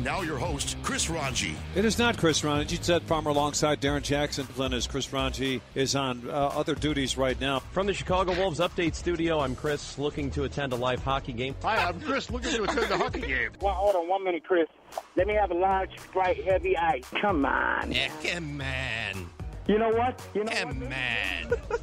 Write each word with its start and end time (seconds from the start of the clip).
And 0.00 0.06
now 0.06 0.22
your 0.22 0.38
host, 0.38 0.78
Chris 0.82 1.08
Rongey. 1.08 1.52
It 1.74 1.84
is 1.84 1.98
not 1.98 2.16
Chris 2.16 2.40
Rongey. 2.40 2.82
Ted 2.82 3.02
Farmer 3.02 3.32
alongside 3.32 3.82
Darren 3.82 4.00
Jackson. 4.00 4.48
Glenn 4.56 4.72
is 4.72 4.86
Chris 4.86 5.08
Rongey 5.08 5.60
is 5.74 5.94
on 5.94 6.26
uh, 6.26 6.32
other 6.32 6.74
duties 6.74 7.18
right 7.18 7.38
now. 7.38 7.58
From 7.58 7.86
the 7.86 7.92
Chicago 7.92 8.34
Wolves 8.34 8.60
Update 8.60 8.94
Studio, 8.94 9.40
I'm 9.40 9.54
Chris, 9.54 9.98
looking 9.98 10.30
to 10.30 10.44
attend 10.44 10.72
a 10.72 10.76
live 10.76 11.04
hockey 11.04 11.34
game. 11.34 11.54
Hi, 11.62 11.84
I'm 11.86 12.00
Chris, 12.00 12.30
looking 12.30 12.50
to 12.50 12.62
attend 12.62 12.88
the 12.88 12.96
hockey 12.96 13.20
game. 13.20 13.50
Well, 13.60 13.74
hold 13.74 13.94
on 13.94 14.08
one 14.08 14.24
minute, 14.24 14.42
Chris. 14.42 14.68
Let 15.16 15.26
me 15.26 15.34
have 15.34 15.50
a 15.50 15.54
large, 15.54 15.90
Sprite, 16.00 16.44
heavy 16.44 16.78
ice. 16.78 17.04
Come 17.20 17.44
on. 17.44 17.92
Yeah, 17.92 18.08
come 18.24 18.62
on. 18.62 19.28
You 19.68 19.78
know 19.78 19.90
what? 19.90 20.26
You 20.34 20.44
know 20.44 20.52
Come 20.52 20.80
what? 20.80 20.92
on. 20.94 21.78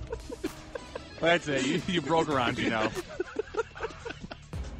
That's 1.22 1.48
it. 1.48 1.68
You, 1.68 1.82
you 1.88 2.02
broke 2.02 2.30
around, 2.30 2.58
you 2.58 2.72
know. 2.72 2.90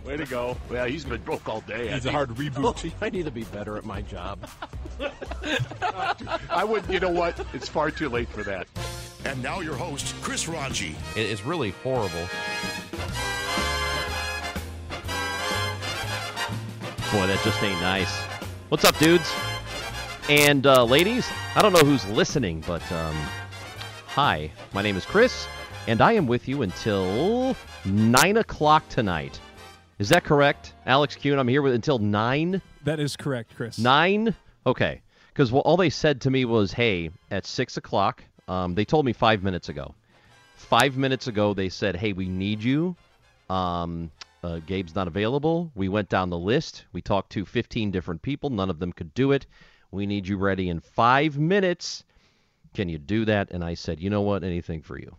Way 0.08 0.16
to 0.16 0.26
go. 0.26 0.56
Well, 0.70 0.86
he's 0.86 1.04
been 1.04 1.22
broke 1.22 1.50
all 1.50 1.60
day. 1.62 1.90
He's 1.90 2.06
a 2.06 2.12
hard 2.14 2.30
reboot. 2.30 2.94
I 3.02 3.10
need 3.10 3.26
to 3.26 3.32
be 3.32 3.44
better 3.44 3.76
at 3.76 3.84
my 3.84 4.02
job. 4.04 4.40
I 6.50 6.64
would, 6.64 6.88
you 6.88 7.02
know 7.02 7.10
what? 7.10 7.38
It's 7.54 7.68
far 7.68 7.92
too 7.92 8.08
late 8.08 8.30
for 8.30 8.42
that. 8.44 8.68
And 9.26 9.44
now 9.44 9.60
your 9.60 9.76
host, 9.76 10.16
Chris 10.22 10.46
Rongey. 10.46 10.96
It 11.18 11.30
is 11.30 11.44
really 11.44 11.72
horrible. 11.84 12.26
Boy, 17.12 17.28
that 17.28 17.42
just 17.44 17.62
ain't 17.62 17.82
nice. 17.82 18.16
What's 18.70 18.86
up, 18.86 18.98
dudes? 19.00 19.30
And 20.30 20.66
uh, 20.66 20.86
ladies, 20.86 21.30
I 21.54 21.62
don't 21.62 21.74
know 21.74 21.80
who's 21.80 22.08
listening, 22.08 22.64
but 22.66 22.90
um, 22.94 23.16
hi, 24.06 24.52
my 24.72 24.82
name 24.82 24.96
is 24.96 25.04
Chris, 25.04 25.50
and 25.86 26.00
I 26.00 26.14
am 26.14 26.28
with 26.28 26.48
you 26.48 26.62
until 26.62 27.58
9 27.84 28.38
o'clock 28.38 28.88
tonight. 28.88 29.42
Is 30.00 30.10
that 30.10 30.24
correct? 30.24 30.74
Alex 30.86 31.16
Kuhn, 31.16 31.40
I'm 31.40 31.48
here 31.48 31.64
with 31.64 31.74
until 31.74 31.98
9? 31.98 32.62
That 32.84 33.00
is 33.00 33.16
correct, 33.16 33.56
Chris. 33.56 33.80
9? 33.80 34.36
Okay. 34.68 35.02
Because 35.30 35.52
well, 35.52 35.62
all 35.62 35.76
they 35.76 35.90
said 35.90 36.22
to 36.22 36.30
me 36.30 36.46
was, 36.46 36.72
hey, 36.72 37.10
at 37.32 37.48
6 37.48 37.78
o'clock, 37.78 38.24
um, 38.48 38.76
they 38.76 38.86
told 38.86 39.06
me 39.06 39.14
five 39.14 39.42
minutes 39.42 39.70
ago. 39.70 39.96
Five 40.56 40.98
minutes 40.98 41.26
ago, 41.26 41.56
they 41.56 41.70
said, 41.70 41.96
hey, 41.96 42.14
we 42.14 42.28
need 42.30 42.62
you. 42.62 42.96
Um, 43.50 44.12
uh, 44.44 44.60
Gabe's 44.60 44.94
not 44.94 45.08
available. 45.08 45.72
We 45.74 45.90
went 45.90 46.10
down 46.10 46.30
the 46.30 46.38
list. 46.38 46.86
We 46.94 47.02
talked 47.02 47.32
to 47.32 47.44
15 47.46 47.90
different 47.90 48.22
people. 48.22 48.52
None 48.52 48.70
of 48.70 48.78
them 48.78 48.94
could 48.94 49.16
do 49.16 49.32
it. 49.32 49.48
We 49.90 50.06
need 50.06 50.28
you 50.28 50.38
ready 50.38 50.70
in 50.70 50.80
five 50.80 51.40
minutes. 51.40 52.04
Can 52.76 52.88
you 52.88 53.00
do 53.00 53.26
that? 53.26 53.50
And 53.50 53.64
I 53.64 53.74
said, 53.74 54.00
you 54.00 54.12
know 54.12 54.22
what? 54.22 54.44
Anything 54.44 54.84
for 54.84 55.00
you. 55.00 55.16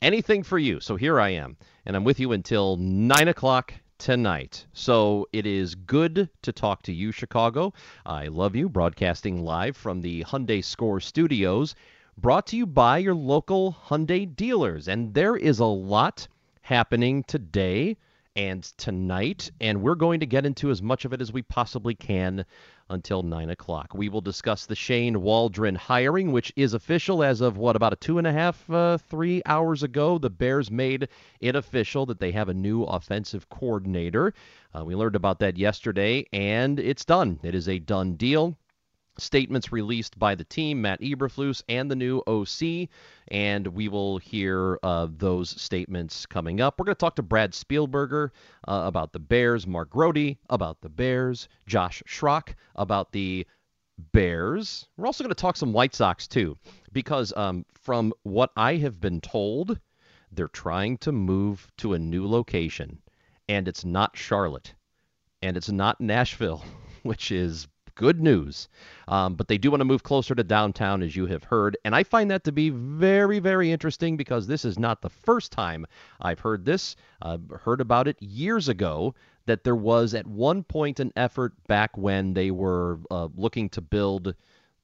Anything 0.00 0.42
for 0.42 0.58
you. 0.58 0.80
So 0.80 0.96
here 0.96 1.20
I 1.20 1.30
am. 1.30 1.58
And 1.84 1.94
I'm 1.94 2.04
with 2.04 2.18
you 2.18 2.32
until 2.32 2.76
9 2.78 3.28
o'clock 3.28 3.74
tonight. 3.98 4.66
So 4.72 5.26
it 5.32 5.46
is 5.46 5.74
good 5.74 6.28
to 6.42 6.52
talk 6.52 6.82
to 6.82 6.92
you, 6.92 7.12
Chicago. 7.12 7.72
I 8.04 8.26
love 8.26 8.54
you. 8.54 8.68
Broadcasting 8.68 9.44
live 9.44 9.76
from 9.76 10.00
the 10.00 10.24
Hyundai 10.24 10.64
Score 10.64 11.00
Studios. 11.00 11.74
Brought 12.18 12.46
to 12.48 12.56
you 12.56 12.66
by 12.66 12.98
your 12.98 13.14
local 13.14 13.76
Hyundai 13.86 14.34
dealers. 14.34 14.88
And 14.88 15.12
there 15.14 15.36
is 15.36 15.58
a 15.58 15.66
lot 15.66 16.28
happening 16.62 17.22
today 17.24 17.96
and 18.36 18.62
tonight, 18.76 19.50
and 19.60 19.82
we're 19.82 19.94
going 19.94 20.20
to 20.20 20.26
get 20.26 20.44
into 20.44 20.70
as 20.70 20.82
much 20.82 21.04
of 21.04 21.12
it 21.12 21.22
as 21.22 21.32
we 21.32 21.42
possibly 21.42 21.94
can 21.94 22.44
until 22.88 23.22
9 23.22 23.50
o'clock. 23.50 23.92
We 23.94 24.08
will 24.08 24.20
discuss 24.20 24.66
the 24.66 24.74
Shane 24.74 25.22
Waldron 25.22 25.74
hiring, 25.74 26.32
which 26.32 26.52
is 26.56 26.74
official 26.74 27.22
as 27.22 27.40
of 27.40 27.56
what, 27.56 27.76
about 27.76 27.92
a 27.92 27.96
two 27.96 28.18
and 28.18 28.26
a 28.26 28.32
half, 28.32 28.68
uh, 28.70 28.98
three 28.98 29.42
hours 29.46 29.82
ago. 29.82 30.18
The 30.18 30.30
Bears 30.30 30.70
made 30.70 31.08
it 31.40 31.56
official 31.56 32.06
that 32.06 32.20
they 32.20 32.32
have 32.32 32.48
a 32.48 32.54
new 32.54 32.84
offensive 32.84 33.48
coordinator. 33.48 34.34
Uh, 34.74 34.84
we 34.84 34.94
learned 34.94 35.16
about 35.16 35.38
that 35.40 35.56
yesterday, 35.56 36.26
and 36.32 36.78
it's 36.78 37.04
done. 37.04 37.38
It 37.42 37.54
is 37.54 37.68
a 37.68 37.78
done 37.78 38.14
deal 38.14 38.56
statements 39.18 39.72
released 39.72 40.18
by 40.18 40.34
the 40.34 40.44
team, 40.44 40.82
Matt 40.82 41.00
Eberflus, 41.00 41.62
and 41.68 41.90
the 41.90 41.96
new 41.96 42.22
OC, 42.26 42.88
and 43.28 43.66
we 43.68 43.88
will 43.88 44.18
hear 44.18 44.78
uh, 44.82 45.08
those 45.10 45.50
statements 45.60 46.26
coming 46.26 46.60
up. 46.60 46.78
We're 46.78 46.84
going 46.84 46.96
to 46.96 47.00
talk 47.00 47.16
to 47.16 47.22
Brad 47.22 47.52
Spielberger 47.52 48.30
uh, 48.68 48.82
about 48.84 49.12
the 49.12 49.18
Bears, 49.18 49.66
Mark 49.66 49.90
Grote 49.90 50.36
about 50.50 50.80
the 50.80 50.88
Bears, 50.88 51.48
Josh 51.66 52.02
Schrock 52.06 52.54
about 52.74 53.12
the 53.12 53.46
Bears. 54.12 54.86
We're 54.96 55.06
also 55.06 55.24
going 55.24 55.34
to 55.34 55.40
talk 55.40 55.56
some 55.56 55.72
White 55.72 55.94
Sox 55.94 56.28
too, 56.28 56.58
because 56.92 57.32
um, 57.36 57.64
from 57.72 58.12
what 58.22 58.50
I 58.56 58.76
have 58.76 59.00
been 59.00 59.20
told, 59.20 59.78
they're 60.30 60.48
trying 60.48 60.98
to 60.98 61.12
move 61.12 61.66
to 61.78 61.94
a 61.94 61.98
new 61.98 62.26
location, 62.28 63.00
and 63.48 63.66
it's 63.66 63.84
not 63.84 64.16
Charlotte, 64.16 64.74
and 65.40 65.56
it's 65.56 65.70
not 65.70 66.00
Nashville, 66.00 66.64
which 67.02 67.32
is 67.32 67.68
good 67.96 68.20
news. 68.20 68.68
Um, 69.08 69.34
but 69.34 69.48
they 69.48 69.58
do 69.58 69.70
want 69.70 69.80
to 69.80 69.84
move 69.84 70.04
closer 70.04 70.34
to 70.34 70.44
downtown, 70.44 71.02
as 71.02 71.16
you 71.16 71.26
have 71.26 71.42
heard. 71.42 71.76
And 71.84 71.94
I 71.94 72.04
find 72.04 72.30
that 72.30 72.44
to 72.44 72.52
be 72.52 72.70
very, 72.70 73.40
very 73.40 73.72
interesting 73.72 74.16
because 74.16 74.46
this 74.46 74.64
is 74.64 74.78
not 74.78 75.02
the 75.02 75.10
first 75.10 75.50
time 75.50 75.86
I've 76.20 76.40
heard 76.40 76.64
this. 76.64 76.94
Uh, 77.20 77.38
heard 77.60 77.80
about 77.80 78.06
it 78.06 78.22
years 78.22 78.68
ago 78.68 79.14
that 79.46 79.64
there 79.64 79.76
was 79.76 80.14
at 80.14 80.26
one 80.26 80.62
point 80.62 81.00
an 81.00 81.12
effort 81.16 81.52
back 81.66 81.96
when 81.96 82.34
they 82.34 82.50
were 82.50 83.00
uh, 83.10 83.28
looking 83.36 83.68
to 83.70 83.80
build 83.80 84.34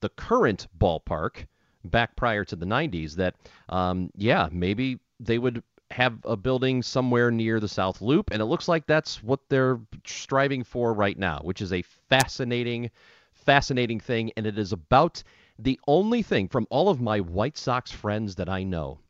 the 0.01 0.09
current 0.09 0.67
ballpark 0.79 1.47
back 1.85 2.17
prior 2.17 2.45
to 2.45 2.57
the 2.57 2.67
90s 2.67 3.15
that, 3.17 3.35
um, 3.69 4.11
yeah, 4.17 4.49
maybe 4.51 4.99
they 5.21 5.39
would 5.39 5.63
have 5.93 6.19
a 6.25 6.37
building 6.37 6.83
somewhere 6.83 7.31
near 7.31 7.61
the 7.61 7.69
South 7.69 8.01
Loop, 8.01 8.31
and 8.33 8.41
it 8.41 8.47
looks 8.47 8.67
like 8.67 8.87
that's 8.87 9.23
what 9.23 9.41
they're 9.49 9.79
striving 10.07 10.65
for 10.65 10.95
right 10.95 11.19
now, 11.19 11.41
which 11.43 11.61
is 11.61 11.73
a 11.73 11.83
fascinating, 11.83 12.91
fascinating 13.33 14.01
thing, 14.01 14.33
and 14.37 14.47
it 14.47 14.59
is 14.59 14.73
about 14.73 15.23
the 15.59 15.79
only 15.87 16.23
thing 16.23 16.49
from 16.49 16.67
all 16.71 16.89
of 16.89 17.01
my 17.01 17.21
White 17.21 17.59
Sox 17.59 17.91
friends 17.91 18.35
that 18.37 18.49
I 18.49 18.63
know. 18.63 19.01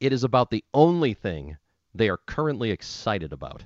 It 0.00 0.12
is 0.12 0.24
about 0.24 0.50
the 0.50 0.64
only 0.74 1.14
thing 1.14 1.56
they 1.94 2.08
are 2.08 2.18
currently 2.18 2.70
excited 2.70 3.32
about, 3.32 3.64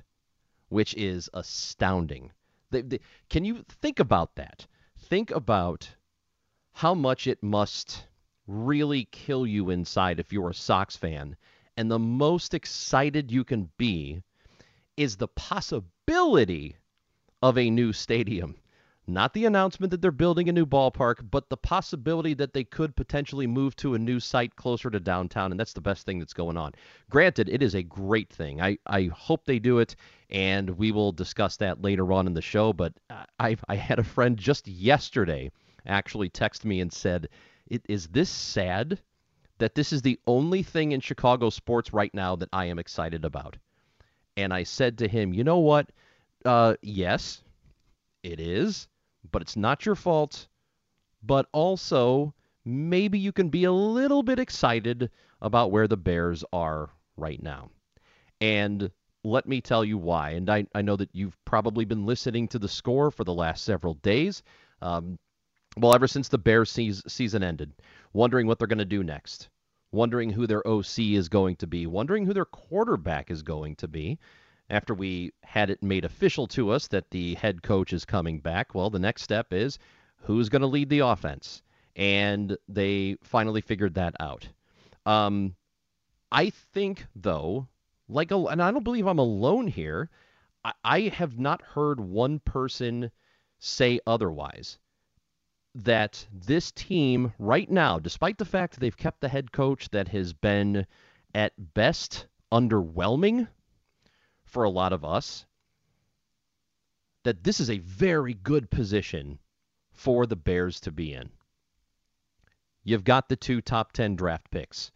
which 0.69 0.93
is 0.93 1.29
astounding. 1.33 2.31
They, 2.69 2.81
they, 2.81 2.99
can 3.29 3.45
you 3.45 3.65
think 3.81 3.99
about 3.99 4.35
that? 4.35 4.67
Think 4.95 5.31
about 5.31 5.89
how 6.73 6.93
much 6.93 7.25
it 7.25 7.41
must 7.41 8.05
really 8.45 9.05
kill 9.05 9.47
you 9.47 9.71
inside 9.71 10.19
if 10.19 10.31
you're 10.31 10.51
a 10.51 10.53
Sox 10.53 10.95
fan 10.95 11.35
and 11.77 11.89
the 11.89 11.99
most 11.99 12.53
excited 12.53 13.31
you 13.31 13.43
can 13.43 13.69
be 13.77 14.21
is 14.97 15.15
the 15.15 15.27
possibility 15.27 16.75
of 17.41 17.57
a 17.57 17.69
new 17.69 17.93
stadium. 17.93 18.55
Not 19.09 19.33
the 19.33 19.45
announcement 19.45 19.91
that 19.91 20.01
they're 20.01 20.11
building 20.11 20.49
a 20.49 20.51
new 20.51 20.65
ballpark, 20.65 21.29
but 21.31 21.47
the 21.47 21.55
possibility 21.55 22.33
that 22.33 22.51
they 22.51 22.65
could 22.65 22.93
potentially 22.93 23.47
move 23.47 23.73
to 23.77 23.93
a 23.93 23.99
new 23.99 24.19
site 24.19 24.57
closer 24.57 24.89
to 24.89 24.99
downtown, 24.99 25.51
and 25.51 25.59
that's 25.59 25.71
the 25.71 25.79
best 25.79 26.05
thing 26.05 26.19
that's 26.19 26.33
going 26.33 26.57
on. 26.57 26.73
Granted, 27.09 27.47
it 27.47 27.63
is 27.63 27.73
a 27.73 27.83
great 27.83 28.29
thing. 28.29 28.59
I, 28.59 28.77
I 28.85 29.05
hope 29.13 29.45
they 29.45 29.59
do 29.59 29.79
it, 29.79 29.95
and 30.29 30.71
we 30.71 30.91
will 30.91 31.13
discuss 31.13 31.55
that 31.57 31.81
later 31.81 32.11
on 32.11 32.27
in 32.27 32.33
the 32.33 32.41
show. 32.41 32.73
But 32.73 32.93
I, 33.39 33.55
I 33.69 33.75
had 33.75 33.99
a 33.99 34.03
friend 34.03 34.35
just 34.35 34.67
yesterday 34.67 35.51
actually 35.85 36.27
text 36.27 36.65
me 36.65 36.81
and 36.81 36.91
said, 36.91 37.29
Is 37.69 38.07
this 38.07 38.29
sad? 38.29 38.99
That 39.59 39.75
this 39.75 39.91
is 39.93 40.01
the 40.01 40.19
only 40.27 40.63
thing 40.63 40.91
in 40.91 41.01
Chicago 41.01 41.49
sports 41.49 41.93
right 41.93 42.13
now 42.13 42.35
that 42.35 42.49
I 42.53 42.65
am 42.65 42.79
excited 42.79 43.25
about. 43.25 43.57
And 44.35 44.53
I 44.53 44.63
said 44.63 44.99
to 44.99 45.07
him, 45.07 45.33
you 45.33 45.43
know 45.43 45.59
what? 45.59 45.89
uh, 46.45 46.75
yes, 46.81 47.41
it 48.23 48.39
is, 48.39 48.87
but 49.31 49.41
it's 49.41 49.55
not 49.55 49.85
your 49.85 49.95
fault. 49.95 50.47
But 51.23 51.47
also, 51.51 52.33
maybe 52.63 53.19
you 53.19 53.31
can 53.31 53.49
be 53.49 53.65
a 53.65 53.71
little 53.71 54.23
bit 54.23 54.39
excited 54.39 55.09
about 55.41 55.71
where 55.71 55.87
the 55.87 55.97
Bears 55.97 56.43
are 56.53 56.89
right 57.17 57.41
now. 57.41 57.69
And 58.39 58.91
let 59.23 59.47
me 59.47 59.61
tell 59.61 59.83
you 59.83 59.97
why. 59.97 60.31
And 60.31 60.49
I, 60.49 60.67
I 60.73 60.81
know 60.81 60.95
that 60.95 61.09
you've 61.13 61.37
probably 61.43 61.85
been 61.85 62.05
listening 62.05 62.47
to 62.49 62.59
the 62.59 62.69
score 62.69 63.11
for 63.11 63.23
the 63.23 63.33
last 63.33 63.65
several 63.65 63.95
days. 63.95 64.43
Um, 64.81 65.17
well, 65.79 65.93
ever 65.93 66.07
since 66.07 66.27
the 66.27 66.37
Bears 66.37 66.71
season 66.71 67.43
ended, 67.43 67.71
wondering 68.13 68.47
what 68.47 68.57
they're 68.57 68.67
going 68.67 68.77
to 68.79 68.85
do 68.85 69.03
next, 69.03 69.49
wondering 69.91 70.29
who 70.29 70.47
their 70.47 70.67
OC 70.67 70.99
is 70.99 71.29
going 71.29 71.55
to 71.57 71.67
be, 71.67 71.85
wondering 71.85 72.25
who 72.25 72.33
their 72.33 72.45
quarterback 72.45 73.29
is 73.29 73.43
going 73.43 73.75
to 73.77 73.87
be. 73.87 74.17
After 74.69 74.93
we 74.93 75.31
had 75.43 75.69
it 75.69 75.81
made 75.81 76.03
official 76.03 76.47
to 76.47 76.71
us 76.71 76.87
that 76.87 77.09
the 77.11 77.35
head 77.35 77.63
coach 77.63 77.93
is 77.93 78.03
coming 78.03 78.39
back, 78.39 78.75
well, 78.75 78.89
the 78.89 78.99
next 78.99 79.21
step 79.21 79.53
is 79.53 79.79
who's 80.17 80.49
going 80.49 80.61
to 80.61 80.67
lead 80.67 80.89
the 80.89 80.99
offense. 80.99 81.61
And 81.95 82.57
they 82.67 83.17
finally 83.23 83.61
figured 83.61 83.93
that 83.93 84.15
out. 84.19 84.47
Um, 85.05 85.55
I 86.31 86.49
think, 86.49 87.05
though, 87.15 87.67
like, 88.09 88.31
and 88.31 88.61
I 88.61 88.71
don't 88.71 88.83
believe 88.83 89.07
I'm 89.07 89.19
alone 89.19 89.67
here. 89.67 90.09
I, 90.65 90.73
I 90.83 91.01
have 91.01 91.39
not 91.39 91.61
heard 91.61 91.99
one 91.99 92.39
person 92.39 93.09
say 93.59 93.99
otherwise 94.05 94.79
that 95.83 96.25
this 96.33 96.71
team 96.71 97.33
right 97.37 97.69
now, 97.69 97.99
despite 97.99 98.37
the 98.37 98.45
fact 98.45 98.79
they've 98.79 98.97
kept 98.97 99.21
the 99.21 99.29
head 99.29 99.51
coach 99.51 99.89
that 99.89 100.07
has 100.07 100.33
been 100.33 100.87
at 101.35 101.53
best 101.73 102.25
underwhelming 102.51 103.47
for 104.43 104.63
a 104.63 104.69
lot 104.69 104.91
of 104.91 105.05
us, 105.05 105.45
that 107.23 107.43
this 107.43 107.59
is 107.59 107.69
a 107.69 107.77
very 107.79 108.33
good 108.33 108.71
position 108.71 109.37
for 109.91 110.25
the 110.25 110.35
Bears 110.35 110.79
to 110.79 110.91
be 110.91 111.13
in. 111.13 111.29
You've 112.83 113.03
got 113.03 113.29
the 113.29 113.35
two 113.35 113.61
top 113.61 113.91
10 113.91 114.15
draft 114.15 114.49
picks. 114.49 114.91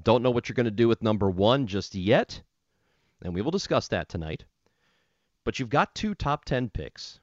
Don't 0.00 0.22
know 0.22 0.30
what 0.30 0.48
you're 0.48 0.54
going 0.54 0.64
to 0.66 0.70
do 0.70 0.86
with 0.86 1.02
number 1.02 1.30
one 1.30 1.66
just 1.66 1.94
yet, 1.94 2.42
and 3.22 3.34
we 3.34 3.40
will 3.40 3.50
discuss 3.50 3.88
that 3.88 4.08
tonight. 4.08 4.44
But 5.42 5.58
you've 5.58 5.70
got 5.70 5.94
two 5.94 6.14
top 6.14 6.44
10 6.44 6.68
picks. 6.70 7.18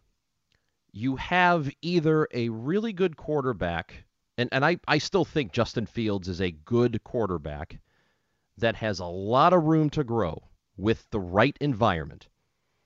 You 0.94 1.18
have 1.18 1.70
either 1.82 2.28
a 2.34 2.48
really 2.50 2.94
good 2.94 3.18
quarterback, 3.18 4.06
and, 4.38 4.48
and 4.54 4.64
I, 4.64 4.78
I 4.88 5.00
still 5.00 5.26
think 5.26 5.52
Justin 5.52 5.86
Fields 5.86 6.30
is 6.30 6.40
a 6.40 6.52
good 6.52 7.04
quarterback 7.04 7.80
that 8.58 8.76
has 8.76 9.00
a 9.00 9.06
lot 9.06 9.52
of 9.52 9.64
room 9.64 9.90
to 9.90 10.06
grow 10.06 10.42
with 10.78 11.10
the 11.10 11.20
right 11.20 11.58
environment, 11.60 12.30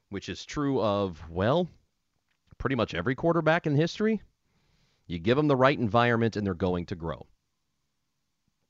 which 0.10 0.30
is 0.30 0.46
true 0.46 0.82
of, 0.82 1.22
well, 1.30 1.70
pretty 2.58 2.76
much 2.76 2.96
every 2.96 3.14
quarterback 3.14 3.68
in 3.68 3.76
history. 3.76 4.22
You 5.06 5.20
give 5.20 5.38
them 5.38 5.48
the 5.48 5.56
right 5.56 5.78
environment 5.78 6.36
and 6.36 6.48
they're 6.48 6.56
going 6.56 6.88
to 6.88 6.96
grow 6.96 7.28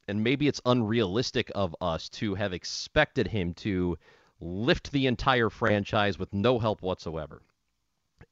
and 0.08 0.24
maybe 0.24 0.48
it's 0.48 0.62
unrealistic 0.66 1.52
of 1.54 1.76
us 1.82 2.10
to 2.10 2.36
have 2.36 2.54
expected 2.54 3.28
him 3.28 3.54
to 3.54 3.98
lift 4.40 4.92
the 4.92 5.08
entire 5.08 5.50
franchise 5.50 6.18
with 6.18 6.34
no 6.34 6.60
help 6.60 6.82
whatsoever. 6.82 7.42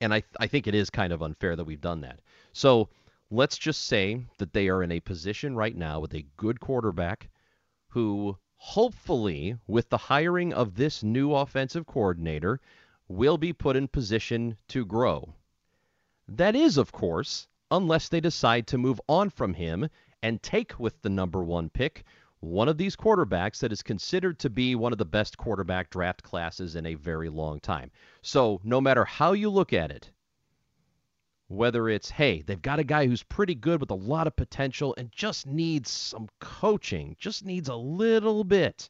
And 0.02 0.14
I, 0.14 0.24
I 0.40 0.48
think 0.48 0.68
it 0.68 0.76
is 0.76 0.90
kind 0.90 1.14
of 1.14 1.22
unfair 1.22 1.56
that 1.56 1.64
we've 1.64 1.82
done 1.82 2.02
that. 2.02 2.20
So 2.54 2.90
let's 3.32 3.58
just 3.58 3.86
say 3.86 4.26
that 4.38 4.54
they 4.54 4.70
are 4.70 4.84
in 4.84 4.92
a 4.92 5.00
position 5.00 5.56
right 5.56 5.76
now 5.76 6.00
with 6.00 6.14
a 6.14 6.26
good 6.38 6.60
quarterback 6.60 7.30
who 7.90 8.38
hopefully, 8.58 9.58
with 9.68 9.90
the 9.90 9.98
hiring 9.98 10.54
of 10.54 10.76
this 10.76 11.04
new 11.04 11.34
offensive 11.34 11.86
coordinator, 11.86 12.60
will 13.08 13.38
be 13.38 13.54
put 13.54 13.76
in 13.76 13.88
position 13.88 14.58
to 14.68 14.86
grow. 14.86 15.34
That 16.28 16.56
is, 16.56 16.78
of 16.78 16.92
course, 16.92 17.48
unless 17.70 18.10
they 18.10 18.20
decide 18.20 18.68
to 18.68 18.78
move 18.78 19.00
on 19.08 19.30
from 19.30 19.54
him 19.54 19.90
and 20.24 20.42
take 20.42 20.80
with 20.80 21.02
the 21.02 21.10
number 21.10 21.44
one 21.44 21.70
pick 21.70 22.04
one 22.40 22.70
of 22.70 22.78
these 22.78 22.96
quarterbacks 22.96 23.60
that 23.60 23.72
is 23.72 23.82
considered 23.82 24.38
to 24.40 24.50
be 24.50 24.76
one 24.76 24.92
of 24.92 24.98
the 24.98 25.06
best 25.06 25.38
quarterback 25.38 25.90
draft 25.90 26.22
classes 26.22 26.76
in 26.76 26.86
a 26.86 26.96
very 26.96 27.30
long 27.30 27.60
time. 27.60 27.90
So, 28.22 28.60
no 28.64 28.80
matter 28.82 29.06
how 29.06 29.34
you 29.34 29.50
look 29.50 29.74
at 29.74 29.92
it, 29.92 30.12
whether 31.48 31.88
it's, 31.90 32.10
hey, 32.10 32.42
they've 32.42 32.62
got 32.62 32.80
a 32.80 32.84
guy 32.84 33.06
who's 33.08 33.24
pretty 33.24 33.56
good 33.56 33.80
with 33.80 33.92
a 33.92 33.96
lot 33.96 34.28
of 34.28 34.36
potential 34.36 34.96
and 34.98 35.12
just 35.12 35.46
needs 35.46 35.90
some 35.90 36.28
coaching, 36.40 37.16
just 37.20 37.46
needs 37.46 37.70
a 37.70 37.76
little 37.76 38.44
bit 38.44 38.90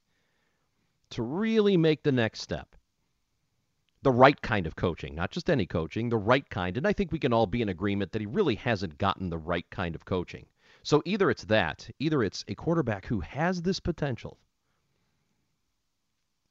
to 1.09 1.21
really 1.21 1.77
make 1.77 2.03
the 2.03 2.11
next 2.11 2.41
step. 2.41 2.75
The 4.01 4.11
right 4.11 4.39
kind 4.41 4.67
of 4.67 4.75
coaching, 4.75 5.15
not 5.15 5.31
just 5.31 5.49
any 5.49 5.65
coaching, 5.65 6.09
the 6.09 6.17
right 6.17 6.47
kind. 6.49 6.77
And 6.77 6.87
I 6.87 6.93
think 6.93 7.11
we 7.11 7.19
can 7.19 7.33
all 7.33 7.47
be 7.47 7.61
in 7.61 7.69
agreement 7.69 8.11
that 8.11 8.21
he 8.21 8.27
really 8.27 8.55
hasn't 8.55 8.97
gotten 8.97 9.29
the 9.29 9.37
right 9.37 9.69
kind 9.69 9.95
of 9.95 10.05
coaching. 10.05 10.45
So 10.85 11.01
either 11.03 11.31
it's 11.31 11.45
that, 11.45 11.89
either 11.97 12.21
it's 12.21 12.45
a 12.47 12.53
quarterback 12.53 13.07
who 13.07 13.19
has 13.21 13.63
this 13.63 13.79
potential 13.79 14.37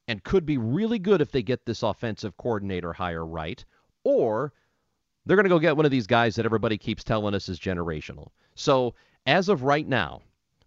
and 0.09 0.21
could 0.25 0.45
be 0.45 0.57
really 0.57 0.99
good 0.99 1.21
if 1.21 1.31
they 1.31 1.41
get 1.41 1.65
this 1.65 1.83
offensive 1.83 2.35
coordinator 2.35 2.91
hire 2.91 3.25
right, 3.25 3.63
or 4.03 4.51
they're 5.25 5.37
going 5.37 5.45
to 5.45 5.49
go 5.49 5.57
get 5.57 5.77
one 5.77 5.85
of 5.85 5.91
these 5.91 6.05
guys 6.05 6.35
that 6.35 6.45
everybody 6.45 6.77
keeps 6.77 7.01
telling 7.01 7.33
us 7.33 7.47
is 7.47 7.57
generational. 7.57 8.27
So 8.55 8.93
as 9.25 9.47
of 9.47 9.63
right 9.63 9.87
now, 9.87 10.19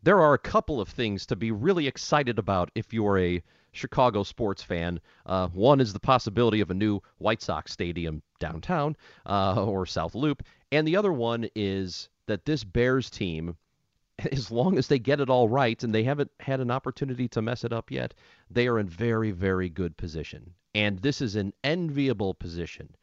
there 0.02 0.18
are 0.18 0.32
a 0.32 0.38
couple 0.38 0.80
of 0.80 0.88
things 0.88 1.26
to 1.26 1.36
be 1.36 1.50
really 1.50 1.86
excited 1.86 2.38
about 2.38 2.70
if 2.74 2.94
you're 2.94 3.18
a 3.18 3.42
Chicago 3.72 4.22
sports 4.22 4.62
fan. 4.62 4.98
Uh, 5.26 5.48
one 5.48 5.82
is 5.82 5.92
the 5.92 6.00
possibility 6.00 6.62
of 6.62 6.70
a 6.70 6.74
new 6.74 7.02
White 7.18 7.42
Sox 7.42 7.70
stadium 7.70 8.22
downtown 8.40 8.96
uh, 9.26 9.62
or 9.62 9.84
South 9.84 10.14
Loop, 10.14 10.42
and 10.72 10.88
the 10.88 10.96
other 10.96 11.12
one 11.12 11.50
is 11.54 12.08
that 12.28 12.44
this 12.44 12.62
Bears 12.62 13.10
team, 13.10 13.56
as 14.32 14.50
long 14.50 14.78
as 14.78 14.86
they 14.86 14.98
get 14.98 15.20
it 15.20 15.28
all 15.28 15.48
right, 15.48 15.82
and 15.82 15.94
they 15.94 16.04
haven't 16.04 16.30
had 16.40 16.60
an 16.60 16.70
opportunity 16.70 17.26
to 17.28 17.42
mess 17.42 17.64
it 17.64 17.72
up 17.72 17.90
yet, 17.90 18.14
they 18.50 18.68
are 18.68 18.78
in 18.78 18.88
very, 18.88 19.32
very 19.32 19.68
good 19.68 19.96
position. 19.96 20.54
And 20.74 21.00
this 21.00 21.20
is 21.20 21.34
an 21.34 21.52
enviable 21.64 22.34
position 22.34 22.94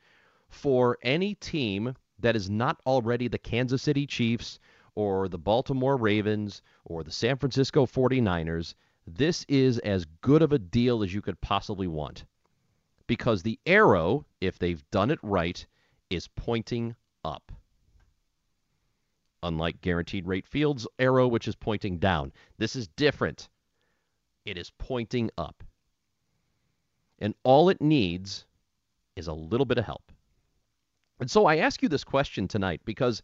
for 0.47 0.97
any 1.01 1.35
team 1.35 1.95
that 2.19 2.35
is 2.35 2.49
not 2.49 2.79
already 2.85 3.27
the 3.27 3.37
Kansas 3.37 3.81
City 3.81 4.07
Chiefs 4.07 4.59
or 4.93 5.27
the 5.27 5.37
Baltimore 5.37 5.97
Ravens 5.97 6.61
or 6.85 7.03
the 7.03 7.11
San 7.11 7.37
Francisco 7.37 7.85
49ers. 7.85 8.75
This 9.05 9.45
is 9.49 9.79
as 9.79 10.05
good 10.21 10.41
of 10.41 10.53
a 10.53 10.59
deal 10.59 11.03
as 11.03 11.13
you 11.13 11.21
could 11.21 11.41
possibly 11.41 11.87
want. 11.87 12.25
Because 13.07 13.43
the 13.43 13.59
arrow, 13.65 14.25
if 14.39 14.57
they've 14.57 14.83
done 14.91 15.11
it 15.11 15.19
right, 15.21 15.65
is 16.09 16.27
pointing 16.27 16.95
up 17.23 17.51
unlike 19.45 19.81
Guaranteed 19.81 20.27
Rate 20.27 20.47
Field's 20.47 20.87
arrow, 20.99 21.27
which 21.27 21.47
is 21.47 21.55
pointing 21.55 21.97
down. 21.97 22.31
This 22.57 22.75
is 22.75 22.87
different. 22.87 23.49
It 24.45 24.57
is 24.57 24.71
pointing 24.77 25.29
up. 25.37 25.63
And 27.19 27.33
all 27.43 27.69
it 27.69 27.81
needs 27.81 28.45
is 29.15 29.27
a 29.27 29.33
little 29.33 29.65
bit 29.65 29.77
of 29.77 29.85
help. 29.85 30.11
And 31.19 31.31
so 31.31 31.45
I 31.45 31.57
ask 31.57 31.81
you 31.81 31.89
this 31.89 32.03
question 32.03 32.47
tonight 32.47 32.81
because 32.83 33.21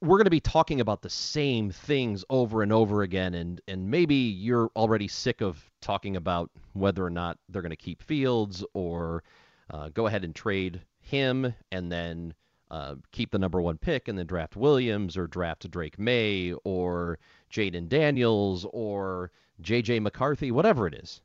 we're 0.00 0.18
going 0.18 0.24
to 0.24 0.30
be 0.30 0.40
talking 0.40 0.80
about 0.80 1.02
the 1.02 1.10
same 1.10 1.70
things 1.70 2.24
over 2.30 2.62
and 2.62 2.72
over 2.72 3.02
again 3.02 3.34
and 3.34 3.60
and 3.68 3.90
maybe 3.90 4.14
you're 4.14 4.70
already 4.76 5.08
sick 5.08 5.42
of 5.42 5.70
talking 5.80 6.16
about 6.16 6.50
whether 6.72 7.04
or 7.04 7.10
not 7.10 7.38
they're 7.48 7.62
going 7.62 7.70
to 7.70 7.76
keep 7.76 8.02
Fields 8.02 8.64
or 8.72 9.22
uh, 9.70 9.90
go 9.90 10.06
ahead 10.06 10.24
and 10.24 10.34
trade 10.34 10.80
him 11.00 11.54
and 11.70 11.92
then 11.92 12.32
uh, 12.74 12.96
keep 13.12 13.30
the 13.30 13.38
number 13.38 13.60
one 13.60 13.78
pick 13.78 14.08
and 14.08 14.18
then 14.18 14.26
draft 14.26 14.56
Williams 14.56 15.16
or 15.16 15.28
draft 15.28 15.70
Drake 15.70 15.96
Maye 15.96 16.52
or 16.64 17.20
Jayden 17.48 17.88
Daniels 17.88 18.66
or 18.72 19.30
J.J. 19.60 20.00
McCarthy, 20.00 20.50
whatever 20.50 20.88
it 20.88 20.94
is. 20.94 21.20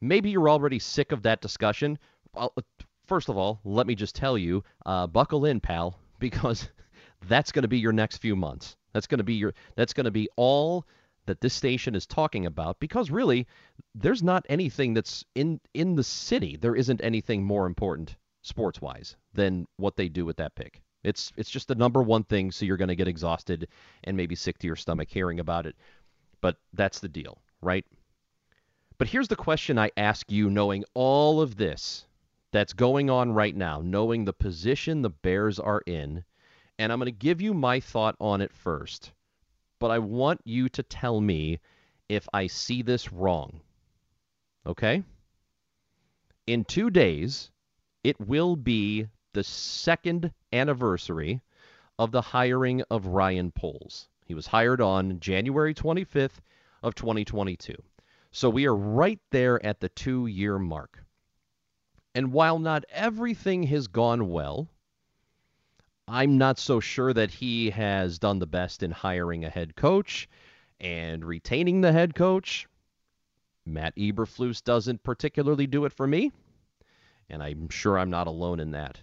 Maybe 0.00 0.30
you're 0.30 0.48
already 0.48 0.78
sick 0.78 1.12
of 1.12 1.22
that 1.24 1.42
discussion. 1.42 1.98
Well, 2.32 2.54
first 3.06 3.28
of 3.28 3.36
all, 3.36 3.60
let 3.64 3.86
me 3.86 3.94
just 3.94 4.14
tell 4.14 4.38
you, 4.38 4.64
uh, 4.86 5.06
buckle 5.06 5.44
in, 5.44 5.60
pal, 5.60 5.98
because 6.18 6.66
that's 7.28 7.52
going 7.52 7.64
to 7.64 7.68
be 7.68 7.78
your 7.78 7.92
next 7.92 8.16
few 8.16 8.34
months. 8.34 8.76
That's 8.94 9.06
going 9.06 9.18
to 9.18 9.24
be 9.24 9.34
your. 9.34 9.52
That's 9.76 9.92
going 9.92 10.06
to 10.06 10.10
be 10.10 10.30
all 10.36 10.86
that 11.26 11.42
this 11.42 11.52
station 11.52 11.94
is 11.94 12.06
talking 12.06 12.46
about 12.46 12.80
because 12.80 13.10
really 13.10 13.46
there's 13.94 14.22
not 14.22 14.46
anything 14.48 14.94
that's 14.94 15.26
in 15.34 15.60
in 15.72 15.94
the 15.94 16.02
city 16.02 16.56
there 16.56 16.74
isn't 16.74 17.00
anything 17.04 17.44
more 17.44 17.66
important 17.66 18.16
sports 18.42 18.80
wise 18.80 19.16
than 19.32 19.66
what 19.76 19.96
they 19.96 20.08
do 20.08 20.24
with 20.24 20.36
that 20.36 20.54
pick. 20.54 20.82
It's 21.02 21.32
it's 21.36 21.50
just 21.50 21.68
the 21.68 21.74
number 21.74 22.02
one 22.02 22.24
thing, 22.24 22.50
so 22.52 22.64
you're 22.64 22.76
going 22.76 22.88
to 22.88 22.96
get 22.96 23.08
exhausted 23.08 23.68
and 24.04 24.16
maybe 24.16 24.34
sick 24.34 24.58
to 24.58 24.66
your 24.66 24.76
stomach 24.76 25.08
hearing 25.10 25.40
about 25.40 25.66
it. 25.66 25.76
But 26.40 26.58
that's 26.72 27.00
the 27.00 27.08
deal, 27.08 27.38
right? 27.60 27.84
But 28.98 29.08
here's 29.08 29.28
the 29.28 29.36
question 29.36 29.78
I 29.78 29.90
ask 29.96 30.30
you, 30.30 30.50
knowing 30.50 30.84
all 30.94 31.40
of 31.40 31.56
this 31.56 32.06
that's 32.52 32.72
going 32.72 33.10
on 33.10 33.32
right 33.32 33.56
now, 33.56 33.80
knowing 33.80 34.24
the 34.24 34.32
position 34.32 35.02
the 35.02 35.10
Bears 35.10 35.58
are 35.58 35.82
in, 35.86 36.24
and 36.78 36.92
I'm 36.92 36.98
going 36.98 37.06
to 37.06 37.12
give 37.12 37.40
you 37.40 37.54
my 37.54 37.80
thought 37.80 38.16
on 38.20 38.40
it 38.40 38.52
first. 38.52 39.12
But 39.78 39.90
I 39.90 39.98
want 39.98 40.40
you 40.44 40.68
to 40.68 40.82
tell 40.82 41.20
me 41.20 41.58
if 42.08 42.28
I 42.32 42.46
see 42.46 42.82
this 42.82 43.12
wrong. 43.12 43.60
Okay? 44.66 45.02
In 46.46 46.64
two 46.64 46.90
days, 46.90 47.50
it 48.04 48.20
will 48.20 48.56
be 48.56 49.06
the 49.32 49.44
second 49.44 50.32
anniversary 50.52 51.40
of 51.98 52.10
the 52.10 52.20
hiring 52.20 52.82
of 52.90 53.06
Ryan 53.06 53.50
Poles. 53.50 54.08
He 54.24 54.34
was 54.34 54.46
hired 54.46 54.80
on 54.80 55.20
January 55.20 55.74
25th 55.74 56.40
of 56.82 56.94
2022. 56.94 57.74
So 58.30 58.48
we 58.48 58.66
are 58.66 58.74
right 58.74 59.20
there 59.30 59.64
at 59.64 59.80
the 59.80 59.90
2-year 59.90 60.58
mark. 60.58 61.02
And 62.14 62.32
while 62.32 62.58
not 62.58 62.84
everything 62.90 63.62
has 63.64 63.86
gone 63.88 64.30
well, 64.30 64.68
I'm 66.08 66.38
not 66.38 66.58
so 66.58 66.80
sure 66.80 67.12
that 67.12 67.30
he 67.30 67.70
has 67.70 68.18
done 68.18 68.38
the 68.38 68.46
best 68.46 68.82
in 68.82 68.90
hiring 68.90 69.44
a 69.44 69.50
head 69.50 69.76
coach 69.76 70.28
and 70.80 71.24
retaining 71.24 71.80
the 71.80 71.92
head 71.92 72.14
coach. 72.14 72.66
Matt 73.64 73.94
Eberflus 73.96 74.62
doesn't 74.62 75.02
particularly 75.04 75.66
do 75.66 75.84
it 75.84 75.92
for 75.92 76.06
me, 76.06 76.32
and 77.32 77.42
I'm 77.42 77.70
sure 77.70 77.98
I'm 77.98 78.10
not 78.10 78.26
alone 78.26 78.60
in 78.60 78.72
that. 78.72 79.02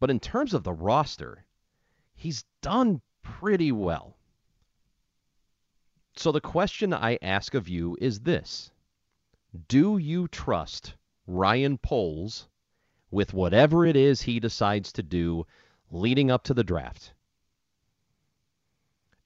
But 0.00 0.10
in 0.10 0.18
terms 0.18 0.54
of 0.54 0.64
the 0.64 0.72
roster, 0.72 1.44
he's 2.14 2.44
done 2.62 3.02
pretty 3.22 3.70
well. 3.70 4.16
So 6.16 6.32
the 6.32 6.40
question 6.40 6.94
I 6.94 7.18
ask 7.20 7.54
of 7.54 7.68
you 7.68 7.98
is 8.00 8.20
this 8.20 8.70
Do 9.68 9.98
you 9.98 10.26
trust 10.26 10.94
Ryan 11.26 11.76
Poles 11.76 12.48
with 13.10 13.34
whatever 13.34 13.84
it 13.84 13.94
is 13.94 14.22
he 14.22 14.40
decides 14.40 14.90
to 14.92 15.02
do 15.02 15.46
leading 15.90 16.30
up 16.30 16.44
to 16.44 16.54
the 16.54 16.64
draft? 16.64 17.12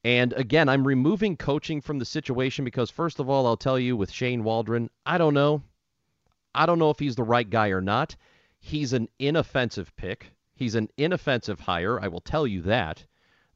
And 0.02 0.32
again, 0.32 0.68
I'm 0.68 0.86
removing 0.86 1.36
coaching 1.36 1.80
from 1.80 1.98
the 1.98 2.04
situation 2.04 2.64
because, 2.64 2.90
first 2.90 3.20
of 3.20 3.28
all, 3.28 3.46
I'll 3.46 3.56
tell 3.56 3.78
you 3.78 3.96
with 3.96 4.10
Shane 4.10 4.42
Waldron, 4.42 4.90
I 5.06 5.18
don't 5.18 5.34
know. 5.34 5.62
I 6.54 6.66
don't 6.66 6.78
know 6.78 6.90
if 6.90 6.98
he's 6.98 7.16
the 7.16 7.22
right 7.22 7.48
guy 7.48 7.68
or 7.68 7.80
not. 7.80 8.16
He's 8.58 8.92
an 8.92 9.08
inoffensive 9.18 9.94
pick. 9.96 10.32
He's 10.54 10.74
an 10.74 10.88
inoffensive 10.96 11.60
hire. 11.60 12.00
I 12.00 12.08
will 12.08 12.20
tell 12.20 12.46
you 12.46 12.62
that. 12.62 13.04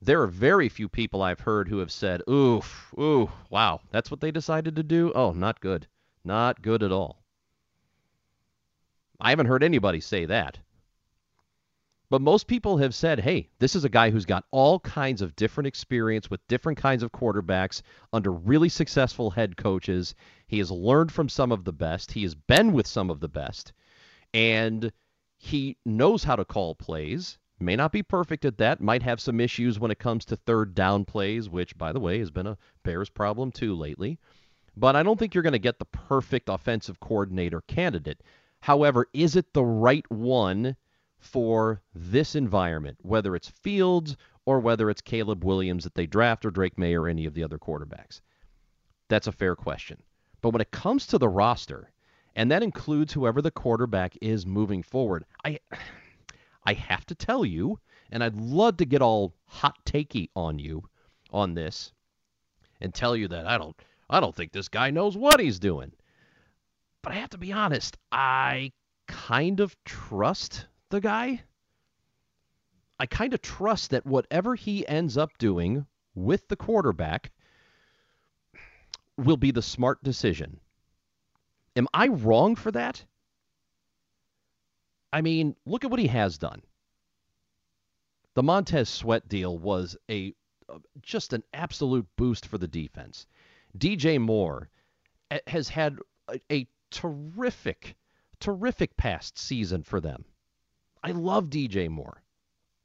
There 0.00 0.22
are 0.22 0.26
very 0.26 0.68
few 0.68 0.88
people 0.88 1.22
I've 1.22 1.40
heard 1.40 1.68
who 1.68 1.78
have 1.78 1.92
said, 1.92 2.22
oof, 2.28 2.92
ooh, 2.98 3.30
wow, 3.50 3.80
that's 3.90 4.10
what 4.10 4.20
they 4.20 4.30
decided 4.30 4.76
to 4.76 4.82
do? 4.82 5.12
Oh, 5.14 5.32
not 5.32 5.60
good. 5.60 5.86
Not 6.24 6.62
good 6.62 6.82
at 6.82 6.92
all. 6.92 7.22
I 9.20 9.30
haven't 9.30 9.46
heard 9.46 9.62
anybody 9.62 10.00
say 10.00 10.24
that. 10.26 10.58
But 12.12 12.20
most 12.20 12.46
people 12.46 12.76
have 12.76 12.94
said, 12.94 13.20
hey, 13.20 13.48
this 13.58 13.74
is 13.74 13.86
a 13.86 13.88
guy 13.88 14.10
who's 14.10 14.26
got 14.26 14.44
all 14.50 14.80
kinds 14.80 15.22
of 15.22 15.34
different 15.34 15.66
experience 15.66 16.28
with 16.28 16.46
different 16.46 16.76
kinds 16.76 17.02
of 17.02 17.10
quarterbacks 17.10 17.80
under 18.12 18.30
really 18.30 18.68
successful 18.68 19.30
head 19.30 19.56
coaches. 19.56 20.14
He 20.46 20.58
has 20.58 20.70
learned 20.70 21.10
from 21.10 21.30
some 21.30 21.50
of 21.50 21.64
the 21.64 21.72
best, 21.72 22.12
he 22.12 22.22
has 22.24 22.34
been 22.34 22.74
with 22.74 22.86
some 22.86 23.08
of 23.08 23.20
the 23.20 23.30
best, 23.30 23.72
and 24.34 24.92
he 25.38 25.78
knows 25.86 26.22
how 26.22 26.36
to 26.36 26.44
call 26.44 26.74
plays. 26.74 27.38
May 27.58 27.76
not 27.76 27.92
be 27.92 28.02
perfect 28.02 28.44
at 28.44 28.58
that, 28.58 28.82
might 28.82 29.02
have 29.04 29.18
some 29.18 29.40
issues 29.40 29.80
when 29.80 29.90
it 29.90 29.98
comes 29.98 30.26
to 30.26 30.36
third 30.36 30.74
down 30.74 31.06
plays, 31.06 31.48
which, 31.48 31.78
by 31.78 31.92
the 31.92 32.00
way, 32.00 32.18
has 32.18 32.30
been 32.30 32.46
a 32.46 32.58
Bears 32.82 33.08
problem 33.08 33.50
too 33.50 33.74
lately. 33.74 34.18
But 34.76 34.96
I 34.96 35.02
don't 35.02 35.18
think 35.18 35.34
you're 35.34 35.40
going 35.40 35.54
to 35.54 35.58
get 35.58 35.78
the 35.78 35.86
perfect 35.86 36.50
offensive 36.50 37.00
coordinator 37.00 37.62
candidate. 37.62 38.22
However, 38.60 39.06
is 39.14 39.34
it 39.34 39.54
the 39.54 39.64
right 39.64 40.04
one 40.10 40.76
for 41.22 41.80
this 41.94 42.34
environment, 42.34 42.98
whether 43.00 43.34
it's 43.36 43.48
Fields 43.48 44.16
or 44.44 44.58
whether 44.60 44.90
it's 44.90 45.00
Caleb 45.00 45.44
Williams 45.44 45.84
that 45.84 45.94
they 45.94 46.06
draft 46.06 46.44
or 46.44 46.50
Drake 46.50 46.76
Maye 46.76 46.94
or 46.94 47.08
any 47.08 47.24
of 47.26 47.34
the 47.34 47.44
other 47.44 47.58
quarterbacks? 47.58 48.20
That's 49.08 49.28
a 49.28 49.32
fair 49.32 49.54
question. 49.54 50.02
But 50.40 50.50
when 50.50 50.60
it 50.60 50.72
comes 50.72 51.06
to 51.06 51.18
the 51.18 51.28
roster, 51.28 51.92
and 52.34 52.50
that 52.50 52.62
includes 52.62 53.12
whoever 53.12 53.40
the 53.40 53.50
quarterback 53.50 54.18
is 54.20 54.44
moving 54.44 54.82
forward, 54.82 55.24
I 55.44 55.60
I 56.64 56.74
have 56.74 57.04
to 57.06 57.14
tell 57.14 57.44
you, 57.44 57.78
and 58.10 58.22
I'd 58.22 58.36
love 58.36 58.76
to 58.76 58.84
get 58.84 59.02
all 59.02 59.34
hot 59.46 59.84
takey 59.84 60.28
on 60.36 60.58
you 60.58 60.88
on 61.30 61.54
this 61.54 61.92
and 62.80 62.92
tell 62.92 63.16
you 63.16 63.28
that 63.28 63.46
I 63.46 63.58
don't 63.58 63.76
I 64.10 64.20
don't 64.20 64.34
think 64.34 64.52
this 64.52 64.68
guy 64.68 64.90
knows 64.90 65.16
what 65.16 65.40
he's 65.40 65.58
doing. 65.58 65.92
But 67.02 67.12
I 67.12 67.16
have 67.16 67.30
to 67.30 67.38
be 67.38 67.52
honest, 67.52 67.96
I 68.10 68.72
kind 69.06 69.60
of 69.60 69.76
trust 69.84 70.66
the 70.92 71.00
guy. 71.00 71.42
I 73.00 73.06
kind 73.06 73.34
of 73.34 73.42
trust 73.42 73.90
that 73.90 74.06
whatever 74.06 74.54
he 74.54 74.86
ends 74.86 75.16
up 75.16 75.36
doing 75.38 75.86
with 76.14 76.46
the 76.46 76.54
quarterback 76.54 77.32
will 79.16 79.38
be 79.38 79.50
the 79.50 79.62
smart 79.62 80.04
decision. 80.04 80.60
Am 81.74 81.88
I 81.92 82.08
wrong 82.08 82.54
for 82.54 82.70
that? 82.70 83.04
I 85.12 85.22
mean, 85.22 85.56
look 85.64 85.84
at 85.84 85.90
what 85.90 85.98
he 85.98 86.06
has 86.06 86.38
done. 86.38 86.62
The 88.34 88.42
Montez 88.42 88.88
Sweat 88.88 89.28
deal 89.28 89.58
was 89.58 89.96
a 90.10 90.34
just 91.00 91.32
an 91.32 91.42
absolute 91.52 92.06
boost 92.16 92.46
for 92.46 92.58
the 92.58 92.68
defense. 92.68 93.26
DJ 93.76 94.20
Moore 94.20 94.70
eh, 95.30 95.40
has 95.46 95.68
had 95.68 95.98
a, 96.30 96.38
a 96.50 96.68
terrific, 96.90 97.96
terrific 98.40 98.96
past 98.96 99.38
season 99.38 99.82
for 99.82 100.00
them. 100.00 100.24
I 101.02 101.10
love 101.10 101.50
DJ 101.50 101.88
Moore. 101.88 102.22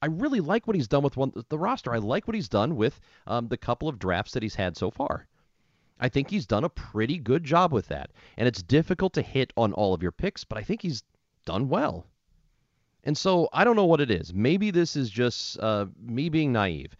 I 0.01 0.07
really 0.07 0.39
like 0.41 0.67
what 0.67 0.75
he's 0.75 0.87
done 0.87 1.03
with 1.03 1.17
one, 1.17 1.33
the 1.49 1.57
roster. 1.57 1.93
I 1.93 1.97
like 1.97 2.27
what 2.27 2.35
he's 2.35 2.49
done 2.49 2.75
with 2.75 2.99
um, 3.25 3.47
the 3.47 3.57
couple 3.57 3.87
of 3.87 3.99
drafts 3.99 4.33
that 4.33 4.43
he's 4.43 4.55
had 4.55 4.77
so 4.77 4.91
far. 4.91 5.27
I 5.99 6.09
think 6.09 6.29
he's 6.29 6.45
done 6.45 6.63
a 6.63 6.69
pretty 6.69 7.17
good 7.17 7.43
job 7.43 7.71
with 7.71 7.87
that. 7.87 8.11
And 8.37 8.47
it's 8.47 8.61
difficult 8.61 9.13
to 9.13 9.21
hit 9.21 9.51
on 9.57 9.73
all 9.73 9.93
of 9.93 10.03
your 10.03 10.11
picks, 10.11 10.43
but 10.43 10.57
I 10.57 10.63
think 10.63 10.81
he's 10.81 11.03
done 11.45 11.69
well. 11.69 12.05
And 13.03 13.17
so 13.17 13.49
I 13.53 13.63
don't 13.63 13.75
know 13.75 13.85
what 13.85 14.01
it 14.01 14.11
is. 14.11 14.33
Maybe 14.33 14.69
this 14.69 14.95
is 14.95 15.09
just 15.09 15.57
uh, 15.59 15.85
me 15.99 16.29
being 16.29 16.51
naive, 16.51 16.95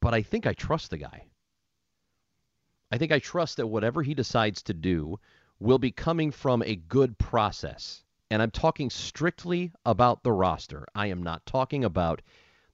but 0.00 0.14
I 0.14 0.22
think 0.22 0.46
I 0.46 0.52
trust 0.52 0.90
the 0.90 0.98
guy. 0.98 1.26
I 2.90 2.98
think 2.98 3.12
I 3.12 3.18
trust 3.18 3.56
that 3.56 3.66
whatever 3.66 4.02
he 4.02 4.14
decides 4.14 4.62
to 4.62 4.74
do 4.74 5.18
will 5.58 5.78
be 5.78 5.90
coming 5.90 6.30
from 6.30 6.62
a 6.62 6.76
good 6.76 7.18
process. 7.18 8.03
And 8.34 8.42
I'm 8.42 8.50
talking 8.50 8.90
strictly 8.90 9.70
about 9.86 10.24
the 10.24 10.32
roster. 10.32 10.88
I 10.92 11.06
am 11.06 11.22
not 11.22 11.46
talking 11.46 11.84
about 11.84 12.20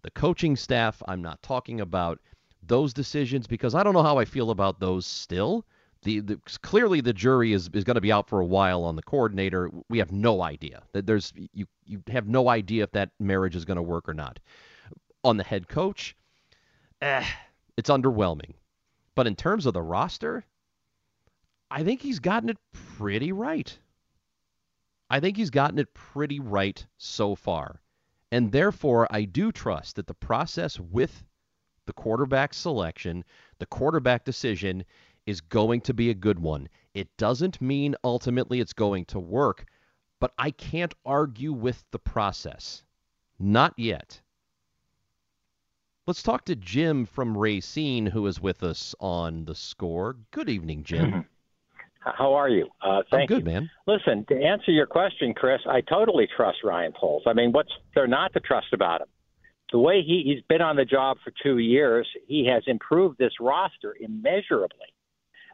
the 0.00 0.10
coaching 0.10 0.56
staff. 0.56 1.02
I'm 1.06 1.20
not 1.20 1.42
talking 1.42 1.82
about 1.82 2.18
those 2.62 2.94
decisions 2.94 3.46
because 3.46 3.74
I 3.74 3.82
don't 3.82 3.92
know 3.92 4.02
how 4.02 4.16
I 4.16 4.24
feel 4.24 4.52
about 4.52 4.80
those 4.80 5.04
still. 5.04 5.66
The, 6.00 6.20
the 6.20 6.40
clearly 6.62 7.02
the 7.02 7.12
jury 7.12 7.52
is, 7.52 7.68
is 7.74 7.84
going 7.84 7.96
to 7.96 8.00
be 8.00 8.10
out 8.10 8.26
for 8.26 8.40
a 8.40 8.46
while 8.46 8.84
on 8.84 8.96
the 8.96 9.02
coordinator. 9.02 9.70
We 9.90 9.98
have 9.98 10.12
no 10.12 10.40
idea. 10.40 10.82
That 10.92 11.04
there's 11.04 11.30
you 11.52 11.66
you 11.84 12.02
have 12.08 12.26
no 12.26 12.48
idea 12.48 12.84
if 12.84 12.92
that 12.92 13.10
marriage 13.20 13.54
is 13.54 13.66
going 13.66 13.76
to 13.76 13.82
work 13.82 14.08
or 14.08 14.14
not. 14.14 14.40
On 15.24 15.36
the 15.36 15.44
head 15.44 15.68
coach, 15.68 16.16
eh, 17.02 17.26
it's 17.76 17.90
underwhelming. 17.90 18.54
But 19.14 19.26
in 19.26 19.36
terms 19.36 19.66
of 19.66 19.74
the 19.74 19.82
roster, 19.82 20.46
I 21.70 21.84
think 21.84 22.00
he's 22.00 22.18
gotten 22.18 22.48
it 22.48 22.58
pretty 22.96 23.30
right. 23.30 23.78
I 25.10 25.18
think 25.18 25.36
he's 25.36 25.50
gotten 25.50 25.80
it 25.80 25.92
pretty 25.92 26.38
right 26.38 26.86
so 26.96 27.34
far. 27.34 27.82
And 28.30 28.52
therefore, 28.52 29.08
I 29.10 29.24
do 29.24 29.50
trust 29.50 29.96
that 29.96 30.06
the 30.06 30.14
process 30.14 30.78
with 30.78 31.24
the 31.86 31.92
quarterback 31.92 32.54
selection, 32.54 33.24
the 33.58 33.66
quarterback 33.66 34.24
decision, 34.24 34.84
is 35.26 35.40
going 35.40 35.80
to 35.80 35.94
be 35.94 36.10
a 36.10 36.14
good 36.14 36.38
one. 36.38 36.68
It 36.94 37.08
doesn't 37.16 37.60
mean 37.60 37.96
ultimately 38.04 38.60
it's 38.60 38.72
going 38.72 39.04
to 39.06 39.18
work, 39.18 39.66
but 40.20 40.32
I 40.38 40.52
can't 40.52 40.94
argue 41.04 41.52
with 41.52 41.84
the 41.90 41.98
process. 41.98 42.84
Not 43.38 43.74
yet. 43.76 44.20
Let's 46.06 46.22
talk 46.22 46.44
to 46.44 46.56
Jim 46.56 47.04
from 47.04 47.36
Racine, 47.36 48.06
who 48.06 48.26
is 48.28 48.40
with 48.40 48.62
us 48.62 48.94
on 49.00 49.44
the 49.44 49.54
score. 49.54 50.16
Good 50.30 50.48
evening, 50.48 50.84
Jim. 50.84 51.26
How 52.00 52.32
are 52.32 52.48
you? 52.48 52.68
Uh, 52.80 53.02
thank 53.10 53.30
I'm 53.30 53.38
good, 53.38 53.46
you. 53.46 53.52
man. 53.52 53.70
Listen, 53.86 54.24
to 54.28 54.34
answer 54.34 54.72
your 54.72 54.86
question, 54.86 55.34
Chris, 55.34 55.60
I 55.66 55.82
totally 55.82 56.26
trust 56.34 56.58
Ryan 56.64 56.92
Poles. 56.98 57.24
I 57.26 57.34
mean, 57.34 57.52
what's 57.52 57.72
there 57.94 58.06
not 58.06 58.32
to 58.32 58.40
trust 58.40 58.68
about 58.72 59.02
him? 59.02 59.08
The 59.70 59.78
way 59.78 60.02
he, 60.02 60.22
he's 60.24 60.42
been 60.48 60.62
on 60.62 60.76
the 60.76 60.84
job 60.84 61.18
for 61.22 61.32
two 61.42 61.58
years, 61.58 62.08
he 62.26 62.46
has 62.46 62.62
improved 62.66 63.18
this 63.18 63.32
roster 63.38 63.94
immeasurably. 64.00 64.88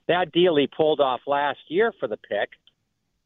That 0.08 0.30
deal 0.32 0.56
he 0.56 0.68
pulled 0.68 1.00
off 1.00 1.20
last 1.26 1.58
year 1.68 1.92
for 1.98 2.06
the 2.06 2.16
pick, 2.16 2.50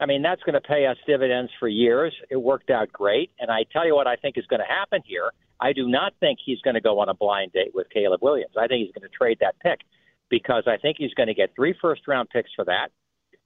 I 0.00 0.06
mean, 0.06 0.22
that's 0.22 0.42
going 0.42 0.54
to 0.54 0.62
pay 0.62 0.86
us 0.86 0.96
dividends 1.06 1.52
for 1.60 1.68
years. 1.68 2.14
It 2.30 2.36
worked 2.36 2.70
out 2.70 2.90
great. 2.90 3.30
And 3.38 3.50
I 3.50 3.64
tell 3.70 3.86
you 3.86 3.94
what 3.94 4.06
I 4.06 4.16
think 4.16 4.38
is 4.38 4.46
going 4.46 4.60
to 4.60 4.66
happen 4.66 5.02
here. 5.04 5.30
I 5.60 5.74
do 5.74 5.86
not 5.86 6.14
think 6.20 6.38
he's 6.44 6.60
going 6.62 6.74
to 6.74 6.80
go 6.80 7.00
on 7.00 7.10
a 7.10 7.14
blind 7.14 7.52
date 7.52 7.72
with 7.74 7.90
Caleb 7.90 8.20
Williams. 8.22 8.54
I 8.58 8.66
think 8.66 8.86
he's 8.86 8.94
going 8.94 9.08
to 9.08 9.14
trade 9.14 9.36
that 9.40 9.60
pick 9.60 9.80
because 10.30 10.64
I 10.66 10.78
think 10.78 10.96
he's 10.98 11.12
going 11.12 11.26
to 11.26 11.34
get 11.34 11.54
three 11.54 11.74
first 11.82 12.08
round 12.08 12.30
picks 12.30 12.50
for 12.56 12.64
that 12.64 12.88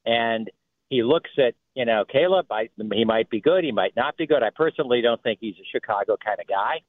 and 0.05 0.51
he 0.89 1.03
looks 1.03 1.31
at 1.39 1.55
you 1.75 1.85
know 1.85 2.05
Caleb. 2.11 2.47
I, 2.51 2.69
he 2.93 3.05
might 3.05 3.31
be 3.31 3.41
good, 3.41 3.65
he 3.65 3.73
might 3.73 3.97
not 3.97 4.17
be 4.17 4.27
good. 4.27 4.43
I 4.43 4.51
personally 4.55 5.01
don't 5.03 5.23
think 5.23 5.39
he's 5.41 5.57
a 5.57 5.67
Chicago 5.71 6.17
kind 6.23 6.39
of 6.41 6.47
guy. 6.47 6.83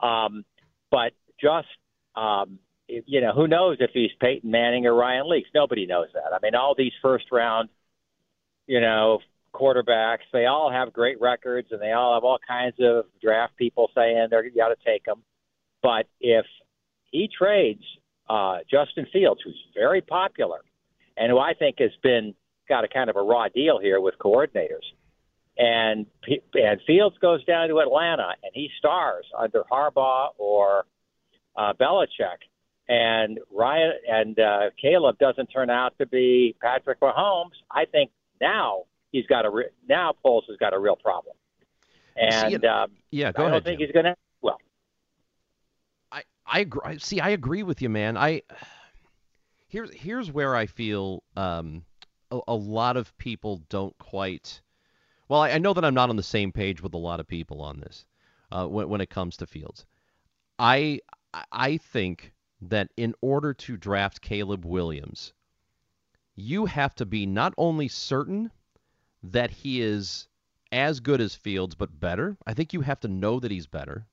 Um, 0.00 0.44
but 0.90 1.12
just 1.40 1.68
um, 2.14 2.58
you 2.88 3.20
know, 3.20 3.32
who 3.32 3.48
knows 3.48 3.78
if 3.80 3.90
he's 3.92 4.10
Peyton 4.20 4.50
Manning 4.50 4.86
or 4.86 4.94
Ryan 4.94 5.28
Leaks? 5.28 5.50
Nobody 5.54 5.86
knows 5.86 6.08
that. 6.14 6.32
I 6.32 6.38
mean, 6.42 6.54
all 6.54 6.74
these 6.76 6.92
first 7.02 7.26
round, 7.32 7.68
you 8.66 8.80
know, 8.80 9.18
quarterbacks. 9.52 10.26
They 10.32 10.46
all 10.46 10.70
have 10.70 10.92
great 10.92 11.20
records, 11.20 11.68
and 11.70 11.80
they 11.80 11.92
all 11.92 12.14
have 12.14 12.24
all 12.24 12.38
kinds 12.46 12.76
of 12.80 13.06
draft 13.22 13.56
people 13.56 13.90
saying 13.94 14.28
they're 14.30 14.48
got 14.50 14.68
to 14.68 14.76
take 14.84 15.04
them. 15.04 15.22
But 15.82 16.06
if 16.20 16.46
he 17.10 17.28
trades 17.36 17.82
uh, 18.28 18.58
Justin 18.70 19.06
Fields, 19.12 19.40
who's 19.44 19.60
very 19.74 20.00
popular, 20.00 20.58
and 21.16 21.30
who 21.30 21.38
I 21.38 21.54
think 21.54 21.76
has 21.78 21.90
been 22.02 22.34
got 22.68 22.84
a 22.84 22.88
kind 22.88 23.08
of 23.10 23.16
a 23.16 23.22
raw 23.22 23.48
deal 23.48 23.78
here 23.80 24.00
with 24.00 24.14
coordinators, 24.18 24.84
and 25.56 26.06
and 26.54 26.80
Fields 26.86 27.16
goes 27.20 27.44
down 27.44 27.68
to 27.68 27.78
Atlanta 27.80 28.34
and 28.42 28.52
he 28.52 28.70
stars 28.78 29.24
under 29.38 29.62
Harbaugh 29.70 30.28
or 30.38 30.84
uh, 31.56 31.72
Belichick, 31.72 32.38
and 32.88 33.38
Ryan 33.52 33.92
and 34.08 34.38
uh, 34.38 34.60
Caleb 34.80 35.18
doesn't 35.18 35.46
turn 35.46 35.70
out 35.70 35.96
to 35.98 36.06
be 36.06 36.54
Patrick 36.60 37.00
Mahomes, 37.00 37.52
I 37.70 37.84
think 37.86 38.10
now 38.40 38.84
he's 39.12 39.26
got 39.26 39.44
a 39.46 39.50
re- 39.50 39.70
now 39.88 40.12
Poles 40.22 40.44
has 40.48 40.56
got 40.58 40.74
a 40.74 40.78
real 40.78 40.96
problem. 40.96 41.34
And 42.16 42.60
see, 42.60 42.66
um, 42.66 42.92
yeah, 43.10 43.32
go 43.32 43.42
I 43.42 43.46
ahead. 43.46 43.52
don't 43.54 43.64
think 43.64 43.78
Jim. 43.80 43.88
he's 43.88 43.92
going 43.92 44.04
to. 44.06 44.16
Well, 44.40 44.58
I 46.12 46.22
I 46.46 46.60
agree. 46.60 46.98
See, 46.98 47.20
I 47.20 47.30
agree 47.30 47.62
with 47.62 47.82
you, 47.82 47.88
man. 47.88 48.16
I 48.16 48.42
here's 49.76 49.92
here's 49.92 50.32
where 50.32 50.56
I 50.56 50.64
feel 50.64 51.22
um, 51.36 51.84
a, 52.30 52.40
a 52.48 52.54
lot 52.54 52.96
of 52.96 53.16
people 53.18 53.60
don't 53.68 53.96
quite. 53.98 54.62
Well, 55.28 55.42
I, 55.42 55.50
I 55.50 55.58
know 55.58 55.74
that 55.74 55.84
I'm 55.84 55.92
not 55.92 56.08
on 56.08 56.16
the 56.16 56.22
same 56.22 56.50
page 56.50 56.82
with 56.82 56.94
a 56.94 56.98
lot 56.98 57.20
of 57.20 57.28
people 57.28 57.60
on 57.60 57.80
this 57.80 58.06
uh, 58.50 58.66
when 58.66 58.88
when 58.88 59.02
it 59.02 59.10
comes 59.10 59.36
to 59.36 59.46
Fields. 59.46 59.84
I 60.58 61.00
I 61.52 61.76
think 61.76 62.32
that 62.62 62.88
in 62.96 63.14
order 63.20 63.52
to 63.52 63.76
draft 63.76 64.22
Caleb 64.22 64.64
Williams, 64.64 65.34
you 66.34 66.64
have 66.64 66.94
to 66.94 67.04
be 67.04 67.26
not 67.26 67.52
only 67.58 67.88
certain 67.88 68.50
that 69.22 69.50
he 69.50 69.82
is 69.82 70.26
as 70.72 71.00
good 71.00 71.20
as 71.20 71.34
Fields, 71.34 71.74
but 71.74 72.00
better. 72.00 72.38
I 72.46 72.54
think 72.54 72.72
you 72.72 72.80
have 72.80 73.00
to 73.00 73.08
know 73.08 73.40
that 73.40 73.50
he's 73.50 73.66
better. 73.66 74.06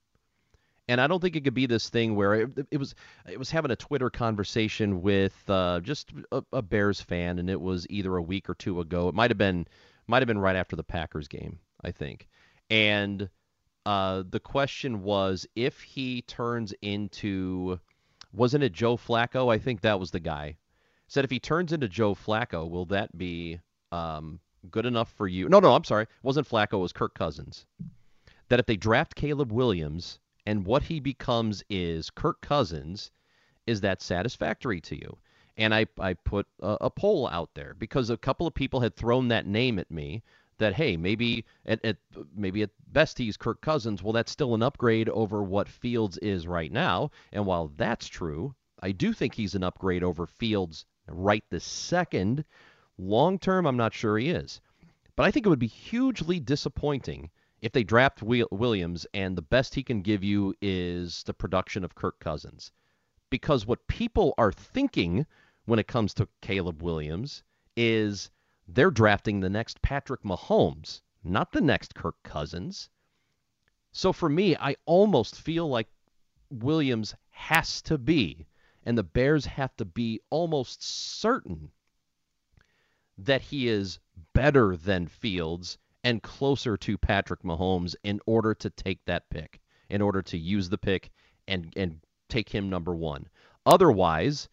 And 0.89 0.99
I 0.99 1.07
don't 1.07 1.21
think 1.21 1.35
it 1.35 1.45
could 1.45 1.53
be 1.53 1.65
this 1.65 1.89
thing 1.89 2.15
where 2.15 2.33
it, 2.35 2.67
it 2.71 2.77
was 2.77 2.93
it 3.29 3.39
was 3.39 3.49
having 3.49 3.71
a 3.71 3.75
Twitter 3.75 4.09
conversation 4.09 5.01
with 5.01 5.49
uh, 5.49 5.79
just 5.79 6.11
a, 6.31 6.43
a 6.51 6.61
Bears 6.61 6.99
fan, 6.99 7.39
and 7.39 7.49
it 7.49 7.61
was 7.61 7.87
either 7.89 8.17
a 8.17 8.21
week 8.21 8.49
or 8.49 8.55
two 8.55 8.81
ago. 8.81 9.07
It 9.07 9.15
might 9.15 9.31
have 9.31 9.37
been 9.37 9.65
might 10.07 10.21
have 10.21 10.27
been 10.27 10.39
right 10.39 10.57
after 10.57 10.75
the 10.75 10.83
Packers 10.83 11.27
game, 11.27 11.59
I 11.83 11.91
think. 11.91 12.27
And 12.69 13.29
uh, 13.85 14.23
the 14.29 14.39
question 14.39 15.03
was 15.03 15.47
if 15.55 15.81
he 15.81 16.21
turns 16.23 16.73
into 16.81 17.79
wasn't 18.33 18.63
it 18.63 18.73
Joe 18.73 18.97
Flacco? 18.97 19.53
I 19.53 19.59
think 19.59 19.81
that 19.81 19.99
was 19.99 20.11
the 20.11 20.19
guy. 20.19 20.57
Said 21.07 21.23
if 21.23 21.31
he 21.31 21.39
turns 21.39 21.71
into 21.71 21.87
Joe 21.87 22.15
Flacco, 22.15 22.69
will 22.69 22.85
that 22.85 23.15
be 23.17 23.59
um, 23.91 24.39
good 24.71 24.85
enough 24.85 25.11
for 25.11 25.27
you? 25.27 25.47
No, 25.47 25.59
no, 25.59 25.73
I'm 25.75 25.83
sorry. 25.83 26.03
It 26.03 26.09
wasn't 26.23 26.49
Flacco. 26.49 26.73
It 26.73 26.77
was 26.77 26.93
Kirk 26.93 27.13
Cousins. 27.13 27.65
That 28.49 28.59
if 28.59 28.65
they 28.65 28.77
draft 28.77 29.15
Caleb 29.15 29.51
Williams 29.51 30.19
and 30.45 30.65
what 30.65 30.83
he 30.83 30.99
becomes 30.99 31.63
is 31.69 32.09
Kirk 32.09 32.41
Cousins, 32.41 33.11
is 33.65 33.81
that 33.81 34.01
satisfactory 34.01 34.81
to 34.81 34.95
you? 34.95 35.17
And 35.55 35.73
I, 35.73 35.85
I 35.99 36.13
put 36.13 36.47
a, 36.61 36.77
a 36.81 36.89
poll 36.89 37.27
out 37.27 37.51
there 37.53 37.75
because 37.77 38.09
a 38.09 38.17
couple 38.17 38.47
of 38.47 38.53
people 38.53 38.79
had 38.79 38.95
thrown 38.95 39.27
that 39.29 39.45
name 39.45 39.79
at 39.79 39.91
me 39.91 40.23
that 40.57 40.73
hey 40.73 40.97
maybe 40.97 41.45
at, 41.65 41.83
at 41.83 41.97
maybe 42.35 42.61
at 42.61 42.69
best 42.91 43.17
he's 43.17 43.37
Kirk 43.37 43.61
Cousins. 43.61 44.03
Well, 44.03 44.13
that's 44.13 44.31
still 44.31 44.53
an 44.53 44.63
upgrade 44.63 45.09
over 45.09 45.43
what 45.43 45.69
Fields 45.69 46.17
is 46.19 46.47
right 46.47 46.71
now. 46.71 47.11
And 47.31 47.45
while 47.45 47.71
that's 47.77 48.07
true, 48.07 48.55
I 48.81 48.91
do 48.91 49.13
think 49.13 49.33
he's 49.33 49.55
an 49.55 49.63
upgrade 49.63 50.03
over 50.03 50.25
Fields 50.25 50.85
right 51.07 51.43
this 51.49 51.63
second. 51.63 52.45
Long 52.97 53.39
term, 53.39 53.65
I'm 53.65 53.77
not 53.77 53.93
sure 53.93 54.17
he 54.17 54.29
is. 54.29 54.61
But 55.15 55.23
I 55.23 55.31
think 55.31 55.45
it 55.45 55.49
would 55.49 55.59
be 55.59 55.67
hugely 55.67 56.39
disappointing 56.39 57.29
if 57.63 57.71
they 57.71 57.83
draft 57.85 58.21
Williams 58.21 59.07
and 59.13 59.37
the 59.37 59.41
best 59.41 59.73
he 59.73 59.83
can 59.83 60.01
give 60.01 60.21
you 60.21 60.53
is 60.61 61.23
the 61.23 61.33
production 61.33 61.85
of 61.85 61.95
Kirk 61.95 62.19
Cousins. 62.19 62.73
Because 63.29 63.65
what 63.65 63.87
people 63.87 64.33
are 64.37 64.51
thinking 64.51 65.25
when 65.63 65.79
it 65.79 65.87
comes 65.87 66.13
to 66.15 66.27
Caleb 66.41 66.83
Williams 66.83 67.41
is 67.77 68.29
they're 68.67 68.91
drafting 68.91 69.39
the 69.39 69.49
next 69.49 69.81
Patrick 69.81 70.23
Mahomes, 70.23 71.03
not 71.23 71.53
the 71.53 71.61
next 71.61 71.95
Kirk 71.95 72.21
Cousins. 72.21 72.89
So 73.93 74.11
for 74.11 74.27
me, 74.27 74.57
I 74.57 74.75
almost 74.85 75.39
feel 75.39 75.69
like 75.69 75.87
Williams 76.49 77.15
has 77.29 77.81
to 77.83 77.97
be, 77.97 78.45
and 78.83 78.97
the 78.97 79.03
Bears 79.03 79.45
have 79.45 79.73
to 79.77 79.85
be 79.85 80.19
almost 80.29 80.83
certain 80.83 81.71
that 83.17 83.41
he 83.41 83.69
is 83.69 83.99
better 84.33 84.75
than 84.75 85.07
Fields 85.07 85.77
and 86.03 86.21
closer 86.21 86.77
to 86.77 86.97
Patrick 86.97 87.43
Mahomes 87.43 87.95
in 88.03 88.19
order 88.25 88.53
to 88.55 88.69
take 88.69 89.03
that 89.05 89.29
pick, 89.29 89.59
in 89.89 90.01
order 90.01 90.21
to 90.21 90.37
use 90.37 90.69
the 90.69 90.77
pick 90.77 91.11
and 91.47 91.73
and 91.75 91.99
take 92.29 92.49
him 92.49 92.69
number 92.69 92.95
1. 92.95 93.27
Otherwise, 93.65 94.49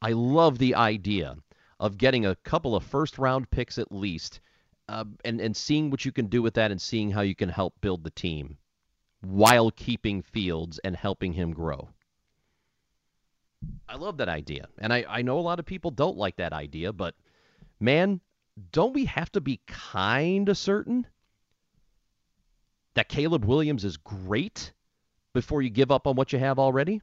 I 0.00 0.12
love 0.12 0.58
the 0.58 0.74
idea 0.74 1.36
of 1.80 1.98
getting 1.98 2.26
a 2.26 2.36
couple 2.36 2.76
of 2.76 2.84
first 2.84 3.18
round 3.18 3.50
picks 3.50 3.78
at 3.78 3.92
least 3.92 4.40
uh, 4.88 5.04
and 5.24 5.40
and 5.40 5.56
seeing 5.56 5.90
what 5.90 6.04
you 6.04 6.12
can 6.12 6.26
do 6.26 6.42
with 6.42 6.54
that 6.54 6.70
and 6.70 6.80
seeing 6.80 7.10
how 7.10 7.22
you 7.22 7.34
can 7.34 7.48
help 7.48 7.74
build 7.80 8.04
the 8.04 8.10
team 8.10 8.58
while 9.20 9.70
keeping 9.70 10.22
Fields 10.22 10.78
and 10.84 10.94
helping 10.94 11.32
him 11.32 11.52
grow. 11.52 11.88
I 13.88 13.96
love 13.96 14.18
that 14.18 14.28
idea. 14.28 14.68
And 14.78 14.92
I, 14.92 15.04
I 15.08 15.22
know 15.22 15.38
a 15.38 15.40
lot 15.40 15.58
of 15.58 15.64
people 15.64 15.90
don't 15.90 16.16
like 16.16 16.36
that 16.36 16.52
idea, 16.52 16.92
but 16.92 17.14
man, 17.80 18.20
don't 18.72 18.94
we 18.94 19.06
have 19.06 19.30
to 19.32 19.40
be 19.40 19.60
kind 19.66 20.48
of 20.48 20.56
certain 20.56 21.06
that 22.94 23.08
Caleb 23.08 23.44
Williams 23.44 23.84
is 23.84 23.96
great 23.96 24.72
before 25.32 25.62
you 25.62 25.70
give 25.70 25.90
up 25.90 26.06
on 26.06 26.14
what 26.14 26.32
you 26.32 26.38
have 26.38 26.58
already? 26.58 27.02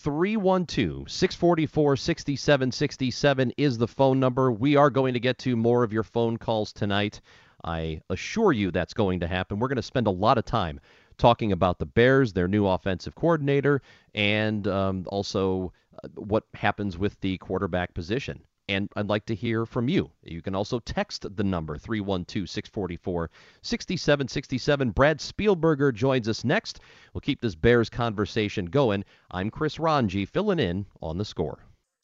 312 0.00 1.10
644 1.10 1.96
6767 1.96 3.52
is 3.56 3.78
the 3.78 3.88
phone 3.88 4.20
number. 4.20 4.52
We 4.52 4.76
are 4.76 4.90
going 4.90 5.14
to 5.14 5.20
get 5.20 5.38
to 5.38 5.56
more 5.56 5.82
of 5.82 5.92
your 5.92 6.04
phone 6.04 6.36
calls 6.36 6.72
tonight. 6.72 7.20
I 7.64 8.00
assure 8.08 8.52
you 8.52 8.70
that's 8.70 8.94
going 8.94 9.20
to 9.20 9.26
happen. 9.26 9.58
We're 9.58 9.68
going 9.68 9.76
to 9.76 9.82
spend 9.82 10.06
a 10.06 10.12
lot 10.12 10.38
of 10.38 10.44
time 10.44 10.80
talking 11.18 11.50
about 11.50 11.80
the 11.80 11.86
Bears, 11.86 12.32
their 12.32 12.46
new 12.46 12.66
offensive 12.66 13.16
coordinator, 13.16 13.82
and 14.14 14.68
um, 14.68 15.04
also 15.08 15.72
uh, 16.02 16.08
what 16.14 16.44
happens 16.54 16.96
with 16.96 17.18
the 17.20 17.36
quarterback 17.38 17.92
position. 17.92 18.40
And 18.68 18.90
I'd 18.96 19.08
like 19.08 19.24
to 19.26 19.34
hear 19.34 19.64
from 19.64 19.88
you. 19.88 20.10
You 20.22 20.42
can 20.42 20.54
also 20.54 20.78
text 20.78 21.24
the 21.36 21.44
number 21.44 21.78
312 21.78 22.48
644 22.48 23.30
6767. 23.62 24.90
Brad 24.90 25.18
Spielberger 25.20 25.94
joins 25.94 26.28
us 26.28 26.44
next. 26.44 26.80
We'll 27.14 27.22
keep 27.22 27.40
this 27.40 27.54
Bears 27.54 27.88
conversation 27.88 28.66
going. 28.66 29.04
I'm 29.30 29.50
Chris 29.50 29.78
Rongey, 29.78 30.28
filling 30.28 30.58
in 30.58 30.86
on 31.00 31.18
the 31.18 31.24
score. 31.24 31.67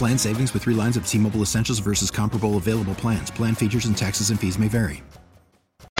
Plan 0.00 0.16
savings 0.16 0.54
with 0.54 0.62
three 0.62 0.74
lines 0.74 0.96
of 0.96 1.06
T 1.06 1.18
Mobile 1.18 1.42
Essentials 1.42 1.78
versus 1.78 2.10
comparable 2.10 2.56
available 2.56 2.94
plans. 2.94 3.30
Plan 3.30 3.54
features 3.54 3.84
and 3.84 3.94
taxes 3.94 4.30
and 4.30 4.40
fees 4.40 4.58
may 4.58 4.66
vary. 4.66 5.02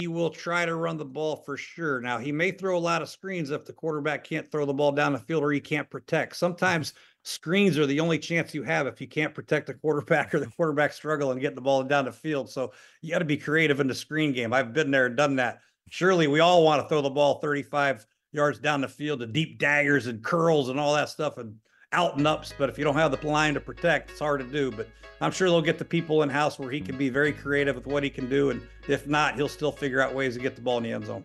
He 0.00 0.06
will 0.06 0.30
try 0.30 0.64
to 0.64 0.76
run 0.76 0.96
the 0.96 1.04
ball 1.04 1.36
for 1.36 1.58
sure. 1.58 2.00
Now, 2.00 2.16
he 2.16 2.32
may 2.32 2.50
throw 2.50 2.78
a 2.78 2.80
lot 2.80 3.02
of 3.02 3.10
screens 3.10 3.50
if 3.50 3.66
the 3.66 3.74
quarterback 3.74 4.24
can't 4.24 4.50
throw 4.50 4.64
the 4.64 4.72
ball 4.72 4.92
down 4.92 5.12
the 5.12 5.18
field 5.18 5.42
or 5.42 5.52
he 5.52 5.60
can't 5.60 5.90
protect. 5.90 6.36
Sometimes 6.36 6.94
screens 7.24 7.76
are 7.76 7.84
the 7.84 8.00
only 8.00 8.18
chance 8.18 8.54
you 8.54 8.62
have 8.62 8.86
if 8.86 9.02
you 9.02 9.06
can't 9.06 9.34
protect 9.34 9.66
the 9.66 9.74
quarterback 9.74 10.34
or 10.34 10.40
the 10.40 10.46
quarterback 10.46 10.94
struggle 10.94 11.32
and 11.32 11.40
getting 11.42 11.54
the 11.54 11.60
ball 11.60 11.82
down 11.82 12.06
the 12.06 12.12
field. 12.12 12.48
So 12.48 12.72
you 13.02 13.10
got 13.10 13.18
to 13.18 13.26
be 13.26 13.36
creative 13.36 13.80
in 13.80 13.86
the 13.86 13.94
screen 13.94 14.32
game. 14.32 14.54
I've 14.54 14.72
been 14.72 14.90
there 14.90 15.04
and 15.04 15.16
done 15.18 15.36
that. 15.36 15.60
Surely 15.90 16.26
we 16.26 16.40
all 16.40 16.64
want 16.64 16.80
to 16.80 16.88
throw 16.88 17.02
the 17.02 17.10
ball 17.10 17.34
35 17.40 18.06
yards 18.32 18.58
down 18.58 18.80
the 18.80 18.88
field 18.88 19.20
to 19.20 19.26
deep 19.26 19.58
daggers 19.58 20.06
and 20.06 20.24
curls 20.24 20.70
and 20.70 20.80
all 20.80 20.94
that 20.94 21.10
stuff 21.10 21.36
and 21.36 21.56
out 21.92 22.16
and 22.16 22.26
ups. 22.26 22.52
But 22.56 22.68
if 22.68 22.78
you 22.78 22.84
don't 22.84 22.96
have 22.96 23.10
the 23.10 23.26
line 23.26 23.54
to 23.54 23.60
protect, 23.60 24.10
it's 24.10 24.20
hard 24.20 24.40
to 24.40 24.46
do. 24.46 24.70
But 24.70 24.88
I'm 25.20 25.32
sure 25.32 25.48
they'll 25.48 25.62
get 25.62 25.78
the 25.78 25.84
people 25.84 26.22
in 26.22 26.28
house 26.28 26.58
where 26.58 26.70
he 26.70 26.80
can 26.80 26.96
be 26.96 27.08
very 27.08 27.32
creative 27.32 27.76
with 27.76 27.86
what 27.86 28.02
he 28.02 28.10
can 28.10 28.28
do. 28.28 28.50
And 28.50 28.62
if 28.88 29.06
not, 29.06 29.36
he'll 29.36 29.48
still 29.48 29.72
figure 29.72 30.00
out 30.00 30.14
ways 30.14 30.34
to 30.34 30.40
get 30.40 30.56
the 30.56 30.62
ball 30.62 30.78
in 30.78 30.84
the 30.84 30.92
end 30.92 31.06
zone. 31.06 31.24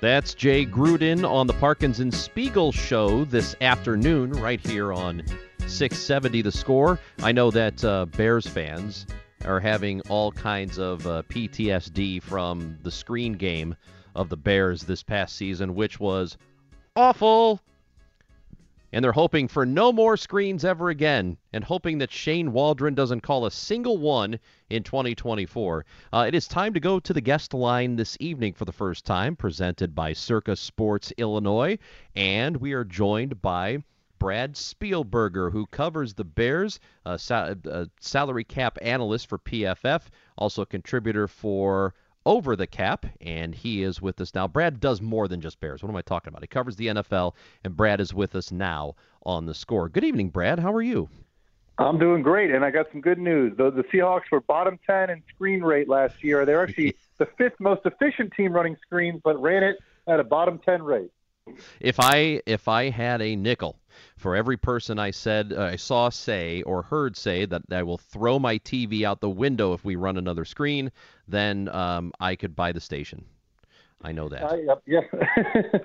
That's 0.00 0.34
Jay 0.34 0.66
Gruden 0.66 1.28
on 1.28 1.46
the 1.46 1.54
Parkins 1.54 2.00
and 2.00 2.12
Spiegel 2.12 2.72
show 2.72 3.24
this 3.24 3.56
afternoon, 3.62 4.32
right 4.32 4.60
here 4.60 4.92
on 4.92 5.22
670 5.60 6.42
The 6.42 6.52
Score. 6.52 7.00
I 7.22 7.32
know 7.32 7.50
that 7.50 7.82
uh, 7.82 8.04
Bears 8.06 8.46
fans 8.46 9.06
are 9.46 9.60
having 9.60 10.00
all 10.02 10.30
kinds 10.30 10.78
of 10.78 11.06
uh, 11.06 11.22
PTSD 11.30 12.22
from 12.22 12.78
the 12.82 12.90
screen 12.90 13.32
game 13.32 13.74
of 14.14 14.28
the 14.28 14.36
Bears 14.36 14.82
this 14.82 15.02
past 15.02 15.36
season, 15.36 15.74
which 15.74 15.98
was 15.98 16.36
awful 16.96 17.60
and 18.94 19.04
they're 19.04 19.10
hoping 19.10 19.48
for 19.48 19.66
no 19.66 19.92
more 19.92 20.16
screens 20.16 20.64
ever 20.64 20.88
again, 20.88 21.36
and 21.52 21.64
hoping 21.64 21.98
that 21.98 22.12
Shane 22.12 22.52
Waldron 22.52 22.94
doesn't 22.94 23.22
call 23.22 23.44
a 23.44 23.50
single 23.50 23.98
one 23.98 24.38
in 24.70 24.84
2024. 24.84 25.84
Uh, 26.12 26.24
it 26.28 26.34
is 26.36 26.46
time 26.46 26.72
to 26.74 26.78
go 26.78 27.00
to 27.00 27.12
the 27.12 27.20
guest 27.20 27.52
line 27.54 27.96
this 27.96 28.16
evening 28.20 28.52
for 28.52 28.64
the 28.64 28.70
first 28.70 29.04
time, 29.04 29.34
presented 29.34 29.96
by 29.96 30.12
Circa 30.12 30.54
Sports 30.54 31.12
Illinois, 31.18 31.76
and 32.14 32.56
we 32.58 32.72
are 32.72 32.84
joined 32.84 33.42
by. 33.42 33.78
Brad 34.20 34.54
Spielberger, 34.54 35.50
who 35.50 35.66
covers 35.66 36.14
the 36.14 36.24
Bears, 36.24 36.78
uh, 37.04 37.16
sa- 37.16 37.54
uh, 37.68 37.86
salary 37.98 38.44
cap 38.44 38.78
analyst 38.80 39.28
for 39.28 39.38
PFF, 39.38 40.02
also 40.38 40.62
a 40.62 40.66
contributor 40.66 41.26
for 41.26 41.94
over 42.26 42.56
the 42.56 42.66
cap, 42.66 43.06
and 43.20 43.54
he 43.54 43.82
is 43.82 44.00
with 44.00 44.20
us 44.20 44.34
now. 44.34 44.48
Brad 44.48 44.80
does 44.80 45.00
more 45.00 45.28
than 45.28 45.40
just 45.40 45.60
Bears. 45.60 45.82
What 45.82 45.90
am 45.90 45.96
I 45.96 46.02
talking 46.02 46.30
about? 46.30 46.42
He 46.42 46.46
covers 46.46 46.76
the 46.76 46.88
NFL, 46.88 47.34
and 47.64 47.76
Brad 47.76 48.00
is 48.00 48.14
with 48.14 48.34
us 48.34 48.50
now 48.50 48.94
on 49.24 49.46
the 49.46 49.54
score. 49.54 49.88
Good 49.88 50.04
evening, 50.04 50.30
Brad. 50.30 50.58
How 50.58 50.72
are 50.72 50.82
you? 50.82 51.08
I'm 51.78 51.98
doing 51.98 52.22
great, 52.22 52.52
and 52.52 52.64
I 52.64 52.70
got 52.70 52.86
some 52.92 53.00
good 53.00 53.18
news. 53.18 53.56
The, 53.56 53.70
the 53.70 53.82
Seahawks 53.84 54.30
were 54.30 54.40
bottom 54.40 54.78
10 54.86 55.10
in 55.10 55.22
screen 55.34 55.60
rate 55.60 55.88
last 55.88 56.22
year. 56.22 56.44
They're 56.44 56.62
actually 56.62 56.96
the 57.18 57.26
fifth 57.36 57.58
most 57.58 57.82
efficient 57.84 58.32
team 58.34 58.52
running 58.52 58.76
screens, 58.80 59.20
but 59.24 59.40
ran 59.40 59.64
it 59.64 59.78
at 60.06 60.20
a 60.20 60.24
bottom 60.24 60.58
10 60.58 60.82
rate. 60.82 61.10
If 61.80 62.00
I 62.00 62.40
if 62.46 62.68
I 62.68 62.88
had 62.88 63.20
a 63.20 63.36
nickel 63.36 63.78
for 64.16 64.34
every 64.34 64.56
person 64.56 64.98
I 64.98 65.10
said 65.10 65.52
uh, 65.52 65.62
I 65.62 65.76
saw 65.76 66.08
say 66.08 66.62
or 66.62 66.82
heard 66.82 67.16
say 67.16 67.44
that 67.44 67.62
I 67.70 67.82
will 67.82 67.98
throw 67.98 68.38
my 68.38 68.58
TV 68.58 69.02
out 69.02 69.20
the 69.20 69.30
window 69.30 69.74
if 69.74 69.84
we 69.84 69.96
run 69.96 70.16
another 70.16 70.44
screen, 70.44 70.90
then 71.28 71.68
um, 71.68 72.12
I 72.18 72.34
could 72.36 72.56
buy 72.56 72.72
the 72.72 72.80
station. 72.80 73.24
I 74.02 74.12
know 74.12 74.28
that. 74.28 74.42
Uh, 74.42 74.76
yeah. 74.86 75.00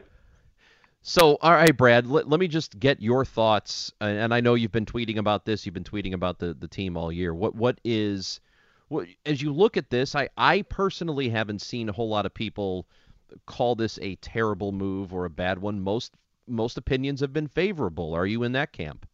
so, 1.02 1.38
all 1.42 1.54
right, 1.54 1.76
Brad, 1.76 2.06
let, 2.08 2.28
let 2.28 2.40
me 2.40 2.48
just 2.48 2.78
get 2.80 3.02
your 3.02 3.24
thoughts. 3.24 3.94
And 4.02 4.34
I 4.34 4.42
know 4.42 4.56
you've 4.56 4.74
been 4.74 4.86
tweeting 4.86 5.18
about 5.18 5.46
this. 5.46 5.66
You've 5.66 5.74
been 5.74 5.86
tweeting 5.86 6.14
about 6.14 6.40
the, 6.40 6.54
the 6.54 6.68
team 6.68 6.98
all 6.98 7.12
year. 7.12 7.34
What 7.34 7.56
what 7.56 7.80
is 7.84 8.40
what, 8.90 9.08
as 9.26 9.42
you 9.42 9.54
look 9.54 9.78
at 9.78 9.90
this? 9.90 10.16
I 10.16 10.30
I 10.38 10.64
personally 10.64 11.30
haven't 11.30 11.62
seen 11.62 11.90
a 11.90 11.94
whole 11.94 12.10
lot 12.10 12.26
of 12.26 12.34
people 12.34 12.88
call 13.46 13.76
this 13.76 14.00
a 14.02 14.16
terrible 14.16 14.72
move 14.72 15.14
or 15.14 15.26
a 15.26 15.30
bad 15.30 15.60
one. 15.60 15.82
Most 15.82 16.14
most 16.48 16.78
opinions 16.78 17.22
have 17.22 17.32
been 17.32 17.48
favorable. 17.48 18.14
Are 18.14 18.26
you 18.26 18.44
in 18.44 18.54
that 18.54 18.74
camp? 18.74 19.06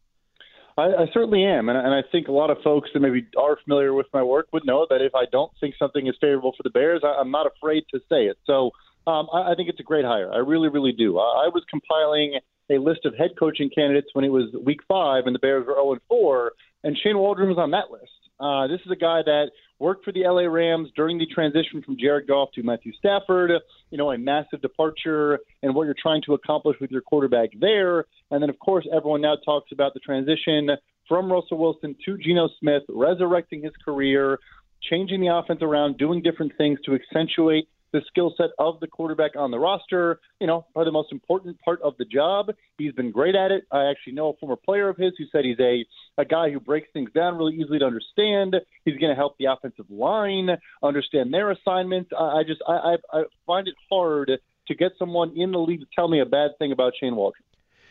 I, 0.78 0.84
I 0.84 1.06
certainly 1.12 1.44
am, 1.44 1.68
and, 1.68 1.78
and 1.78 1.94
I 1.94 2.02
think 2.12 2.28
a 2.28 2.32
lot 2.32 2.50
of 2.50 2.58
folks 2.62 2.90
that 2.92 3.00
maybe 3.00 3.26
are 3.38 3.58
familiar 3.64 3.94
with 3.94 4.06
my 4.12 4.22
work 4.22 4.48
would 4.52 4.66
know 4.66 4.86
that 4.90 5.00
if 5.00 5.14
I 5.14 5.24
don't 5.30 5.50
think 5.58 5.74
something 5.78 6.06
is 6.06 6.14
favorable 6.20 6.52
for 6.56 6.62
the 6.62 6.70
Bears, 6.70 7.00
I, 7.02 7.18
I'm 7.20 7.30
not 7.30 7.46
afraid 7.46 7.84
to 7.92 8.00
say 8.10 8.26
it. 8.26 8.36
So 8.44 8.72
um, 9.06 9.28
I, 9.32 9.52
I 9.52 9.54
think 9.54 9.70
it's 9.70 9.80
a 9.80 9.84
great 9.84 10.04
hire. 10.04 10.30
I 10.32 10.38
really, 10.38 10.68
really 10.68 10.92
do. 10.92 11.18
I, 11.18 11.46
I 11.46 11.48
was 11.48 11.62
compiling 11.70 12.38
a 12.70 12.78
list 12.78 13.04
of 13.04 13.14
head 13.16 13.30
coaching 13.38 13.70
candidates 13.74 14.08
when 14.12 14.24
it 14.24 14.30
was 14.30 14.54
Week 14.64 14.80
Five, 14.88 15.24
and 15.26 15.34
the 15.34 15.38
Bears 15.38 15.66
were 15.66 15.74
0 15.74 15.92
and 15.92 16.00
4, 16.08 16.52
and 16.84 16.96
Shane 17.02 17.18
Waldron 17.18 17.48
was 17.48 17.58
on 17.58 17.70
that 17.70 17.90
list. 17.90 18.12
Uh, 18.38 18.66
this 18.66 18.80
is 18.84 18.92
a 18.92 18.96
guy 18.96 19.22
that 19.24 19.50
worked 19.78 20.04
for 20.04 20.12
the 20.12 20.22
LA 20.24 20.42
Rams 20.42 20.88
during 20.96 21.18
the 21.18 21.26
transition 21.26 21.82
from 21.82 21.96
Jared 21.98 22.26
Goff 22.26 22.50
to 22.54 22.62
Matthew 22.62 22.92
Stafford, 22.98 23.50
you 23.90 23.98
know, 23.98 24.10
a 24.10 24.18
massive 24.18 24.62
departure 24.62 25.38
and 25.62 25.74
what 25.74 25.84
you're 25.84 25.94
trying 26.00 26.22
to 26.22 26.34
accomplish 26.34 26.76
with 26.80 26.90
your 26.90 27.02
quarterback 27.02 27.50
there. 27.60 28.06
And 28.30 28.42
then, 28.42 28.50
of 28.50 28.58
course, 28.58 28.86
everyone 28.94 29.20
now 29.20 29.36
talks 29.44 29.72
about 29.72 29.94
the 29.94 30.00
transition 30.00 30.70
from 31.08 31.30
Russell 31.30 31.58
Wilson 31.58 31.94
to 32.04 32.18
Geno 32.18 32.48
Smith, 32.58 32.82
resurrecting 32.88 33.62
his 33.62 33.74
career, 33.84 34.38
changing 34.82 35.20
the 35.20 35.28
offense 35.28 35.60
around, 35.62 35.98
doing 35.98 36.22
different 36.22 36.52
things 36.56 36.78
to 36.84 36.94
accentuate 36.94 37.68
the 37.92 38.02
skill 38.08 38.34
set 38.36 38.50
of 38.58 38.80
the 38.80 38.86
quarterback 38.86 39.36
on 39.36 39.50
the 39.50 39.58
roster, 39.58 40.20
you 40.40 40.46
know, 40.46 40.66
are 40.74 40.84
the 40.84 40.92
most 40.92 41.12
important 41.12 41.58
part 41.60 41.80
of 41.82 41.94
the 41.98 42.04
job. 42.04 42.52
He's 42.78 42.92
been 42.92 43.10
great 43.10 43.34
at 43.34 43.50
it. 43.50 43.64
I 43.70 43.90
actually 43.90 44.14
know 44.14 44.30
a 44.30 44.36
former 44.36 44.56
player 44.56 44.88
of 44.88 44.96
his 44.96 45.12
who 45.18 45.24
said 45.32 45.44
he's 45.44 45.60
a, 45.60 45.84
a 46.18 46.24
guy 46.24 46.50
who 46.50 46.60
breaks 46.60 46.88
things 46.92 47.10
down 47.14 47.36
really 47.36 47.54
easily 47.54 47.78
to 47.78 47.86
understand. 47.86 48.56
He's 48.84 48.96
going 48.98 49.10
to 49.10 49.16
help 49.16 49.36
the 49.38 49.46
offensive 49.46 49.86
line 49.90 50.50
understand 50.82 51.32
their 51.32 51.50
assignments. 51.50 52.10
I, 52.18 52.24
I 52.24 52.42
just 52.46 52.62
I, 52.66 52.72
I, 52.72 52.96
I 53.12 53.22
find 53.46 53.68
it 53.68 53.74
hard 53.90 54.30
to 54.68 54.74
get 54.74 54.92
someone 54.98 55.32
in 55.36 55.52
the 55.52 55.58
league 55.58 55.80
to 55.80 55.86
tell 55.94 56.08
me 56.08 56.20
a 56.20 56.26
bad 56.26 56.50
thing 56.58 56.72
about 56.72 56.92
Shane 57.00 57.16
Waldron. 57.16 57.44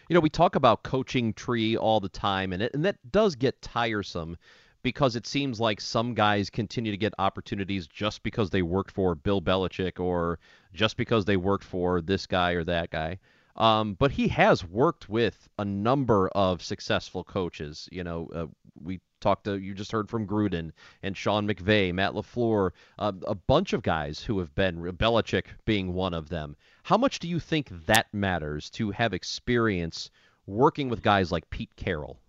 You 0.09 0.13
know, 0.13 0.19
we 0.19 0.29
talk 0.29 0.55
about 0.55 0.83
coaching 0.83 1.33
tree 1.33 1.75
all 1.75 1.99
the 1.99 2.09
time, 2.09 2.53
and 2.53 2.61
it 2.61 2.73
and 2.75 2.85
that 2.85 2.97
does 3.11 3.35
get 3.35 3.61
tiresome 3.61 4.37
because 4.85 5.15
it 5.15 5.25
seems 5.25 5.59
like 5.59 5.81
some 5.81 6.13
guys 6.13 6.51
continue 6.51 6.91
to 6.91 6.97
get 6.97 7.11
opportunities 7.17 7.87
just 7.87 8.21
because 8.21 8.51
they 8.51 8.61
worked 8.61 8.91
for 8.91 9.15
Bill 9.15 9.41
Belichick 9.41 9.99
or 9.99 10.37
just 10.75 10.95
because 10.95 11.25
they 11.25 11.37
worked 11.37 11.63
for 11.63 12.01
this 12.01 12.27
guy 12.27 12.51
or 12.51 12.63
that 12.65 12.91
guy. 12.91 13.17
Um, 13.55 13.95
but 13.95 14.11
he 14.11 14.27
has 14.27 14.63
worked 14.63 15.09
with 15.09 15.49
a 15.57 15.65
number 15.65 16.27
of 16.35 16.61
successful 16.61 17.23
coaches. 17.23 17.89
You 17.91 18.03
know, 18.03 18.29
uh, 18.31 18.45
we 18.79 19.01
talked 19.21 19.45
to 19.45 19.57
you 19.57 19.73
just 19.73 19.91
heard 19.91 20.07
from 20.07 20.27
Gruden 20.27 20.71
and 21.01 21.17
Sean 21.17 21.47
McVay, 21.47 21.91
Matt 21.91 22.13
LaFleur, 22.13 22.69
uh, 22.99 23.13
a 23.25 23.33
bunch 23.33 23.73
of 23.73 23.81
guys 23.81 24.21
who 24.21 24.37
have 24.37 24.53
been 24.53 24.83
Belichick 24.83 25.45
being 25.65 25.95
one 25.95 26.13
of 26.13 26.29
them. 26.29 26.55
How 26.83 26.97
much 26.97 27.17
do 27.17 27.27
you 27.27 27.39
think 27.39 27.69
that 27.87 28.13
matters 28.13 28.69
to 28.71 28.91
have 28.91 29.15
experience 29.15 30.11
working 30.45 30.89
with 30.89 31.01
guys 31.01 31.31
like 31.31 31.49
Pete 31.49 31.75
Carroll? 31.75 32.19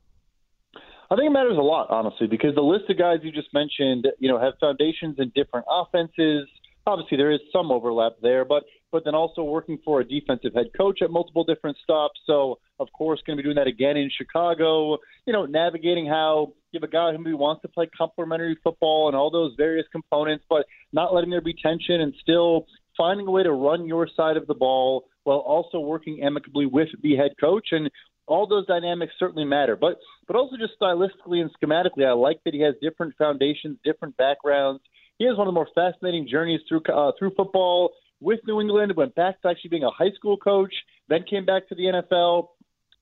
I 1.11 1.15
think 1.15 1.29
it 1.29 1.33
matters 1.33 1.57
a 1.57 1.63
lot, 1.63 1.89
honestly, 1.91 2.27
because 2.27 2.55
the 2.55 2.63
list 2.63 2.91
of 2.91 2.99
guys 2.99 3.19
you 3.23 3.31
just 3.31 3.53
mentioned, 3.55 4.09
you 4.19 4.29
know, 4.29 4.41
have 4.41 4.55
foundations 4.59 5.17
in 5.19 5.31
different 5.35 5.67
offenses. 5.71 6.49
Obviously, 6.87 7.17
there 7.17 7.31
is 7.31 7.41
some 7.53 7.71
overlap 7.71 8.15
there, 8.23 8.45
but 8.45 8.65
but 8.93 9.05
then 9.05 9.15
also 9.15 9.43
working 9.43 9.79
for 9.85 10.01
a 10.01 10.05
defensive 10.05 10.55
head 10.55 10.67
coach 10.77 11.03
at 11.03 11.11
multiple 11.11 11.45
different 11.45 11.77
stops. 11.83 12.19
So, 12.27 12.59
of 12.79 12.89
course, 12.93 13.21
going 13.27 13.37
to 13.37 13.43
be 13.43 13.47
doing 13.47 13.57
that 13.57 13.67
again 13.67 13.97
in 13.97 14.11
Chicago. 14.17 14.99
You 15.27 15.33
know, 15.33 15.45
navigating 15.45 16.07
how 16.07 16.53
you 16.73 16.81
have 16.81 16.89
a 16.89 16.93
guy 16.93 17.13
who 17.13 17.37
wants 17.37 17.63
to 17.63 17.69
play 17.69 17.89
complementary 17.97 18.57
football 18.63 19.09
and 19.09 19.17
all 19.17 19.31
those 19.31 19.53
various 19.57 19.87
components, 19.93 20.45
but 20.49 20.67
not 20.93 21.13
letting 21.13 21.31
there 21.31 21.41
be 21.41 21.55
tension 21.55 22.01
and 22.01 22.15
still 22.23 22.67
finding 22.97 23.27
a 23.27 23.31
way 23.31 23.43
to 23.43 23.53
run 23.53 23.87
your 23.87 24.09
side 24.17 24.37
of 24.37 24.47
the 24.47 24.55
ball 24.55 25.05
while 25.25 25.39
also 25.39 25.81
working 25.81 26.23
amicably 26.23 26.67
with 26.67 26.89
the 27.03 27.17
head 27.17 27.33
coach. 27.41 27.69
And 27.73 27.91
all 28.27 28.47
those 28.47 28.67
dynamics 28.67 29.15
certainly 29.19 29.45
matter. 29.45 29.77
But 29.77 29.99
but 30.27 30.37
also 30.37 30.57
just 30.57 30.73
stylistically 30.81 31.41
and 31.41 31.51
schematically, 31.61 32.07
I 32.07 32.13
like 32.13 32.41
that 32.45 32.55
he 32.55 32.61
has 32.61 32.75
different 32.83 33.15
foundations, 33.17 33.79
different 33.85 34.17
backgrounds. 34.17 34.83
He 35.19 35.27
has 35.27 35.37
one 35.37 35.49
of 35.49 35.55
the 35.55 35.59
more 35.59 35.69
fascinating 35.75 36.29
journeys 36.31 36.61
through 36.69 36.83
uh, 36.93 37.13
through 37.19 37.33
football 37.37 37.93
with 38.21 38.41
New 38.47 38.61
England. 38.61 38.93
Went 38.97 39.15
back 39.15 39.41
to 39.43 39.49
actually 39.49 39.71
being 39.71 39.85
a 39.85 39.91
high 39.91 40.11
school 40.17 40.37
coach, 40.37 40.75
then 41.09 41.25
came 41.29 41.45
back 41.45 41.69
to 41.69 41.75
the 41.75 41.85
NFL. 41.85 42.49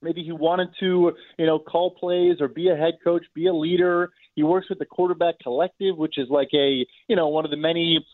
Maybe 0.02 0.22
he 0.22 0.32
wanted 0.32 0.68
to, 0.80 1.12
you 1.38 1.46
know, 1.46 1.58
call 1.58 1.92
plays 1.92 2.36
or 2.40 2.46
be 2.46 2.68
a 2.68 2.76
head 2.76 2.98
coach, 3.02 3.24
be 3.34 3.46
a 3.46 3.54
leader. 3.54 4.10
He 4.34 4.42
works 4.42 4.68
with 4.68 4.78
the 4.78 4.84
quarterback 4.84 5.36
collective, 5.42 5.96
which 5.96 6.18
is 6.18 6.28
like 6.28 6.50
a, 6.52 6.84
you 7.08 7.16
know, 7.16 7.28
one 7.28 7.46
of 7.46 7.50
the 7.50 7.56
many 7.56 8.04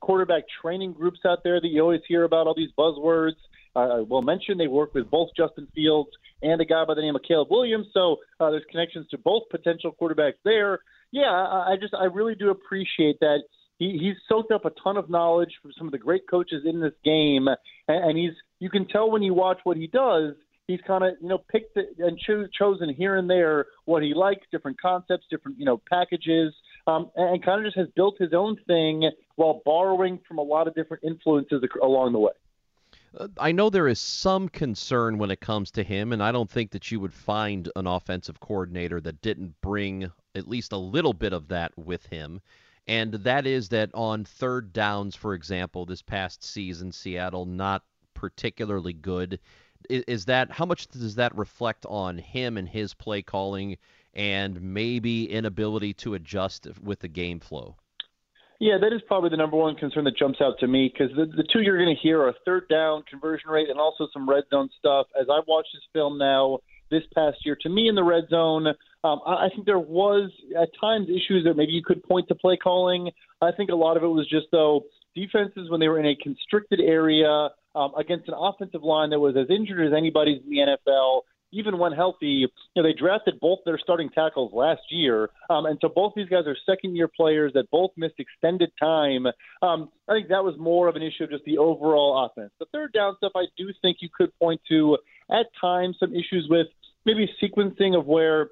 quarterback 0.00 0.44
training 0.60 0.92
groups 0.92 1.18
out 1.26 1.38
there 1.42 1.60
that 1.60 1.66
you 1.66 1.82
always 1.82 2.02
hear 2.06 2.22
about 2.22 2.46
all 2.46 2.54
these 2.54 2.70
buzzwords. 2.78 3.32
Uh, 3.74 4.02
will 4.06 4.22
mention 4.22 4.58
they 4.58 4.66
work 4.66 4.92
with 4.94 5.10
both 5.10 5.30
Justin 5.36 5.66
Fields 5.74 6.10
and 6.42 6.60
a 6.60 6.64
guy 6.64 6.84
by 6.84 6.94
the 6.94 7.00
name 7.00 7.16
of 7.16 7.22
Caleb 7.26 7.48
Williams, 7.50 7.86
so 7.94 8.16
uh, 8.38 8.50
there's 8.50 8.64
connections 8.70 9.06
to 9.10 9.18
both 9.18 9.44
potential 9.50 9.94
quarterbacks 9.98 10.40
there. 10.44 10.80
Yeah, 11.10 11.30
I, 11.30 11.72
I 11.72 11.76
just 11.80 11.94
I 11.94 12.04
really 12.04 12.34
do 12.34 12.50
appreciate 12.50 13.20
that 13.20 13.38
he, 13.78 13.98
he's 13.98 14.16
soaked 14.28 14.52
up 14.52 14.64
a 14.64 14.70
ton 14.82 14.96
of 14.96 15.08
knowledge 15.10 15.50
from 15.60 15.72
some 15.76 15.88
of 15.88 15.92
the 15.92 15.98
great 15.98 16.28
coaches 16.28 16.62
in 16.64 16.80
this 16.80 16.92
game, 17.04 17.48
and, 17.48 18.04
and 18.04 18.18
he's 18.18 18.32
you 18.58 18.70
can 18.70 18.86
tell 18.86 19.10
when 19.10 19.22
you 19.22 19.34
watch 19.34 19.58
what 19.64 19.76
he 19.76 19.86
does. 19.86 20.34
He's 20.66 20.80
kind 20.86 21.02
of 21.04 21.14
you 21.20 21.28
know 21.28 21.38
picked 21.38 21.76
and 21.76 22.18
cho- 22.18 22.46
chosen 22.56 22.92
here 22.94 23.16
and 23.16 23.28
there 23.28 23.66
what 23.84 24.02
he 24.02 24.14
likes, 24.14 24.46
different 24.52 24.80
concepts, 24.80 25.26
different 25.30 25.58
you 25.58 25.64
know 25.64 25.80
packages, 25.90 26.54
um, 26.86 27.10
and, 27.16 27.34
and 27.34 27.44
kind 27.44 27.60
of 27.60 27.66
just 27.66 27.78
has 27.78 27.88
built 27.96 28.16
his 28.18 28.32
own 28.32 28.56
thing 28.66 29.10
while 29.36 29.60
borrowing 29.64 30.20
from 30.28 30.38
a 30.38 30.42
lot 30.42 30.68
of 30.68 30.74
different 30.74 31.02
influences 31.04 31.62
along 31.82 32.12
the 32.12 32.18
way. 32.18 32.32
Uh, 33.18 33.28
I 33.38 33.52
know 33.52 33.68
there 33.68 33.88
is 33.88 33.98
some 33.98 34.48
concern 34.48 35.18
when 35.18 35.30
it 35.30 35.40
comes 35.40 35.70
to 35.72 35.82
him, 35.82 36.12
and 36.12 36.22
I 36.22 36.32
don't 36.32 36.50
think 36.50 36.70
that 36.70 36.90
you 36.90 37.00
would 37.00 37.12
find 37.12 37.70
an 37.76 37.86
offensive 37.86 38.40
coordinator 38.40 39.00
that 39.00 39.20
didn't 39.20 39.60
bring 39.60 40.10
at 40.34 40.48
least 40.48 40.72
a 40.72 40.78
little 40.78 41.12
bit 41.12 41.32
of 41.32 41.48
that 41.48 41.76
with 41.76 42.06
him. 42.06 42.40
And 42.86 43.12
that 43.14 43.46
is 43.46 43.68
that 43.68 43.90
on 43.94 44.24
third 44.24 44.72
downs, 44.72 45.14
for 45.14 45.34
example, 45.34 45.84
this 45.84 46.02
past 46.02 46.42
season, 46.42 46.90
Seattle 46.90 47.46
not 47.46 47.84
particularly 48.14 48.92
good. 48.92 49.38
Is, 49.90 50.04
is 50.08 50.24
that 50.26 50.50
how 50.50 50.64
much 50.64 50.88
does 50.88 51.14
that 51.16 51.36
reflect 51.36 51.84
on 51.86 52.18
him 52.18 52.56
and 52.56 52.68
his 52.68 52.94
play 52.94 53.22
calling, 53.22 53.76
and 54.14 54.60
maybe 54.60 55.30
inability 55.30 55.94
to 55.94 56.14
adjust 56.14 56.66
with 56.82 57.00
the 57.00 57.08
game 57.08 57.40
flow? 57.40 57.76
Yeah, 58.62 58.78
that 58.80 58.92
is 58.92 59.00
probably 59.08 59.28
the 59.28 59.36
number 59.36 59.56
one 59.56 59.74
concern 59.74 60.04
that 60.04 60.16
jumps 60.16 60.40
out 60.40 60.60
to 60.60 60.68
me 60.68 60.88
because 60.88 61.12
the, 61.16 61.26
the 61.26 61.42
two 61.52 61.62
you're 61.62 61.82
going 61.82 61.92
to 61.92 62.00
hear 62.00 62.22
are 62.22 62.32
third 62.44 62.68
down 62.68 63.02
conversion 63.10 63.50
rate 63.50 63.68
and 63.68 63.80
also 63.80 64.06
some 64.12 64.30
red 64.30 64.44
zone 64.50 64.70
stuff. 64.78 65.08
As 65.20 65.26
I've 65.28 65.48
watched 65.48 65.70
this 65.74 65.82
film 65.92 66.16
now 66.16 66.60
this 66.88 67.02
past 67.12 67.38
year, 67.44 67.56
to 67.62 67.68
me 67.68 67.88
in 67.88 67.96
the 67.96 68.04
red 68.04 68.28
zone, 68.30 68.68
um, 69.02 69.20
I 69.26 69.48
think 69.52 69.66
there 69.66 69.80
was 69.80 70.30
at 70.56 70.68
times 70.80 71.08
issues 71.08 71.42
that 71.44 71.54
maybe 71.56 71.72
you 71.72 71.82
could 71.84 72.04
point 72.04 72.28
to 72.28 72.36
play 72.36 72.56
calling. 72.56 73.10
I 73.40 73.50
think 73.50 73.70
a 73.70 73.74
lot 73.74 73.96
of 73.96 74.04
it 74.04 74.06
was 74.06 74.28
just 74.30 74.46
though 74.52 74.82
defenses 75.16 75.68
when 75.68 75.80
they 75.80 75.88
were 75.88 75.98
in 75.98 76.06
a 76.06 76.14
constricted 76.22 76.78
area 76.78 77.48
um, 77.74 77.90
against 77.98 78.28
an 78.28 78.34
offensive 78.38 78.84
line 78.84 79.10
that 79.10 79.18
was 79.18 79.34
as 79.36 79.50
injured 79.50 79.88
as 79.88 79.92
anybody's 79.92 80.40
in 80.40 80.50
the 80.50 80.58
NFL 80.58 81.22
even 81.52 81.78
when 81.78 81.92
healthy, 81.92 82.46
you 82.46 82.48
know, 82.74 82.82
they 82.82 82.92
drafted 82.92 83.38
both 83.40 83.60
their 83.64 83.78
starting 83.78 84.08
tackles 84.08 84.52
last 84.52 84.80
year. 84.90 85.30
Um, 85.50 85.66
and 85.66 85.78
so 85.80 85.88
both 85.88 86.14
these 86.16 86.28
guys 86.28 86.46
are 86.46 86.56
second 86.66 86.96
year 86.96 87.08
players 87.08 87.52
that 87.54 87.70
both 87.70 87.90
missed 87.96 88.14
extended 88.18 88.72
time. 88.80 89.26
Um, 89.60 89.90
I 90.08 90.14
think 90.14 90.28
that 90.28 90.42
was 90.42 90.54
more 90.58 90.88
of 90.88 90.96
an 90.96 91.02
issue 91.02 91.24
of 91.24 91.30
just 91.30 91.44
the 91.44 91.58
overall 91.58 92.24
offense. 92.26 92.52
The 92.58 92.66
third 92.72 92.92
down 92.92 93.16
stuff, 93.18 93.32
I 93.36 93.44
do 93.56 93.70
think 93.82 93.98
you 94.00 94.08
could 94.12 94.36
point 94.38 94.60
to 94.70 94.98
at 95.30 95.46
times 95.60 95.96
some 96.00 96.14
issues 96.14 96.46
with 96.48 96.66
maybe 97.04 97.28
sequencing 97.42 97.96
of 97.98 98.06
where, 98.06 98.50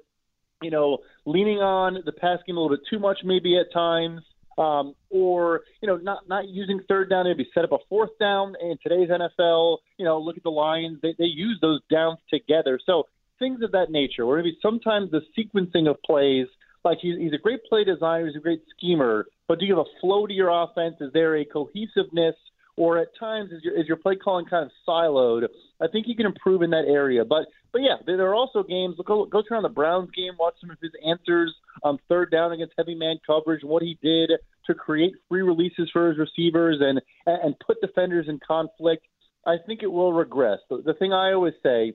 you 0.61 0.69
know, 0.69 0.99
leaning 1.25 1.57
on 1.57 1.99
the 2.05 2.11
pass 2.11 2.39
game 2.45 2.57
a 2.57 2.61
little 2.61 2.77
bit 2.77 2.85
too 2.89 2.99
much 2.99 3.19
maybe 3.23 3.57
at 3.57 3.73
times 3.73 4.21
um, 4.61 4.95
or 5.09 5.61
you 5.81 5.87
know 5.87 5.97
not 5.97 6.27
not 6.27 6.47
using 6.47 6.81
third 6.87 7.09
down, 7.09 7.25
maybe 7.25 7.49
set 7.53 7.63
up 7.63 7.71
a 7.71 7.77
fourth 7.89 8.11
down. 8.19 8.53
In 8.61 8.77
today's 8.83 9.09
NFL, 9.09 9.77
you 9.97 10.05
know, 10.05 10.19
look 10.19 10.37
at 10.37 10.43
the 10.43 10.51
Lions; 10.51 10.99
they, 11.01 11.15
they 11.17 11.25
use 11.25 11.57
those 11.61 11.81
downs 11.89 12.19
together. 12.29 12.79
So 12.85 13.07
things 13.39 13.61
of 13.63 13.71
that 13.71 13.89
nature, 13.89 14.25
where 14.25 14.37
maybe 14.37 14.57
sometimes 14.61 15.09
the 15.11 15.21
sequencing 15.37 15.89
of 15.89 16.01
plays, 16.03 16.47
like 16.85 16.99
he's, 17.01 17.17
he's 17.17 17.33
a 17.33 17.39
great 17.39 17.63
play 17.67 17.83
designer, 17.83 18.27
he's 18.27 18.35
a 18.35 18.39
great 18.39 18.61
schemer, 18.77 19.25
but 19.47 19.59
do 19.59 19.65
you 19.65 19.75
have 19.75 19.85
a 19.85 19.99
flow 19.99 20.27
to 20.27 20.33
your 20.33 20.49
offense? 20.49 20.95
Is 21.01 21.11
there 21.13 21.35
a 21.37 21.45
cohesiveness? 21.45 22.35
Or 22.77 22.97
at 22.97 23.09
times, 23.19 23.51
is 23.51 23.61
your, 23.63 23.77
is 23.77 23.85
your 23.85 23.97
play 23.97 24.15
calling 24.15 24.45
kind 24.45 24.65
of 24.65 24.71
siloed? 24.87 25.43
I 25.81 25.87
think 25.91 26.05
he 26.05 26.15
can 26.15 26.25
improve 26.25 26.61
in 26.61 26.69
that 26.69 26.85
area. 26.87 27.25
But 27.25 27.47
but 27.73 27.81
yeah, 27.81 27.95
there 28.05 28.27
are 28.27 28.33
also 28.33 28.63
games. 28.63 28.95
Go 29.05 29.25
go 29.25 29.41
turn 29.41 29.57
on 29.57 29.63
the 29.63 29.69
Browns 29.69 30.09
game, 30.15 30.33
watch 30.39 30.55
some 30.61 30.71
of 30.71 30.77
his 30.81 30.91
answers 31.05 31.53
on 31.83 31.99
third 32.07 32.31
down 32.31 32.53
against 32.53 32.73
heavy 32.77 32.95
man 32.95 33.17
coverage, 33.27 33.61
what 33.63 33.83
he 33.83 33.99
did 34.01 34.31
to 34.67 34.73
create 34.73 35.13
free 35.29 35.41
releases 35.41 35.89
for 35.91 36.09
his 36.09 36.17
receivers 36.17 36.77
and 36.79 37.01
and 37.25 37.55
put 37.65 37.81
defenders 37.81 38.27
in 38.27 38.39
conflict. 38.45 39.05
I 39.45 39.55
think 39.65 39.81
it 39.81 39.91
will 39.91 40.13
regress. 40.13 40.59
The, 40.69 40.81
the 40.85 40.93
thing 40.93 41.13
I 41.13 41.33
always 41.33 41.53
say 41.63 41.93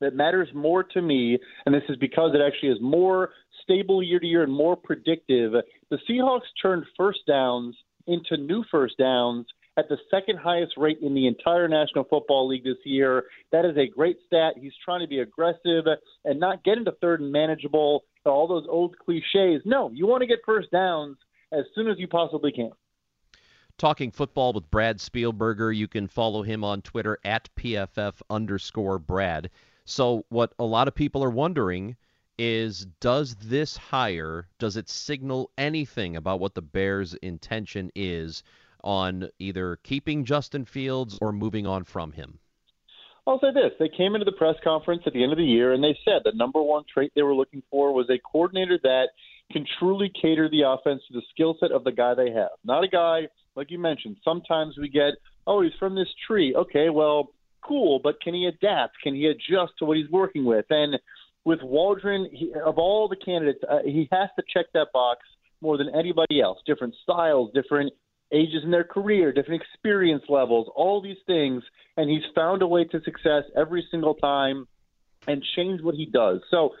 that 0.00 0.14
matters 0.14 0.48
more 0.54 0.84
to 0.84 1.02
me, 1.02 1.38
and 1.64 1.74
this 1.74 1.82
is 1.88 1.96
because 1.96 2.32
it 2.34 2.40
actually 2.40 2.70
is 2.70 2.78
more 2.80 3.30
stable 3.62 4.02
year 4.02 4.20
to 4.20 4.26
year 4.26 4.42
and 4.42 4.52
more 4.52 4.76
predictive. 4.76 5.52
The 5.90 5.98
Seahawks 6.08 6.46
turned 6.60 6.84
first 6.96 7.20
downs 7.26 7.76
into 8.06 8.36
new 8.36 8.64
first 8.70 8.98
downs 8.98 9.46
at 9.78 9.88
the 9.88 9.98
second 10.10 10.38
highest 10.38 10.72
rate 10.76 10.98
in 11.02 11.14
the 11.14 11.26
entire 11.26 11.68
National 11.68 12.04
Football 12.04 12.48
League 12.48 12.64
this 12.64 12.76
year. 12.84 13.24
That 13.52 13.64
is 13.64 13.76
a 13.76 13.86
great 13.86 14.18
stat. 14.26 14.54
He's 14.60 14.72
trying 14.84 15.00
to 15.00 15.06
be 15.06 15.20
aggressive 15.20 15.84
and 16.24 16.40
not 16.40 16.64
get 16.64 16.78
into 16.78 16.92
third 16.92 17.20
and 17.20 17.30
manageable, 17.30 18.04
all 18.24 18.48
those 18.48 18.66
old 18.68 18.96
cliches. 18.98 19.62
No, 19.64 19.90
you 19.92 20.06
want 20.06 20.22
to 20.22 20.26
get 20.26 20.38
first 20.46 20.70
downs 20.70 21.16
as 21.52 21.64
soon 21.74 21.88
as 21.88 21.98
you 21.98 22.08
possibly 22.08 22.52
can. 22.52 22.70
Talking 23.78 24.10
football 24.10 24.52
with 24.52 24.70
Brad 24.70 24.98
Spielberger. 24.98 25.74
You 25.76 25.86
can 25.86 26.08
follow 26.08 26.42
him 26.42 26.64
on 26.64 26.82
Twitter 26.82 27.18
at 27.24 27.48
PFF 27.56 28.14
underscore 28.30 28.98
Brad. 28.98 29.50
So, 29.84 30.24
what 30.30 30.54
a 30.58 30.64
lot 30.64 30.88
of 30.88 30.94
people 30.94 31.22
are 31.22 31.30
wondering 31.30 31.96
is 32.38 32.86
does 33.00 33.34
this 33.36 33.76
hire 33.76 34.46
does 34.58 34.76
it 34.76 34.88
signal 34.88 35.50
anything 35.56 36.16
about 36.16 36.40
what 36.40 36.54
the 36.54 36.62
Bears' 36.62 37.14
intention 37.14 37.90
is 37.94 38.42
on 38.84 39.28
either 39.38 39.76
keeping 39.82 40.24
Justin 40.24 40.64
Fields 40.64 41.18
or 41.20 41.32
moving 41.32 41.66
on 41.66 41.84
from 41.84 42.12
him? 42.12 42.38
I'll 43.26 43.40
say 43.40 43.52
this. 43.52 43.72
They 43.78 43.88
came 43.88 44.14
into 44.14 44.24
the 44.24 44.32
press 44.32 44.54
conference 44.62 45.02
at 45.06 45.12
the 45.12 45.22
end 45.22 45.32
of 45.32 45.38
the 45.38 45.44
year 45.44 45.72
and 45.72 45.82
they 45.82 45.98
said 46.04 46.22
the 46.24 46.32
number 46.32 46.62
one 46.62 46.84
trait 46.92 47.12
they 47.14 47.22
were 47.22 47.34
looking 47.34 47.62
for 47.70 47.92
was 47.92 48.08
a 48.08 48.18
coordinator 48.18 48.78
that 48.82 49.08
can 49.52 49.64
truly 49.78 50.10
cater 50.20 50.48
the 50.48 50.62
offense 50.62 51.02
to 51.08 51.14
the 51.14 51.22
skill 51.30 51.56
set 51.60 51.72
of 51.72 51.84
the 51.84 51.92
guy 51.92 52.14
they 52.14 52.30
have. 52.30 52.50
Not 52.64 52.84
a 52.84 52.88
guy, 52.88 53.28
like 53.54 53.70
you 53.70 53.78
mentioned, 53.78 54.16
sometimes 54.24 54.76
we 54.76 54.88
get, 54.88 55.14
oh, 55.46 55.62
he's 55.62 55.72
from 55.78 55.94
this 55.94 56.08
tree. 56.26 56.54
Okay, 56.54 56.90
well, 56.90 57.30
cool, 57.62 58.00
but 58.02 58.20
can 58.20 58.34
he 58.34 58.46
adapt? 58.46 58.96
Can 59.02 59.14
he 59.14 59.26
adjust 59.26 59.72
to 59.78 59.84
what 59.84 59.96
he's 59.96 60.10
working 60.10 60.44
with? 60.44 60.66
And 60.70 60.98
with 61.44 61.60
Waldron, 61.62 62.28
he, 62.32 62.52
of 62.54 62.78
all 62.78 63.08
the 63.08 63.16
candidates, 63.16 63.60
uh, 63.68 63.78
he 63.84 64.08
has 64.12 64.28
to 64.36 64.42
check 64.52 64.66
that 64.74 64.88
box 64.92 65.20
more 65.60 65.78
than 65.78 65.88
anybody 65.94 66.40
else. 66.40 66.58
Different 66.66 66.94
styles, 67.02 67.52
different 67.54 67.92
ages 68.32 68.62
in 68.64 68.70
their 68.72 68.84
career, 68.84 69.32
different 69.32 69.62
experience 69.62 70.24
levels, 70.28 70.68
all 70.74 71.00
these 71.00 71.16
things, 71.26 71.62
and 71.96 72.10
he's 72.10 72.24
found 72.34 72.62
a 72.62 72.66
way 72.66 72.84
to 72.84 73.00
success 73.02 73.44
every 73.56 73.86
single 73.90 74.14
time 74.14 74.66
and 75.28 75.42
change 75.54 75.80
what 75.82 75.94
he 75.94 76.06
does. 76.06 76.40
So, 76.50 76.74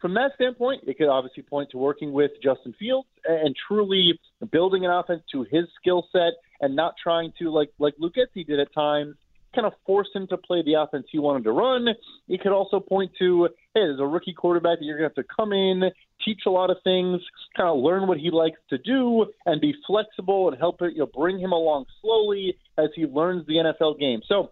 from 0.00 0.14
that 0.14 0.32
standpoint, 0.34 0.84
it 0.86 0.98
could 0.98 1.08
obviously 1.08 1.42
point 1.42 1.70
to 1.70 1.78
working 1.78 2.12
with 2.12 2.32
Justin 2.42 2.74
Fields 2.78 3.08
and 3.24 3.54
truly 3.68 4.18
building 4.50 4.84
an 4.84 4.90
offense 4.90 5.22
to 5.32 5.44
his 5.50 5.64
skill 5.80 6.06
set 6.12 6.34
and 6.60 6.74
not 6.74 6.94
trying 7.02 7.32
to 7.38 7.50
like 7.50 7.70
like 7.78 7.94
Getsy 7.98 8.46
did 8.46 8.60
at 8.60 8.72
times 8.74 9.16
kind 9.54 9.66
of 9.66 9.72
force 9.86 10.08
him 10.14 10.26
to 10.28 10.36
play 10.36 10.62
the 10.62 10.74
offense 10.74 11.06
he 11.10 11.18
wanted 11.18 11.44
to 11.44 11.52
run. 11.52 11.88
It 12.28 12.40
could 12.40 12.52
also 12.52 12.80
point 12.80 13.12
to, 13.18 13.48
hey, 13.74 13.80
there's 13.80 14.00
a 14.00 14.06
rookie 14.06 14.32
quarterback 14.32 14.78
that 14.78 14.84
you're 14.84 14.96
going 14.96 15.10
to 15.10 15.14
have 15.16 15.26
to 15.26 15.34
come 15.34 15.52
in, 15.52 15.90
teach 16.24 16.42
a 16.46 16.50
lot 16.50 16.70
of 16.70 16.76
things, 16.84 17.20
kind 17.56 17.68
of 17.68 17.78
learn 17.78 18.06
what 18.06 18.18
he 18.18 18.30
likes 18.30 18.60
to 18.70 18.78
do, 18.78 19.26
and 19.46 19.60
be 19.60 19.74
flexible 19.86 20.48
and 20.48 20.58
help 20.58 20.80
it, 20.82 20.92
you 20.92 21.00
know, 21.00 21.10
bring 21.12 21.38
him 21.38 21.52
along 21.52 21.86
slowly 22.00 22.56
as 22.78 22.90
he 22.94 23.06
learns 23.06 23.46
the 23.46 23.54
NFL 23.54 23.98
game. 23.98 24.20
So 24.28 24.50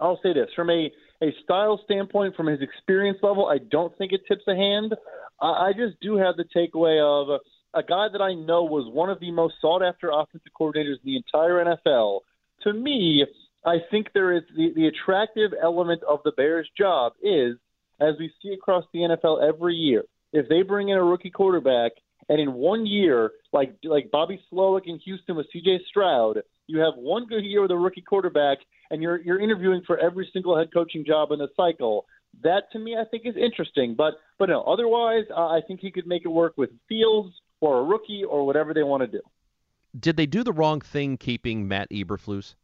I'll 0.00 0.20
say 0.22 0.32
this 0.32 0.48
from 0.56 0.70
a 0.70 0.90
a 1.22 1.32
style 1.44 1.80
standpoint, 1.84 2.34
from 2.36 2.48
his 2.48 2.60
experience 2.60 3.18
level, 3.22 3.46
I 3.46 3.58
don't 3.58 3.96
think 3.96 4.12
it 4.12 4.22
tips 4.26 4.42
a 4.48 4.56
hand. 4.56 4.94
I 5.40 5.72
just 5.72 6.00
do 6.00 6.16
have 6.16 6.36
the 6.36 6.44
takeaway 6.44 7.00
of 7.00 7.40
a 7.74 7.82
guy 7.82 8.08
that 8.12 8.20
I 8.20 8.34
know 8.34 8.64
was 8.64 8.92
one 8.92 9.08
of 9.08 9.20
the 9.20 9.30
most 9.30 9.54
sought 9.60 9.82
after 9.82 10.10
offensive 10.10 10.52
coordinators 10.58 11.00
in 11.02 11.04
the 11.04 11.16
entire 11.16 11.64
NFL. 11.64 12.20
To 12.64 12.72
me, 12.72 13.24
I 13.64 13.76
think 13.90 14.08
there 14.12 14.32
is 14.32 14.42
the, 14.56 14.72
the 14.74 14.86
attractive 14.88 15.52
element 15.60 16.02
of 16.08 16.20
the 16.24 16.32
Bears' 16.32 16.68
job 16.76 17.12
is, 17.22 17.56
as 18.00 18.14
we 18.18 18.32
see 18.42 18.52
across 18.52 18.84
the 18.92 19.00
NFL 19.00 19.46
every 19.46 19.74
year, 19.74 20.04
if 20.32 20.48
they 20.48 20.62
bring 20.62 20.88
in 20.88 20.96
a 20.98 21.04
rookie 21.04 21.30
quarterback 21.30 21.92
and 22.28 22.40
in 22.40 22.52
one 22.52 22.86
year, 22.86 23.32
like 23.52 23.74
like 23.84 24.10
Bobby 24.10 24.40
Slowik 24.50 24.86
in 24.86 24.98
Houston 25.00 25.36
with 25.36 25.46
C.J. 25.52 25.80
Stroud, 25.88 26.42
you 26.66 26.78
have 26.78 26.94
one 26.96 27.26
good 27.26 27.44
year 27.44 27.62
with 27.62 27.70
a 27.70 27.76
rookie 27.76 28.00
quarterback, 28.00 28.58
and 28.92 29.02
you're 29.02 29.20
you're 29.22 29.40
interviewing 29.40 29.82
for 29.86 29.98
every 29.98 30.28
single 30.32 30.56
head 30.56 30.68
coaching 30.72 31.04
job 31.04 31.32
in 31.32 31.38
the 31.38 31.48
cycle. 31.56 32.06
That 32.42 32.70
to 32.72 32.78
me, 32.78 32.96
I 32.96 33.04
think 33.04 33.26
is 33.26 33.34
interesting. 33.36 33.94
But 33.96 34.14
but 34.38 34.48
no, 34.48 34.62
otherwise, 34.62 35.24
uh, 35.36 35.48
I 35.48 35.60
think 35.66 35.80
he 35.80 35.90
could 35.90 36.06
make 36.06 36.24
it 36.24 36.28
work 36.28 36.54
with 36.56 36.70
Fields 36.88 37.34
or 37.60 37.80
a 37.80 37.82
rookie 37.82 38.22
or 38.28 38.46
whatever 38.46 38.72
they 38.72 38.82
want 38.82 39.02
to 39.02 39.06
do. 39.08 39.20
Did 39.98 40.16
they 40.16 40.26
do 40.26 40.44
the 40.44 40.52
wrong 40.52 40.80
thing 40.80 41.16
keeping 41.16 41.66
Matt 41.66 41.90
Eberflus? 41.90 42.54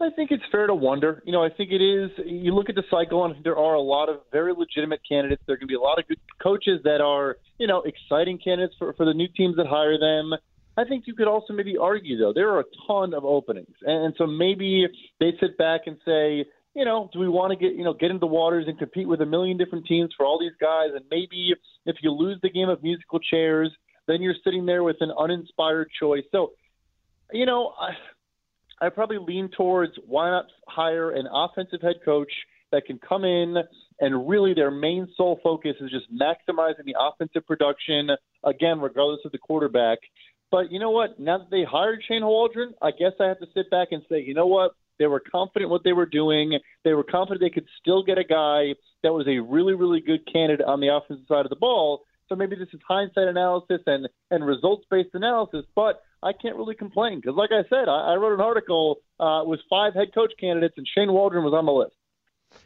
I 0.00 0.10
think 0.10 0.30
it's 0.32 0.42
fair 0.50 0.66
to 0.66 0.74
wonder. 0.74 1.22
You 1.24 1.32
know, 1.32 1.44
I 1.44 1.50
think 1.50 1.70
it 1.70 1.80
is. 1.80 2.10
You 2.26 2.54
look 2.54 2.68
at 2.68 2.74
the 2.74 2.82
cycle, 2.90 3.24
and 3.24 3.42
there 3.44 3.56
are 3.56 3.74
a 3.74 3.80
lot 3.80 4.08
of 4.08 4.20
very 4.32 4.52
legitimate 4.52 5.00
candidates. 5.08 5.42
There 5.46 5.54
are 5.54 5.56
going 5.56 5.68
to 5.68 5.72
be 5.72 5.76
a 5.76 5.80
lot 5.80 5.98
of 5.98 6.08
good 6.08 6.18
coaches 6.42 6.80
that 6.84 7.00
are, 7.00 7.36
you 7.58 7.66
know, 7.66 7.82
exciting 7.82 8.38
candidates 8.42 8.74
for, 8.78 8.92
for 8.94 9.06
the 9.06 9.14
new 9.14 9.28
teams 9.36 9.56
that 9.56 9.66
hire 9.66 9.96
them. 9.98 10.32
I 10.76 10.84
think 10.84 11.04
you 11.06 11.14
could 11.14 11.28
also 11.28 11.52
maybe 11.52 11.76
argue, 11.76 12.18
though, 12.18 12.32
there 12.32 12.50
are 12.50 12.60
a 12.60 12.64
ton 12.86 13.14
of 13.14 13.24
openings. 13.24 13.74
And, 13.82 14.14
so 14.18 14.26
maybe 14.26 14.86
they 15.20 15.32
sit 15.40 15.56
back 15.56 15.82
and 15.86 15.96
say, 16.04 16.44
you 16.74 16.84
know, 16.84 17.08
do 17.12 17.20
we 17.20 17.28
want 17.28 17.52
to 17.52 17.56
get, 17.56 17.76
you 17.76 17.84
know, 17.84 17.94
get 17.94 18.10
into 18.10 18.20
the 18.20 18.26
waters 18.26 18.64
and 18.66 18.76
compete 18.78 19.06
with 19.06 19.20
a 19.20 19.26
million 19.26 19.56
different 19.56 19.86
teams 19.86 20.10
for 20.16 20.26
all 20.26 20.40
these 20.40 20.56
guys? 20.60 20.88
And 20.94 21.04
maybe 21.10 21.54
if 21.86 21.96
you 22.02 22.10
lose 22.10 22.38
the 22.42 22.50
game 22.50 22.68
of 22.68 22.82
musical 22.82 23.20
chairs, 23.20 23.70
then 24.08 24.20
you're 24.20 24.34
sitting 24.42 24.66
there 24.66 24.82
with 24.82 24.96
an 25.00 25.12
uninspired 25.16 25.88
choice. 25.98 26.24
So, 26.32 26.52
you 27.32 27.46
know, 27.46 27.72
I, 27.80 28.86
I 28.86 28.88
probably 28.88 29.18
lean 29.18 29.50
towards 29.56 29.92
why 30.06 30.30
not 30.30 30.46
hire 30.66 31.12
an 31.12 31.28
offensive 31.32 31.80
head 31.80 31.96
coach 32.04 32.32
that 32.72 32.84
can 32.86 32.98
come 32.98 33.24
in 33.24 33.56
and 34.00 34.28
really 34.28 34.52
their 34.52 34.72
main 34.72 35.06
sole 35.16 35.38
focus 35.42 35.76
is 35.80 35.90
just 35.90 36.06
maximizing 36.12 36.84
the 36.84 36.96
offensive 36.98 37.46
production, 37.46 38.10
again, 38.42 38.80
regardless 38.80 39.20
of 39.24 39.30
the 39.30 39.38
quarterback. 39.38 39.98
But 40.50 40.70
you 40.70 40.78
know 40.78 40.90
what? 40.90 41.18
Now 41.18 41.38
that 41.38 41.50
they 41.50 41.64
hired 41.64 42.02
Shane 42.06 42.24
Waldron, 42.24 42.74
I 42.80 42.90
guess 42.90 43.12
I 43.20 43.26
have 43.26 43.40
to 43.40 43.46
sit 43.54 43.70
back 43.70 43.88
and 43.90 44.02
say, 44.08 44.20
you 44.20 44.34
know 44.34 44.46
what? 44.46 44.72
They 44.98 45.06
were 45.06 45.20
confident 45.20 45.70
what 45.70 45.82
they 45.82 45.92
were 45.92 46.06
doing. 46.06 46.58
They 46.84 46.92
were 46.92 47.02
confident 47.02 47.40
they 47.40 47.50
could 47.50 47.68
still 47.80 48.04
get 48.04 48.18
a 48.18 48.24
guy 48.24 48.74
that 49.02 49.12
was 49.12 49.26
a 49.26 49.40
really, 49.40 49.74
really 49.74 50.00
good 50.00 50.20
candidate 50.32 50.64
on 50.64 50.80
the 50.80 50.94
offensive 50.94 51.26
side 51.26 51.44
of 51.44 51.50
the 51.50 51.56
ball. 51.56 52.02
So 52.28 52.36
maybe 52.36 52.56
this 52.56 52.68
is 52.72 52.80
hindsight 52.86 53.28
analysis 53.28 53.80
and, 53.86 54.08
and 54.30 54.46
results 54.46 54.84
based 54.90 55.10
analysis, 55.14 55.64
but 55.74 56.02
I 56.22 56.32
can't 56.32 56.56
really 56.56 56.74
complain 56.74 57.20
because, 57.20 57.36
like 57.36 57.50
I 57.52 57.68
said, 57.68 57.88
I, 57.88 58.12
I 58.12 58.14
wrote 58.14 58.32
an 58.32 58.40
article 58.40 58.98
uh, 59.20 59.42
with 59.44 59.60
five 59.68 59.92
head 59.94 60.08
coach 60.14 60.32
candidates, 60.40 60.74
and 60.78 60.88
Shane 60.96 61.12
Waldron 61.12 61.44
was 61.44 61.52
on 61.52 61.66
the 61.66 61.72
list. 61.72 61.96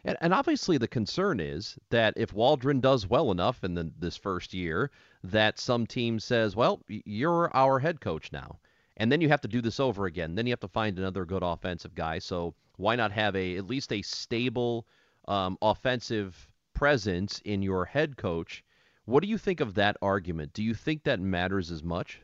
And, 0.04 0.16
and 0.20 0.32
obviously, 0.32 0.78
the 0.78 0.86
concern 0.86 1.40
is 1.40 1.76
that 1.90 2.14
if 2.16 2.32
Waldron 2.32 2.80
does 2.80 3.08
well 3.08 3.32
enough 3.32 3.64
in 3.64 3.74
the, 3.74 3.90
this 3.98 4.16
first 4.16 4.54
year, 4.54 4.90
that 5.24 5.58
some 5.58 5.86
team 5.86 6.20
says, 6.20 6.54
"Well, 6.56 6.82
you're 6.88 7.54
our 7.54 7.78
head 7.78 8.00
coach 8.00 8.32
now," 8.32 8.58
and 8.96 9.10
then 9.10 9.20
you 9.20 9.28
have 9.28 9.40
to 9.42 9.48
do 9.48 9.60
this 9.60 9.80
over 9.80 10.06
again. 10.06 10.34
Then 10.34 10.46
you 10.46 10.52
have 10.52 10.60
to 10.60 10.68
find 10.68 10.98
another 10.98 11.24
good 11.24 11.42
offensive 11.42 11.94
guy. 11.94 12.18
So 12.18 12.54
why 12.76 12.96
not 12.96 13.12
have 13.12 13.34
a 13.36 13.56
at 13.56 13.66
least 13.66 13.92
a 13.92 14.02
stable 14.02 14.86
um, 15.26 15.58
offensive 15.60 16.48
presence 16.74 17.40
in 17.44 17.62
your 17.62 17.84
head 17.84 18.16
coach? 18.16 18.64
What 19.04 19.22
do 19.22 19.28
you 19.28 19.38
think 19.38 19.60
of 19.60 19.74
that 19.74 19.96
argument? 20.02 20.52
Do 20.52 20.62
you 20.62 20.74
think 20.74 21.04
that 21.04 21.20
matters 21.20 21.70
as 21.70 21.82
much? 21.82 22.20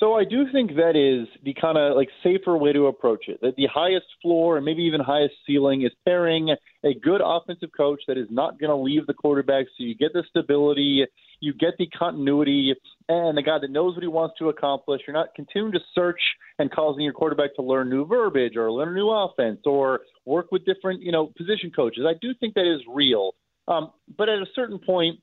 So 0.00 0.14
I 0.14 0.24
do 0.24 0.46
think 0.50 0.76
that 0.76 0.96
is 0.96 1.28
the 1.44 1.52
kind 1.60 1.76
of 1.76 1.94
like 1.94 2.08
safer 2.24 2.56
way 2.56 2.72
to 2.72 2.86
approach 2.86 3.26
it. 3.28 3.38
That 3.42 3.56
the 3.56 3.68
highest 3.72 4.06
floor 4.22 4.56
and 4.56 4.64
maybe 4.64 4.82
even 4.84 5.00
highest 5.00 5.34
ceiling 5.46 5.82
is 5.82 5.92
pairing 6.06 6.56
a 6.82 6.94
good 6.94 7.20
offensive 7.22 7.68
coach 7.76 8.00
that 8.08 8.16
is 8.16 8.26
not 8.30 8.58
going 8.58 8.70
to 8.70 8.76
leave 8.76 9.06
the 9.06 9.12
quarterback, 9.12 9.66
so 9.66 9.84
you 9.84 9.94
get 9.94 10.14
the 10.14 10.24
stability, 10.30 11.04
you 11.40 11.52
get 11.52 11.74
the 11.78 11.86
continuity, 11.88 12.74
and 13.10 13.36
the 13.36 13.42
guy 13.42 13.58
that 13.60 13.70
knows 13.70 13.94
what 13.94 14.02
he 14.02 14.08
wants 14.08 14.38
to 14.38 14.48
accomplish. 14.48 15.02
You're 15.06 15.14
not 15.14 15.34
continuing 15.36 15.72
to 15.72 15.80
search 15.94 16.20
and 16.58 16.70
causing 16.70 17.04
your 17.04 17.12
quarterback 17.12 17.54
to 17.56 17.62
learn 17.62 17.90
new 17.90 18.06
verbiage 18.06 18.56
or 18.56 18.72
learn 18.72 18.88
a 18.88 18.94
new 18.94 19.10
offense 19.10 19.60
or 19.66 20.00
work 20.24 20.46
with 20.50 20.64
different 20.64 21.02
you 21.02 21.12
know 21.12 21.30
position 21.36 21.70
coaches. 21.76 22.04
I 22.08 22.14
do 22.22 22.32
think 22.40 22.54
that 22.54 22.66
is 22.66 22.80
real, 22.88 23.32
um, 23.68 23.90
but 24.16 24.30
at 24.30 24.38
a 24.38 24.46
certain 24.54 24.78
point, 24.78 25.20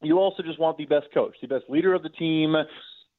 you 0.00 0.18
also 0.18 0.44
just 0.44 0.60
want 0.60 0.78
the 0.78 0.84
best 0.84 1.06
coach, 1.12 1.34
the 1.42 1.48
best 1.48 1.64
leader 1.68 1.92
of 1.92 2.04
the 2.04 2.08
team 2.08 2.54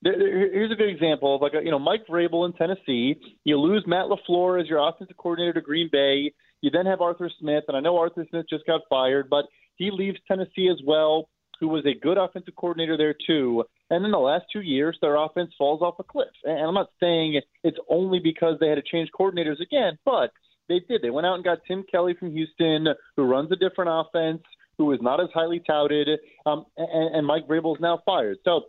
here's 0.03 0.71
a 0.71 0.75
good 0.75 0.89
example 0.89 1.35
of 1.35 1.41
like 1.41 1.53
a, 1.53 1.63
you 1.63 1.71
know 1.71 1.79
Mike 1.79 2.05
Vrabel 2.07 2.45
in 2.45 2.53
Tennessee. 2.53 3.15
You 3.43 3.59
lose 3.59 3.83
Matt 3.87 4.05
LaFleur 4.05 4.61
as 4.61 4.67
your 4.67 4.87
offensive 4.87 5.17
coordinator 5.17 5.53
to 5.53 5.61
Green 5.61 5.89
Bay. 5.91 6.33
You 6.61 6.69
then 6.71 6.85
have 6.85 7.01
Arthur 7.01 7.29
Smith, 7.39 7.65
and 7.67 7.75
I 7.75 7.79
know 7.79 7.97
Arthur 7.97 8.25
Smith 8.29 8.45
just 8.49 8.65
got 8.65 8.81
fired, 8.89 9.29
but 9.29 9.45
he 9.75 9.91
leaves 9.91 10.17
Tennessee 10.27 10.69
as 10.71 10.79
well, 10.85 11.29
who 11.59 11.67
was 11.67 11.85
a 11.85 11.99
good 11.99 12.17
offensive 12.17 12.55
coordinator 12.55 12.97
there 12.97 13.15
too. 13.25 13.63
And 13.89 14.05
in 14.05 14.11
the 14.11 14.17
last 14.17 14.45
two 14.51 14.61
years, 14.61 14.97
their 15.01 15.15
offense 15.15 15.51
falls 15.57 15.81
off 15.81 15.95
a 15.99 16.03
cliff. 16.03 16.27
And 16.43 16.59
I'm 16.59 16.73
not 16.73 16.89
saying 16.99 17.41
it's 17.63 17.77
only 17.89 18.19
because 18.19 18.55
they 18.59 18.69
had 18.69 18.75
to 18.75 18.81
change 18.81 19.09
coordinators 19.17 19.61
again, 19.61 19.97
but 20.05 20.31
they 20.69 20.79
did. 20.87 21.01
They 21.01 21.09
went 21.09 21.27
out 21.27 21.35
and 21.35 21.43
got 21.43 21.59
Tim 21.67 21.83
Kelly 21.91 22.15
from 22.17 22.31
Houston, 22.31 22.87
who 23.15 23.23
runs 23.23 23.51
a 23.51 23.55
different 23.55 23.91
offense, 23.91 24.41
who 24.77 24.91
is 24.91 24.99
not 25.01 25.21
as 25.21 25.29
highly 25.33 25.61
touted, 25.65 26.07
um, 26.45 26.65
and, 26.77 27.15
and 27.15 27.27
Mike 27.27 27.47
Vrabel 27.47 27.75
is 27.75 27.81
now 27.81 28.01
fired. 28.05 28.37
So 28.43 28.61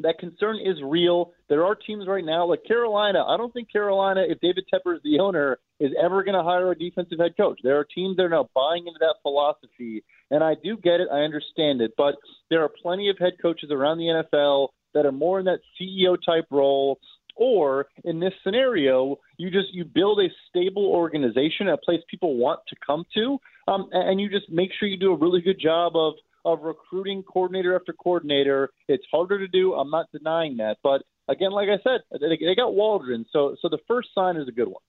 that 0.00 0.18
concern 0.18 0.58
is 0.58 0.76
real. 0.82 1.32
There 1.48 1.64
are 1.64 1.74
teams 1.74 2.06
right 2.06 2.24
now, 2.24 2.46
like 2.46 2.64
Carolina. 2.64 3.24
I 3.24 3.36
don't 3.36 3.52
think 3.52 3.70
Carolina, 3.70 4.24
if 4.26 4.40
David 4.40 4.64
Tepper 4.72 4.96
is 4.96 5.02
the 5.04 5.20
owner, 5.20 5.58
is 5.78 5.92
ever 6.02 6.24
going 6.24 6.36
to 6.36 6.42
hire 6.42 6.70
a 6.70 6.78
defensive 6.78 7.18
head 7.18 7.36
coach. 7.36 7.60
There 7.62 7.78
are 7.78 7.84
teams 7.84 8.16
that 8.16 8.24
are 8.24 8.28
now 8.28 8.48
buying 8.54 8.86
into 8.86 8.98
that 9.00 9.16
philosophy, 9.22 10.02
and 10.30 10.42
I 10.42 10.54
do 10.62 10.76
get 10.76 11.00
it. 11.00 11.08
I 11.12 11.20
understand 11.20 11.80
it, 11.80 11.92
but 11.96 12.16
there 12.50 12.62
are 12.62 12.70
plenty 12.82 13.08
of 13.08 13.18
head 13.18 13.34
coaches 13.40 13.70
around 13.70 13.98
the 13.98 14.24
NFL 14.34 14.68
that 14.94 15.06
are 15.06 15.12
more 15.12 15.38
in 15.38 15.44
that 15.46 15.60
CEO 15.80 16.16
type 16.24 16.46
role. 16.50 16.98
Or 17.36 17.86
in 18.04 18.20
this 18.20 18.32
scenario, 18.44 19.18
you 19.38 19.50
just 19.50 19.74
you 19.74 19.84
build 19.84 20.20
a 20.20 20.28
stable 20.48 20.86
organization, 20.86 21.66
a 21.66 21.76
place 21.76 21.98
people 22.08 22.36
want 22.36 22.60
to 22.68 22.76
come 22.86 23.04
to, 23.14 23.40
um, 23.66 23.88
and 23.90 24.20
you 24.20 24.30
just 24.30 24.48
make 24.50 24.70
sure 24.78 24.86
you 24.86 24.96
do 24.96 25.12
a 25.12 25.16
really 25.16 25.40
good 25.40 25.58
job 25.60 25.96
of 25.96 26.14
of 26.44 26.62
recruiting 26.62 27.22
coordinator 27.22 27.74
after 27.74 27.92
coordinator. 27.92 28.70
It's 28.88 29.04
harder 29.10 29.38
to 29.38 29.48
do. 29.48 29.74
I'm 29.74 29.90
not 29.90 30.06
denying 30.12 30.56
that. 30.58 30.78
But 30.82 31.02
again, 31.28 31.52
like 31.52 31.68
I 31.68 31.78
said, 31.82 32.00
they 32.10 32.54
got 32.54 32.74
Waldron. 32.74 33.26
So, 33.32 33.56
so 33.60 33.68
the 33.68 33.78
first 33.88 34.08
sign 34.14 34.36
is 34.36 34.48
a 34.48 34.52
good 34.52 34.68
one. 34.68 34.82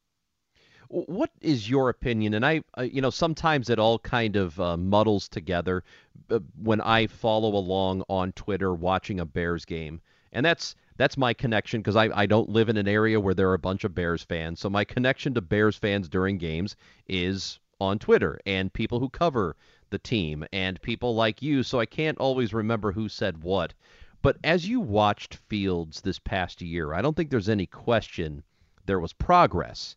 What 0.88 1.32
is 1.42 1.70
your 1.70 1.90
opinion? 1.90 2.36
And 2.36 2.46
I, 2.46 2.62
you 2.82 3.02
know, 3.02 3.10
sometimes 3.10 3.70
it 3.70 3.80
all 3.80 3.98
kind 3.98 4.36
of 4.36 4.60
uh, 4.60 4.78
muddles 4.78 5.28
together 5.28 5.84
uh, 6.30 6.40
when 6.62 6.80
I 6.80 7.08
follow 7.08 7.56
along 7.56 8.04
on 8.08 8.32
Twitter 8.34 8.74
watching 8.74 9.20
a 9.20 9.26
Bears 9.26 9.66
game, 9.66 10.00
and 10.32 10.46
that's 10.46 10.76
that's 10.98 11.18
my 11.18 11.34
connection 11.34 11.82
because 11.82 11.96
I, 11.96 12.10
I 12.14 12.26
don't 12.28 12.50
live 12.50 12.70
in 12.70 12.78
an 12.78 12.88
area 12.88 13.20
where 13.20 13.34
there 13.34 13.50
are 13.50 13.56
a 13.56 13.60
bunch 13.60 13.84
of 13.84 13.96
Bears 13.96 14.24
fans. 14.24 14.60
So 14.60 14.70
my 14.70 14.84
connection 14.86 15.34
to 15.34 15.42
Bears 15.42 15.76
fans 15.76 16.08
during 16.08 16.38
games 16.38 16.76
is 17.08 17.60
on 17.82 18.00
Twitter 18.00 18.40
and 18.46 18.72
people 18.72 19.00
who 19.00 19.10
cover 19.10 19.56
the 19.90 20.00
team 20.00 20.46
and 20.52 20.82
people 20.82 21.16
like 21.16 21.42
you, 21.42 21.64
so 21.64 21.80
I 21.80 21.86
can't 21.86 22.18
always 22.18 22.54
remember 22.54 22.92
who 22.92 23.10
said 23.10 23.44
what. 23.44 23.74
But 24.22 24.38
as 24.44 24.68
you 24.68 24.80
watched 24.80 25.36
Fields 25.36 26.02
this 26.02 26.20
past 26.20 26.62
year, 26.62 26.94
I 26.94 27.02
don't 27.02 27.16
think 27.16 27.30
there's 27.30 27.50
any 27.50 27.68
question 27.68 28.44
there 28.86 29.00
was 29.00 29.14
progress. 29.14 29.96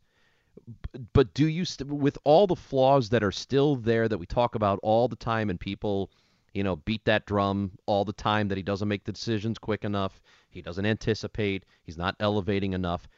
But 1.13 1.33
do 1.33 1.47
you, 1.49 1.65
st- 1.65 1.91
with 1.91 2.19
all 2.25 2.47
the 2.47 2.57
flaws 2.57 3.09
that 3.11 3.23
are 3.23 3.33
still 3.33 3.77
there 3.77 4.09
that 4.09 4.19
we 4.19 4.27
talk 4.27 4.55
about 4.55 4.81
all 4.83 5.09
the 5.09 5.17
time, 5.17 5.49
and 5.49 5.59
people, 5.59 6.11
you 6.53 6.63
know, 6.63 6.77
beat 6.77 7.05
that 7.05 7.27
drum 7.27 7.73
all 7.87 8.05
the 8.05 8.13
time 8.13 8.49
that 8.49 8.59
he 8.59 8.63
doesn't 8.63 8.89
make 8.89 9.05
the 9.05 9.13
decisions 9.13 9.59
quick 9.59 9.85
enough, 9.85 10.21
he 10.51 10.61
doesn't 10.61 10.87
anticipate, 10.87 11.65
he's 11.85 11.97
not 11.97 12.17
elevating 12.21 12.73
enough. 12.73 13.09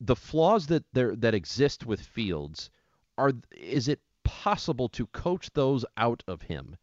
The 0.00 0.16
flaws 0.16 0.66
that 0.68 0.84
there 0.92 1.16
that 1.16 1.34
exist 1.34 1.84
with 1.84 2.00
Fields 2.00 2.70
are 3.18 3.32
is 3.56 3.88
it 3.88 4.00
possible 4.26 4.88
to 4.90 5.06
coach 5.06 5.50
those 5.54 5.84
out 5.96 6.22
of 6.28 6.42
him? 6.42 6.76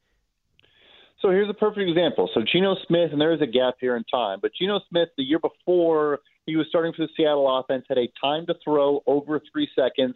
So 1.22 1.30
here's 1.30 1.50
a 1.50 1.54
perfect 1.54 1.90
example. 1.90 2.30
So 2.34 2.42
Geno 2.42 2.76
Smith, 2.86 3.12
and 3.12 3.22
there 3.22 3.34
is 3.34 3.42
a 3.42 3.48
gap 3.48 3.76
here 3.80 3.96
in 3.96 4.04
time, 4.06 4.40
but 4.42 4.52
Geno 4.60 4.82
Smith, 4.90 5.10
the 5.18 5.24
year 5.24 5.40
before 5.40 6.20
he 6.46 6.58
was 6.58 6.68
starting 6.68 6.92
for 6.92 7.04
the 7.04 7.10
Seattle 7.16 7.60
offense, 7.60 7.86
had 7.88 7.98
a 7.98 8.10
time 8.20 8.46
to 8.48 8.56
throw 8.62 9.02
over 9.08 9.42
three 9.52 9.70
seconds. 9.74 10.16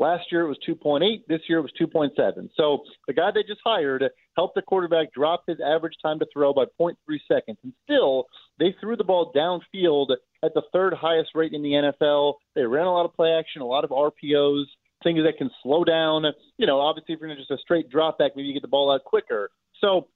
Last 0.00 0.30
year 0.32 0.42
it 0.42 0.48
was 0.48 0.58
2.8. 0.68 1.26
This 1.28 1.40
year 1.48 1.58
it 1.58 1.62
was 1.62 1.72
2.7. 1.80 2.50
So 2.56 2.82
the 3.06 3.12
guy 3.12 3.30
they 3.32 3.42
just 3.42 3.60
hired 3.64 4.04
helped 4.36 4.56
the 4.56 4.62
quarterback 4.62 5.12
drop 5.12 5.44
his 5.46 5.58
average 5.64 5.94
time 6.02 6.18
to 6.20 6.26
throw 6.32 6.52
by 6.52 6.64
0.3 6.80 6.94
seconds. 7.30 7.58
And 7.62 7.72
still, 7.84 8.26
they 8.58 8.74
threw 8.80 8.96
the 8.96 9.04
ball 9.04 9.32
downfield 9.34 10.10
at 10.44 10.54
the 10.54 10.62
third 10.72 10.94
highest 10.94 11.30
rate 11.34 11.52
in 11.52 11.62
the 11.62 11.92
NFL. 12.00 12.34
They 12.54 12.62
ran 12.62 12.86
a 12.86 12.92
lot 12.92 13.04
of 13.04 13.14
play 13.14 13.32
action, 13.32 13.62
a 13.62 13.66
lot 13.66 13.84
of 13.84 13.90
RPOs 13.90 14.64
things 15.02 15.20
that 15.24 15.38
can 15.38 15.50
slow 15.62 15.84
down. 15.84 16.24
You 16.56 16.66
know, 16.66 16.80
obviously, 16.80 17.14
if 17.14 17.20
you're 17.20 17.34
just 17.34 17.50
a 17.50 17.58
straight 17.58 17.90
drop 17.90 18.18
back, 18.18 18.32
maybe 18.36 18.48
you 18.48 18.54
get 18.54 18.62
the 18.62 18.68
ball 18.68 18.92
out 18.92 19.04
quicker. 19.04 19.50
So 19.80 20.08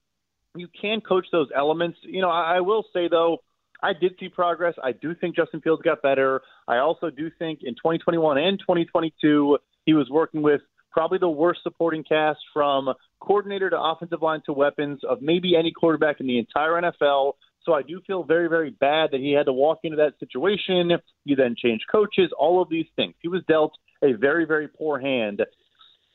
you 0.54 0.68
can 0.80 1.00
coach 1.00 1.26
those 1.32 1.48
elements. 1.56 1.98
You 2.02 2.20
know, 2.20 2.30
I, 2.30 2.56
I 2.56 2.60
will 2.60 2.84
say 2.92 3.08
though, 3.08 3.38
I 3.82 3.92
did 3.92 4.14
see 4.20 4.28
progress. 4.28 4.74
I 4.82 4.92
do 4.92 5.14
think 5.14 5.34
Justin 5.34 5.60
Fields 5.60 5.82
got 5.82 6.02
better. 6.02 6.42
I 6.68 6.78
also 6.78 7.10
do 7.10 7.30
think 7.38 7.60
in 7.62 7.74
2021 7.74 8.38
and 8.38 8.58
2022 8.58 9.58
he 9.84 9.94
was 9.94 10.08
working 10.08 10.42
with 10.42 10.60
probably 10.92 11.18
the 11.18 11.28
worst 11.28 11.60
supporting 11.62 12.04
cast 12.04 12.38
from 12.52 12.92
coordinator 13.20 13.70
to 13.70 13.80
offensive 13.80 14.22
line 14.22 14.42
to 14.46 14.52
weapons 14.52 15.00
of 15.08 15.22
maybe 15.22 15.56
any 15.56 15.72
quarterback 15.72 16.20
in 16.20 16.26
the 16.26 16.38
entire 16.38 16.72
NFL. 16.72 17.32
So 17.64 17.72
I 17.72 17.82
do 17.82 18.00
feel 18.06 18.24
very, 18.24 18.48
very 18.48 18.70
bad 18.70 19.10
that 19.12 19.20
he 19.20 19.32
had 19.32 19.46
to 19.46 19.52
walk 19.52 19.78
into 19.84 19.96
that 19.96 20.14
situation. 20.20 20.92
You 21.24 21.36
then 21.36 21.54
change 21.56 21.82
coaches, 21.90 22.30
all 22.38 22.60
of 22.60 22.68
these 22.68 22.86
things. 22.94 23.14
He 23.20 23.28
was 23.28 23.42
dealt 23.48 23.72
a 24.02 24.12
very, 24.12 24.44
very 24.44 24.68
poor 24.68 24.98
hand. 24.98 25.42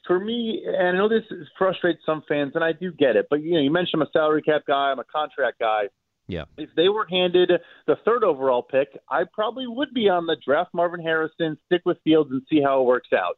For 0.05 0.19
me, 0.19 0.63
and 0.65 0.87
I 0.89 0.91
know 0.91 1.09
this 1.09 1.23
frustrates 1.57 1.99
some 2.05 2.23
fans, 2.29 2.53
and 2.55 2.63
I 2.63 2.71
do 2.71 2.91
get 2.93 3.15
it, 3.15 3.27
but 3.29 3.41
you 3.41 3.53
know, 3.55 3.59
you 3.59 3.71
mentioned 3.71 4.01
I'm 4.01 4.07
a 4.07 4.11
salary 4.11 4.41
cap 4.41 4.61
guy, 4.67 4.91
I'm 4.91 4.99
a 4.99 5.03
contract 5.03 5.59
guy. 5.59 5.89
Yeah. 6.27 6.43
If 6.57 6.69
they 6.75 6.89
were 6.89 7.07
handed 7.09 7.51
the 7.87 7.95
third 8.03 8.23
overall 8.23 8.61
pick, 8.61 8.89
I 9.09 9.23
probably 9.33 9.65
would 9.67 9.93
be 9.93 10.09
on 10.09 10.25
the 10.25 10.37
draft 10.45 10.73
Marvin 10.73 11.01
Harrison, 11.01 11.57
stick 11.65 11.81
with 11.85 11.97
Fields, 12.03 12.31
and 12.31 12.41
see 12.49 12.61
how 12.61 12.81
it 12.81 12.85
works 12.85 13.09
out. 13.13 13.37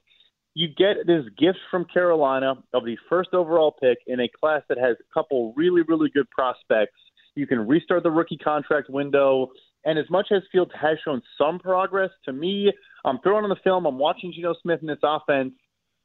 You 0.55 0.67
get 0.67 1.05
this 1.05 1.23
gift 1.37 1.59
from 1.69 1.85
Carolina 1.85 2.55
of 2.73 2.83
the 2.85 2.97
first 3.07 3.29
overall 3.33 3.75
pick 3.79 3.99
in 4.07 4.19
a 4.19 4.27
class 4.27 4.63
that 4.69 4.79
has 4.79 4.97
a 4.99 5.13
couple 5.13 5.53
really, 5.55 5.83
really 5.87 6.09
good 6.09 6.29
prospects. 6.31 6.99
You 7.35 7.45
can 7.45 7.67
restart 7.67 8.03
the 8.03 8.11
rookie 8.11 8.37
contract 8.37 8.89
window. 8.89 9.49
And 9.85 9.97
as 9.97 10.09
much 10.09 10.27
as 10.31 10.41
Fields 10.51 10.71
has 10.79 10.97
shown 11.03 11.21
some 11.37 11.59
progress, 11.59 12.09
to 12.25 12.33
me, 12.33 12.71
I'm 13.05 13.19
throwing 13.23 13.43
on 13.43 13.49
the 13.49 13.55
film, 13.63 13.85
I'm 13.85 13.97
watching 13.97 14.33
Geno 14.33 14.53
Smith 14.61 14.79
in 14.81 14.87
this 14.87 14.99
offense. 15.03 15.53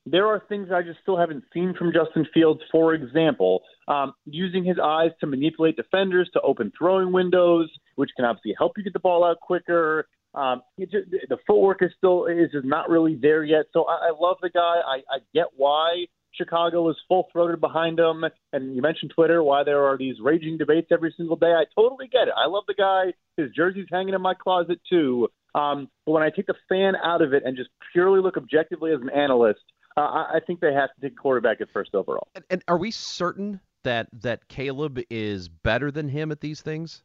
There 0.06 0.26
are 0.26 0.42
things 0.48 0.68
I 0.72 0.82
just 0.82 1.00
still 1.00 1.16
haven't 1.16 1.44
seen 1.52 1.74
from 1.78 1.92
Justin 1.92 2.26
Fields. 2.32 2.60
For 2.70 2.92
example, 2.92 3.62
um, 3.88 4.12
using 4.26 4.62
his 4.62 4.76
eyes 4.82 5.10
to 5.20 5.26
manipulate 5.26 5.76
defenders 5.76 6.28
to 6.34 6.40
open 6.42 6.72
throwing 6.76 7.10
windows, 7.10 7.70
which 7.96 8.10
can 8.14 8.26
obviously 8.26 8.54
help 8.58 8.72
you 8.76 8.84
get 8.84 8.92
the 8.92 9.00
ball 9.00 9.24
out 9.24 9.40
quicker. 9.40 10.06
Um, 10.34 10.62
just, 10.78 11.10
the 11.28 11.38
footwork 11.46 11.82
is 11.82 11.90
still 11.96 12.26
is 12.26 12.50
just 12.52 12.66
not 12.66 12.90
really 12.90 13.14
there 13.20 13.44
yet. 13.44 13.66
So 13.72 13.84
I, 13.84 14.08
I 14.08 14.12
love 14.18 14.36
the 14.42 14.50
guy. 14.50 14.60
I, 14.60 14.96
I 15.10 15.18
get 15.32 15.46
why 15.56 16.04
Chicago 16.36 16.88
is 16.90 16.96
full 17.08 17.28
throated 17.32 17.60
behind 17.60 17.98
him. 17.98 18.24
And 18.52 18.74
you 18.74 18.82
mentioned 18.82 19.12
Twitter, 19.14 19.42
why 19.42 19.62
there 19.64 19.84
are 19.84 19.96
these 19.96 20.16
raging 20.20 20.58
debates 20.58 20.88
every 20.90 21.12
single 21.16 21.36
day. 21.36 21.52
I 21.52 21.64
totally 21.74 22.08
get 22.08 22.28
it. 22.28 22.34
I 22.36 22.46
love 22.48 22.64
the 22.66 22.74
guy. 22.74 23.12
His 23.36 23.50
jersey's 23.54 23.86
hanging 23.90 24.14
in 24.14 24.20
my 24.22 24.34
closet 24.34 24.80
too. 24.88 25.28
Um, 25.54 25.88
but 26.04 26.12
when 26.12 26.22
I 26.22 26.30
take 26.30 26.46
the 26.46 26.54
fan 26.68 26.94
out 27.02 27.22
of 27.22 27.32
it 27.32 27.42
and 27.44 27.56
just 27.56 27.70
purely 27.92 28.20
look 28.20 28.36
objectively 28.36 28.92
as 28.92 29.00
an 29.00 29.10
analyst, 29.10 29.60
uh, 29.96 30.00
I, 30.00 30.24
I 30.36 30.40
think 30.44 30.60
they 30.60 30.72
have 30.72 30.90
to 30.94 31.00
take 31.08 31.16
quarterback 31.16 31.60
at 31.60 31.68
first 31.72 31.94
overall. 31.94 32.26
And, 32.34 32.44
and 32.50 32.64
are 32.66 32.76
we 32.78 32.90
certain 32.90 33.60
that 33.84 34.08
that 34.22 34.48
Caleb 34.48 34.98
is 35.10 35.48
better 35.48 35.90
than 35.92 36.08
him 36.08 36.32
at 36.32 36.40
these 36.40 36.60
things? 36.60 37.02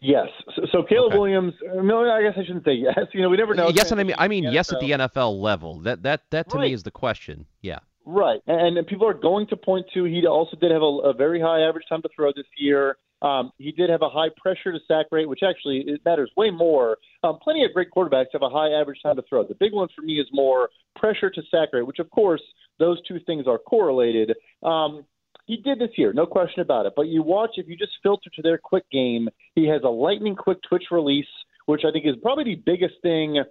Yes. 0.00 0.28
So, 0.54 0.62
so 0.70 0.82
Caleb 0.82 1.12
Okay. 1.12 1.18
Williams. 1.18 1.54
No, 1.74 2.08
I 2.08 2.22
guess 2.22 2.34
I 2.36 2.44
shouldn't 2.44 2.64
say 2.64 2.74
yes. 2.74 2.98
You 3.12 3.22
know, 3.22 3.28
we 3.28 3.36
never 3.36 3.54
know. 3.54 3.68
yes, 3.70 3.90
and 3.90 4.00
I 4.00 4.04
mean 4.04 4.14
I 4.18 4.28
mean 4.28 4.44
yes 4.44 4.72
at 4.72 4.80
the 4.80 4.90
NFL 4.92 5.40
level. 5.40 5.80
That 5.80 6.02
that 6.04 6.22
that 6.30 6.48
to 6.50 6.56
Right. 6.58 6.68
me 6.68 6.72
is 6.72 6.82
the 6.82 6.90
question. 6.90 7.46
Yeah. 7.62 7.78
Right, 8.10 8.40
and, 8.46 8.78
and 8.78 8.86
people 8.86 9.06
are 9.06 9.12
going 9.12 9.46
to 9.48 9.56
point 9.58 9.84
to 9.92 10.04
he 10.04 10.26
also 10.26 10.56
did 10.56 10.70
have 10.70 10.80
a, 10.80 11.10
a 11.10 11.12
very 11.12 11.38
high 11.38 11.60
average 11.60 11.84
time 11.90 12.00
to 12.00 12.08
throw 12.16 12.32
this 12.34 12.46
year. 12.56 12.96
Um, 13.20 13.52
he 13.58 13.70
did 13.70 13.90
have 13.90 14.00
a 14.00 14.08
high 14.08 14.28
pressure 14.34 14.72
to 14.72 14.78
sack 14.88 15.08
rate, 15.10 15.28
which 15.28 15.40
actually 15.46 15.84
it 15.86 16.00
matters 16.06 16.30
way 16.34 16.48
more. 16.48 16.96
Um, 17.22 17.38
plenty 17.42 17.66
of 17.66 17.74
great 17.74 17.88
quarterbacks 17.94 18.28
have 18.32 18.40
a 18.40 18.48
high 18.48 18.70
average 18.70 19.00
time 19.02 19.16
to 19.16 19.22
throw. 19.28 19.46
The 19.46 19.56
big 19.60 19.74
one 19.74 19.88
for 19.94 20.00
me 20.00 20.14
is 20.14 20.26
more 20.32 20.70
pressure 20.96 21.28
to 21.28 21.42
sack 21.50 21.68
rate, 21.74 21.86
which 21.86 21.98
of 21.98 22.08
course 22.08 22.40
those 22.78 22.96
two 23.06 23.18
things 23.26 23.46
are 23.46 23.58
correlated. 23.58 24.34
Um, 24.62 25.04
he 25.44 25.58
did 25.58 25.78
this 25.78 25.90
year, 25.98 26.14
no 26.14 26.24
question 26.24 26.62
about 26.62 26.86
it. 26.86 26.94
But 26.96 27.08
you 27.08 27.22
watch 27.22 27.50
if 27.56 27.68
you 27.68 27.76
just 27.76 27.92
filter 28.02 28.30
to 28.36 28.40
their 28.40 28.56
quick 28.56 28.88
game, 28.90 29.28
he 29.54 29.68
has 29.68 29.82
a 29.84 29.90
lightning 29.90 30.34
quick 30.34 30.60
twitch 30.66 30.84
release, 30.90 31.26
which 31.66 31.82
I 31.86 31.90
think 31.92 32.06
is 32.06 32.14
probably 32.22 32.44
the 32.44 32.62
biggest 32.64 32.94
thing 33.02 33.44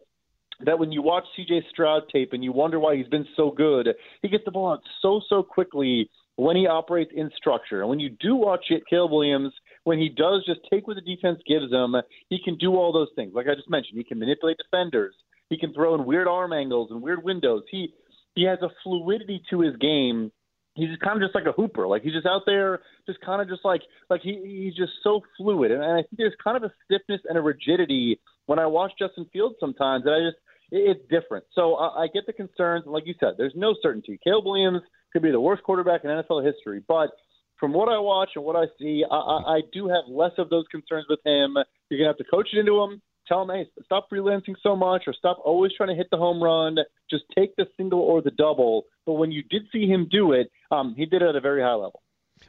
that 0.65 0.79
when 0.79 0.91
you 0.91 1.01
watch 1.01 1.25
CJ 1.37 1.69
Stroud 1.69 2.03
tape 2.11 2.33
and 2.33 2.43
you 2.43 2.51
wonder 2.51 2.79
why 2.79 2.95
he's 2.95 3.07
been 3.07 3.27
so 3.35 3.51
good, 3.51 3.89
he 4.21 4.29
gets 4.29 4.45
the 4.45 4.51
ball 4.51 4.73
out 4.73 4.81
so 5.01 5.21
so 5.29 5.43
quickly 5.43 6.09
when 6.35 6.55
he 6.55 6.67
operates 6.67 7.11
in 7.15 7.29
structure. 7.35 7.81
And 7.81 7.89
when 7.89 7.99
you 7.99 8.09
do 8.09 8.35
watch 8.35 8.65
it, 8.69 8.83
Caleb 8.89 9.11
Williams, 9.11 9.53
when 9.83 9.99
he 9.99 10.09
does 10.09 10.45
just 10.45 10.61
take 10.71 10.87
what 10.87 10.95
the 10.95 11.15
defense 11.15 11.39
gives 11.47 11.71
him, 11.71 11.95
he 12.29 12.39
can 12.43 12.57
do 12.57 12.75
all 12.75 12.93
those 12.93 13.09
things. 13.15 13.33
Like 13.35 13.47
I 13.47 13.55
just 13.55 13.69
mentioned, 13.69 13.97
he 13.97 14.03
can 14.03 14.19
manipulate 14.19 14.57
defenders. 14.57 15.15
He 15.49 15.57
can 15.57 15.73
throw 15.73 15.95
in 15.95 16.05
weird 16.05 16.27
arm 16.27 16.53
angles 16.53 16.89
and 16.91 17.01
weird 17.01 17.23
windows. 17.23 17.63
He 17.69 17.93
he 18.35 18.43
has 18.43 18.59
a 18.61 18.69
fluidity 18.83 19.41
to 19.49 19.61
his 19.61 19.75
game. 19.77 20.31
He's 20.75 20.89
kind 21.03 21.15
of 21.15 21.27
just 21.27 21.33
like 21.33 21.47
a 21.47 21.59
hooper. 21.59 21.87
Like 21.87 22.03
he's 22.03 22.13
just 22.13 22.27
out 22.27 22.43
there, 22.45 22.81
just 23.07 23.19
kind 23.21 23.41
of 23.41 23.47
just 23.47 23.65
like 23.65 23.81
like 24.09 24.21
he 24.21 24.39
he's 24.43 24.75
just 24.75 24.93
so 25.03 25.21
fluid. 25.37 25.71
And 25.71 25.83
I 25.83 25.97
think 25.97 26.17
there's 26.17 26.35
kind 26.43 26.57
of 26.57 26.63
a 26.63 26.73
stiffness 26.85 27.21
and 27.27 27.37
a 27.37 27.41
rigidity 27.41 28.19
when 28.45 28.59
I 28.59 28.67
watch 28.67 28.91
Justin 28.99 29.25
Fields 29.33 29.55
sometimes 29.59 30.03
that 30.03 30.13
I 30.13 30.29
just 30.29 30.37
it's 30.71 31.01
different. 31.09 31.45
So 31.53 31.75
I, 31.75 32.03
I 32.03 32.07
get 32.13 32.25
the 32.25 32.33
concerns, 32.33 32.85
like 32.85 33.03
you 33.05 33.15
said, 33.19 33.33
there's 33.37 33.53
no 33.55 33.75
certainty. 33.81 34.19
Caleb 34.23 34.45
Williams 34.45 34.81
could 35.13 35.21
be 35.21 35.31
the 35.31 35.39
worst 35.39 35.63
quarterback 35.63 36.03
in 36.03 36.09
NFL 36.09 36.45
history, 36.45 36.81
but 36.87 37.11
from 37.59 37.73
what 37.73 37.89
I 37.89 37.97
watch 37.99 38.29
and 38.35 38.45
what 38.45 38.55
I 38.55 38.65
see, 38.79 39.03
I, 39.09 39.15
I, 39.15 39.55
I 39.57 39.61
do 39.73 39.87
have 39.87 40.03
less 40.07 40.33
of 40.37 40.49
those 40.49 40.65
concerns 40.69 41.05
with 41.09 41.19
him. 41.25 41.57
You're 41.89 41.99
gonna 41.99 42.09
have 42.09 42.17
to 42.17 42.23
coach 42.23 42.49
it 42.53 42.59
into 42.59 42.81
him. 42.81 43.01
Tell 43.27 43.41
him, 43.41 43.49
hey, 43.49 43.69
stop 43.83 44.07
freelancing 44.11 44.55
so 44.63 44.75
much, 44.75 45.03
or 45.05 45.13
stop 45.13 45.39
always 45.43 45.71
trying 45.75 45.89
to 45.89 45.95
hit 45.95 46.07
the 46.11 46.17
home 46.17 46.41
run. 46.41 46.77
Just 47.09 47.23
take 47.35 47.55
the 47.57 47.65
single 47.75 47.99
or 47.99 48.21
the 48.21 48.31
double. 48.31 48.83
But 49.05 49.13
when 49.13 49.31
you 49.31 49.43
did 49.43 49.63
see 49.71 49.85
him 49.85 50.07
do 50.09 50.31
it, 50.31 50.49
um, 50.71 50.93
he 50.95 51.05
did 51.05 51.21
it 51.21 51.29
at 51.29 51.35
a 51.35 51.41
very 51.41 51.61
high 51.61 51.73
level. 51.73 52.01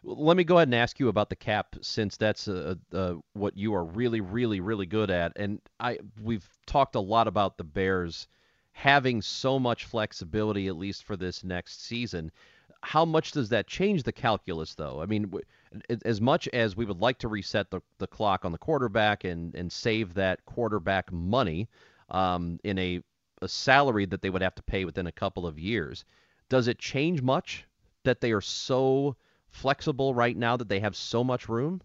Let 0.03 0.37
me 0.37 0.45
go 0.45 0.57
ahead 0.57 0.69
and 0.69 0.75
ask 0.75 1.01
you 1.01 1.09
about 1.09 1.31
the 1.31 1.37
cap, 1.37 1.77
since 1.81 2.17
that's 2.17 2.49
uh, 2.49 2.75
uh, 2.93 3.15
what 3.33 3.57
you 3.57 3.75
are 3.75 3.85
really, 3.85 4.21
really, 4.21 4.61
really 4.61 4.87
good 4.87 5.11
at. 5.11 5.33
And 5.37 5.61
I, 5.81 5.99
we've 6.23 6.49
talked 6.67 6.95
a 6.95 7.01
lot 7.01 7.29
about 7.29 7.57
the 7.57 7.65
Bears 7.65 8.29
having 8.73 9.23
so 9.23 9.59
much 9.59 9.87
flexibility, 9.87 10.69
at 10.69 10.77
least 10.77 11.05
for 11.05 11.17
this 11.17 11.43
next 11.43 11.85
season. 11.85 12.31
How 12.83 13.05
much 13.05 13.33
does 13.33 13.49
that 13.49 13.67
change 13.67 14.05
the 14.05 14.13
calculus, 14.13 14.75
though? 14.75 15.03
I 15.03 15.07
mean, 15.07 15.33
as 16.05 16.21
much 16.21 16.49
as 16.49 16.77
we 16.77 16.85
would 16.85 17.01
like 17.01 17.19
to 17.19 17.29
reset 17.29 17.71
the, 17.71 17.81
the 17.99 18.07
clock 18.07 18.45
on 18.45 18.53
the 18.53 18.59
quarterback 18.59 19.25
and, 19.25 19.55
and 19.55 19.73
save 19.73 20.15
that 20.15 20.45
quarterback 20.45 21.11
money 21.11 21.69
um, 22.11 22.61
in 22.63 22.79
a, 22.79 23.03
a 23.43 23.49
salary 23.49 24.07
that 24.07 24.23
they 24.23 24.31
would 24.31 24.43
have 24.43 24.55
to 24.55 24.63
pay 24.63 24.85
within 24.85 25.09
a 25.09 25.13
couple 25.13 25.47
of 25.47 25.59
years, 25.59 26.05
does 26.49 26.69
it 26.69 26.79
change 26.79 27.21
much 27.21 27.67
that 28.05 28.21
they 28.21 28.31
are 28.31 28.41
so 28.41 29.17
flexible 29.51 30.15
right 30.15 30.37
now 30.37 30.57
that 30.57 30.69
they 30.69 30.81
have 30.81 30.97
so 30.97 31.25
much 31.25 31.49
room? 31.49 31.81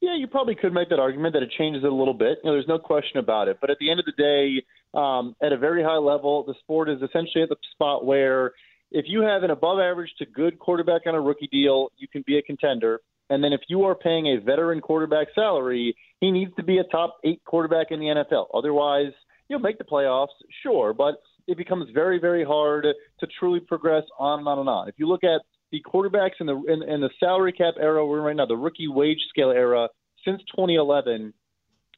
Yeah, 0.00 0.14
you 0.16 0.26
probably 0.26 0.54
could 0.54 0.72
make 0.72 0.90
that 0.90 0.98
argument 0.98 1.32
that 1.34 1.42
it 1.42 1.50
changes 1.56 1.82
it 1.82 1.90
a 1.90 1.94
little 1.94 2.14
bit. 2.14 2.38
You 2.44 2.50
know, 2.50 2.52
there's 2.52 2.68
no 2.68 2.78
question 2.78 3.18
about 3.18 3.48
it. 3.48 3.58
But 3.60 3.70
at 3.70 3.78
the 3.78 3.90
end 3.90 3.98
of 3.98 4.06
the 4.06 4.12
day, 4.12 4.64
um, 4.94 5.34
at 5.42 5.52
a 5.52 5.56
very 5.56 5.82
high 5.82 5.96
level, 5.96 6.44
the 6.44 6.54
sport 6.60 6.88
is 6.88 7.00
essentially 7.02 7.42
at 7.42 7.48
the 7.48 7.56
spot 7.72 8.04
where 8.04 8.52
if 8.90 9.06
you 9.08 9.22
have 9.22 9.42
an 9.42 9.50
above 9.50 9.78
average 9.80 10.10
to 10.18 10.26
good 10.26 10.58
quarterback 10.58 11.02
on 11.06 11.14
a 11.14 11.20
rookie 11.20 11.48
deal, 11.50 11.90
you 11.96 12.08
can 12.08 12.22
be 12.26 12.38
a 12.38 12.42
contender. 12.42 13.00
And 13.30 13.42
then 13.42 13.52
if 13.52 13.62
you 13.68 13.84
are 13.84 13.94
paying 13.94 14.26
a 14.26 14.40
veteran 14.40 14.80
quarterback 14.80 15.28
salary, 15.34 15.96
he 16.20 16.30
needs 16.30 16.54
to 16.56 16.62
be 16.62 16.78
a 16.78 16.84
top 16.84 17.18
eight 17.24 17.42
quarterback 17.44 17.88
in 17.90 17.98
the 17.98 18.06
NFL. 18.06 18.46
Otherwise, 18.54 19.12
you'll 19.48 19.58
make 19.58 19.78
the 19.78 19.84
playoffs, 19.84 20.28
sure, 20.62 20.94
but 20.94 21.16
it 21.48 21.56
becomes 21.56 21.88
very, 21.92 22.18
very 22.18 22.44
hard 22.44 22.86
to 23.20 23.26
truly 23.38 23.60
progress 23.60 24.04
on 24.18 24.40
and 24.40 24.48
on 24.48 24.58
and 24.60 24.68
on. 24.68 24.88
If 24.88 24.94
you 24.98 25.08
look 25.08 25.24
at 25.24 25.40
the 25.72 25.82
quarterbacks 25.82 26.40
in 26.40 26.46
the 26.46 26.56
in, 26.68 26.82
in 26.82 27.00
the 27.00 27.10
salary 27.18 27.52
cap 27.52 27.74
era 27.80 28.06
we're 28.06 28.18
in 28.18 28.24
right 28.24 28.36
now, 28.36 28.46
the 28.46 28.56
rookie 28.56 28.88
wage 28.88 29.20
scale 29.30 29.50
era 29.50 29.88
since 30.24 30.40
2011, 30.54 31.32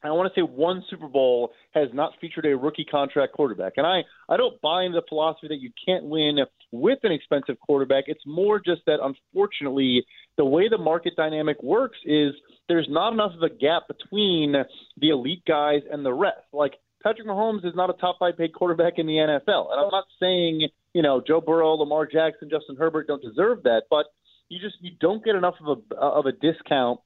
I 0.03 0.11
want 0.11 0.33
to 0.33 0.41
say 0.41 0.45
one 0.45 0.85
Super 0.89 1.09
Bowl 1.09 1.51
has 1.73 1.89
not 1.93 2.13
featured 2.21 2.47
a 2.47 2.57
rookie 2.57 2.85
contract 2.85 3.33
quarterback. 3.33 3.75
And 3.77 3.87
I, 3.87 4.03
I 4.29 4.37
don't 4.37 4.61
buy 4.61 4.85
into 4.85 5.01
the 5.01 5.07
philosophy 5.09 5.49
that 5.49 5.61
you 5.61 5.71
can't 5.85 6.05
win 6.05 6.39
with 6.71 7.01
an 7.03 7.11
expensive 7.11 7.59
quarterback. 7.59 8.05
It's 8.07 8.23
more 8.25 8.61
just 8.61 8.83
that, 8.87 8.99
unfortunately, 9.03 10.05
the 10.37 10.45
way 10.45 10.69
the 10.69 10.79
market 10.79 11.15
dynamic 11.17 11.61
works 11.63 11.99
is 12.05 12.33
there's 12.69 12.87
not 12.89 13.13
enough 13.13 13.33
of 13.35 13.43
a 13.43 13.49
gap 13.49 13.89
between 13.89 14.55
the 14.99 15.09
elite 15.09 15.43
guys 15.47 15.83
and 15.91 16.05
the 16.05 16.13
rest. 16.13 16.47
Like, 16.53 16.75
Patrick 17.03 17.27
Mahomes 17.27 17.65
is 17.65 17.75
not 17.75 17.91
a 17.91 17.95
top 17.95 18.17
five 18.19 18.37
paid 18.37 18.53
quarterback 18.53 18.95
in 18.97 19.07
the 19.07 19.15
NFL. 19.15 19.73
And 19.73 19.81
I'm 19.81 19.91
not 19.91 20.05
saying, 20.21 20.69
you 20.95 21.03
know, 21.03 21.23
Joe 21.27 21.41
Burrow, 21.41 21.75
Lamar 21.75 22.07
Jackson, 22.07 22.49
Justin 22.51 22.77
Herbert 22.77 23.07
don't 23.07 23.23
deserve 23.23 23.63
that, 23.65 23.83
but 23.91 24.07
you 24.49 24.59
just 24.61 24.77
you 24.81 24.93
don't 25.01 25.25
get 25.25 25.35
enough 25.35 25.55
of 25.65 25.79
a 25.91 25.95
of 25.97 26.27
a 26.27 26.33
discount 26.33 27.01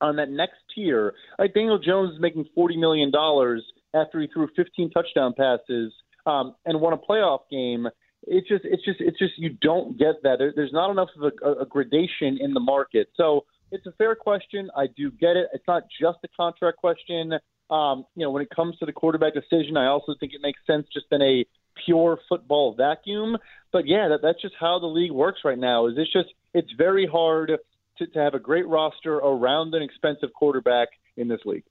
on 0.00 0.16
that 0.16 0.30
next 0.30 0.56
tier. 0.74 1.14
Like 1.38 1.54
Daniel 1.54 1.78
Jones 1.78 2.14
is 2.14 2.20
making 2.20 2.46
forty 2.54 2.76
million 2.76 3.10
dollars 3.10 3.62
after 3.94 4.20
he 4.20 4.26
threw 4.26 4.48
15 4.56 4.90
touchdown 4.90 5.34
passes 5.36 5.92
um, 6.26 6.54
and 6.64 6.80
won 6.80 6.92
a 6.92 6.98
playoff 6.98 7.40
game. 7.50 7.88
It's 8.24 8.48
just, 8.48 8.64
it's 8.64 8.84
just, 8.84 9.00
it's 9.00 9.18
just 9.18 9.32
you 9.36 9.50
don't 9.60 9.98
get 9.98 10.22
that. 10.22 10.36
There, 10.38 10.52
there's 10.54 10.72
not 10.72 10.90
enough 10.90 11.08
of 11.20 11.32
a, 11.42 11.62
a 11.62 11.66
gradation 11.66 12.38
in 12.40 12.54
the 12.54 12.60
market. 12.60 13.08
So 13.16 13.44
it's 13.70 13.86
a 13.86 13.92
fair 13.92 14.14
question. 14.14 14.70
I 14.76 14.86
do 14.96 15.10
get 15.10 15.36
it. 15.36 15.48
It's 15.52 15.64
not 15.66 15.84
just 16.00 16.18
a 16.24 16.28
contract 16.36 16.78
question. 16.78 17.32
Um, 17.70 18.04
you 18.14 18.24
know, 18.24 18.30
when 18.30 18.42
it 18.42 18.50
comes 18.54 18.78
to 18.78 18.86
the 18.86 18.92
quarterback 18.92 19.34
decision, 19.34 19.76
I 19.76 19.86
also 19.86 20.14
think 20.20 20.32
it 20.34 20.40
makes 20.42 20.60
sense 20.66 20.86
just 20.92 21.06
in 21.10 21.22
a 21.22 21.44
pure 21.84 22.18
football 22.28 22.74
vacuum. 22.74 23.36
But 23.72 23.86
yeah, 23.86 24.08
that, 24.08 24.20
that's 24.22 24.40
just 24.40 24.54
how 24.58 24.78
the 24.78 24.86
league 24.86 25.12
works 25.12 25.40
right 25.44 25.58
now. 25.58 25.86
Is 25.86 25.94
it's 25.96 26.12
just 26.12 26.28
it's 26.54 26.70
very 26.76 27.06
hard 27.06 27.52
to, 27.98 28.06
to 28.06 28.18
have 28.18 28.34
a 28.34 28.38
great 28.38 28.66
roster 28.66 29.16
around 29.16 29.74
an 29.74 29.82
expensive 29.82 30.32
quarterback 30.34 30.88
in 31.16 31.28
this 31.28 31.40
league. 31.44 31.64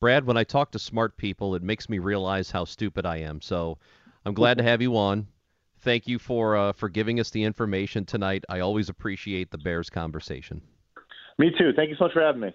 Brad, 0.00 0.24
when 0.24 0.36
I 0.36 0.44
talk 0.44 0.70
to 0.72 0.78
smart 0.78 1.16
people, 1.16 1.54
it 1.54 1.62
makes 1.62 1.88
me 1.88 1.98
realize 1.98 2.50
how 2.50 2.64
stupid 2.64 3.04
I 3.04 3.18
am. 3.18 3.42
So 3.42 3.78
I'm 4.24 4.34
glad 4.34 4.56
to 4.58 4.64
have 4.64 4.80
you 4.80 4.96
on. 4.96 5.26
Thank 5.80 6.06
you 6.06 6.18
for 6.18 6.56
uh, 6.56 6.72
for 6.72 6.88
giving 6.88 7.20
us 7.20 7.30
the 7.30 7.44
information 7.44 8.04
tonight. 8.04 8.44
I 8.48 8.60
always 8.60 8.88
appreciate 8.88 9.50
the 9.50 9.58
Bears 9.58 9.90
conversation. 9.90 10.60
Me 11.38 11.50
too. 11.56 11.72
Thank 11.74 11.90
you 11.90 11.96
so 11.96 12.04
much 12.04 12.12
for 12.12 12.22
having 12.22 12.42
me. 12.42 12.54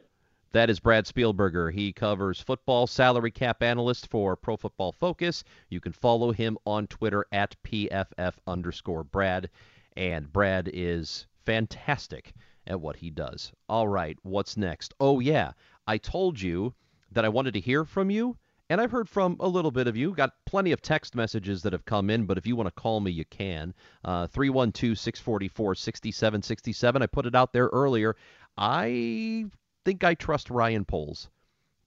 That 0.56 0.70
is 0.70 0.80
Brad 0.80 1.06
Spielberger. 1.06 1.74
He 1.74 1.92
covers 1.92 2.40
football, 2.40 2.88
salary 2.88 3.30
cap 3.30 3.62
analyst 3.62 4.08
for 4.08 4.38
Pro 4.38 4.56
Football 4.56 4.94
Focus. 4.94 5.44
You 5.68 5.82
can 5.82 5.92
follow 5.92 6.32
him 6.32 6.58
on 6.66 6.88
Twitter 6.88 7.26
at 7.34 7.62
PFF 7.64 8.36
underscore 8.48 9.04
Brad. 9.04 9.50
And 9.98 10.32
Brad 10.32 10.70
is 10.74 11.28
fantastic 11.44 12.34
at 12.68 12.80
what 12.80 12.96
he 12.96 13.10
does. 13.10 13.52
All 13.68 13.90
right, 13.90 14.18
what's 14.24 14.56
next? 14.56 14.94
Oh, 15.02 15.20
yeah, 15.20 15.52
I 15.88 15.98
told 15.98 16.40
you 16.40 16.74
that 17.12 17.26
I 17.26 17.30
wanted 17.30 17.56
to 17.56 17.60
hear 17.60 17.84
from 17.84 18.10
you, 18.10 18.38
and 18.70 18.80
I've 18.80 18.92
heard 18.92 19.10
from 19.10 19.36
a 19.42 19.48
little 19.50 19.72
bit 19.72 19.88
of 19.88 19.98
you. 19.98 20.14
Got 20.14 20.36
plenty 20.46 20.72
of 20.72 20.82
text 20.82 21.16
messages 21.16 21.64
that 21.64 21.74
have 21.74 21.84
come 21.84 22.10
in, 22.10 22.26
but 22.26 22.38
if 22.38 22.48
you 22.48 22.56
want 22.56 22.68
to 22.68 22.82
call 22.82 23.02
me, 23.02 23.12
you 23.12 23.26
can. 23.26 23.74
Uh, 24.06 24.28
312 24.28 24.98
644 24.98 25.76
6767. 25.76 27.02
I 27.02 27.08
put 27.08 27.26
it 27.26 27.36
out 27.36 27.52
there 27.52 27.68
earlier. 27.74 28.16
I 28.58 29.48
think 29.86 30.04
I 30.04 30.16
trust 30.16 30.50
Ryan 30.50 30.84
Poles. 30.84 31.30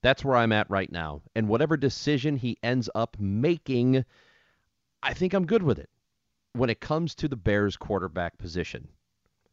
That's 0.00 0.24
where 0.24 0.36
I'm 0.36 0.52
at 0.52 0.70
right 0.70 0.90
now. 0.90 1.22
And 1.34 1.48
whatever 1.48 1.76
decision 1.76 2.36
he 2.36 2.56
ends 2.62 2.88
up 2.94 3.16
making, 3.18 4.04
I 5.02 5.12
think 5.12 5.34
I'm 5.34 5.46
good 5.46 5.64
with 5.64 5.78
it. 5.78 5.90
When 6.52 6.70
it 6.70 6.80
comes 6.80 7.14
to 7.16 7.28
the 7.28 7.36
Bears 7.36 7.76
quarterback 7.76 8.38
position, 8.38 8.88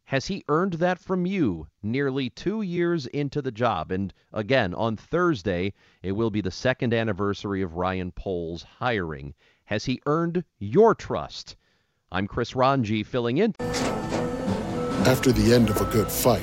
has 0.04 0.26
he 0.26 0.44
earned 0.48 0.74
that 0.74 1.00
from 1.00 1.26
you 1.26 1.66
nearly 1.82 2.30
two 2.30 2.62
years 2.62 3.06
into 3.08 3.42
the 3.42 3.50
job? 3.50 3.90
And 3.90 4.14
again, 4.32 4.72
on 4.74 4.96
Thursday, 4.96 5.74
it 6.02 6.12
will 6.12 6.30
be 6.30 6.40
the 6.40 6.52
second 6.52 6.94
anniversary 6.94 7.60
of 7.60 7.74
Ryan 7.74 8.12
Poles' 8.12 8.62
hiring. 8.62 9.34
Has 9.64 9.84
he 9.84 10.00
earned 10.06 10.44
your 10.60 10.94
trust? 10.94 11.56
I'm 12.12 12.28
Chris 12.28 12.52
Rongey 12.52 13.04
filling 13.04 13.38
in. 13.38 13.56
After 15.08 15.32
the 15.32 15.52
end 15.52 15.70
of 15.70 15.80
a 15.80 15.86
good 15.86 16.10
fight, 16.10 16.42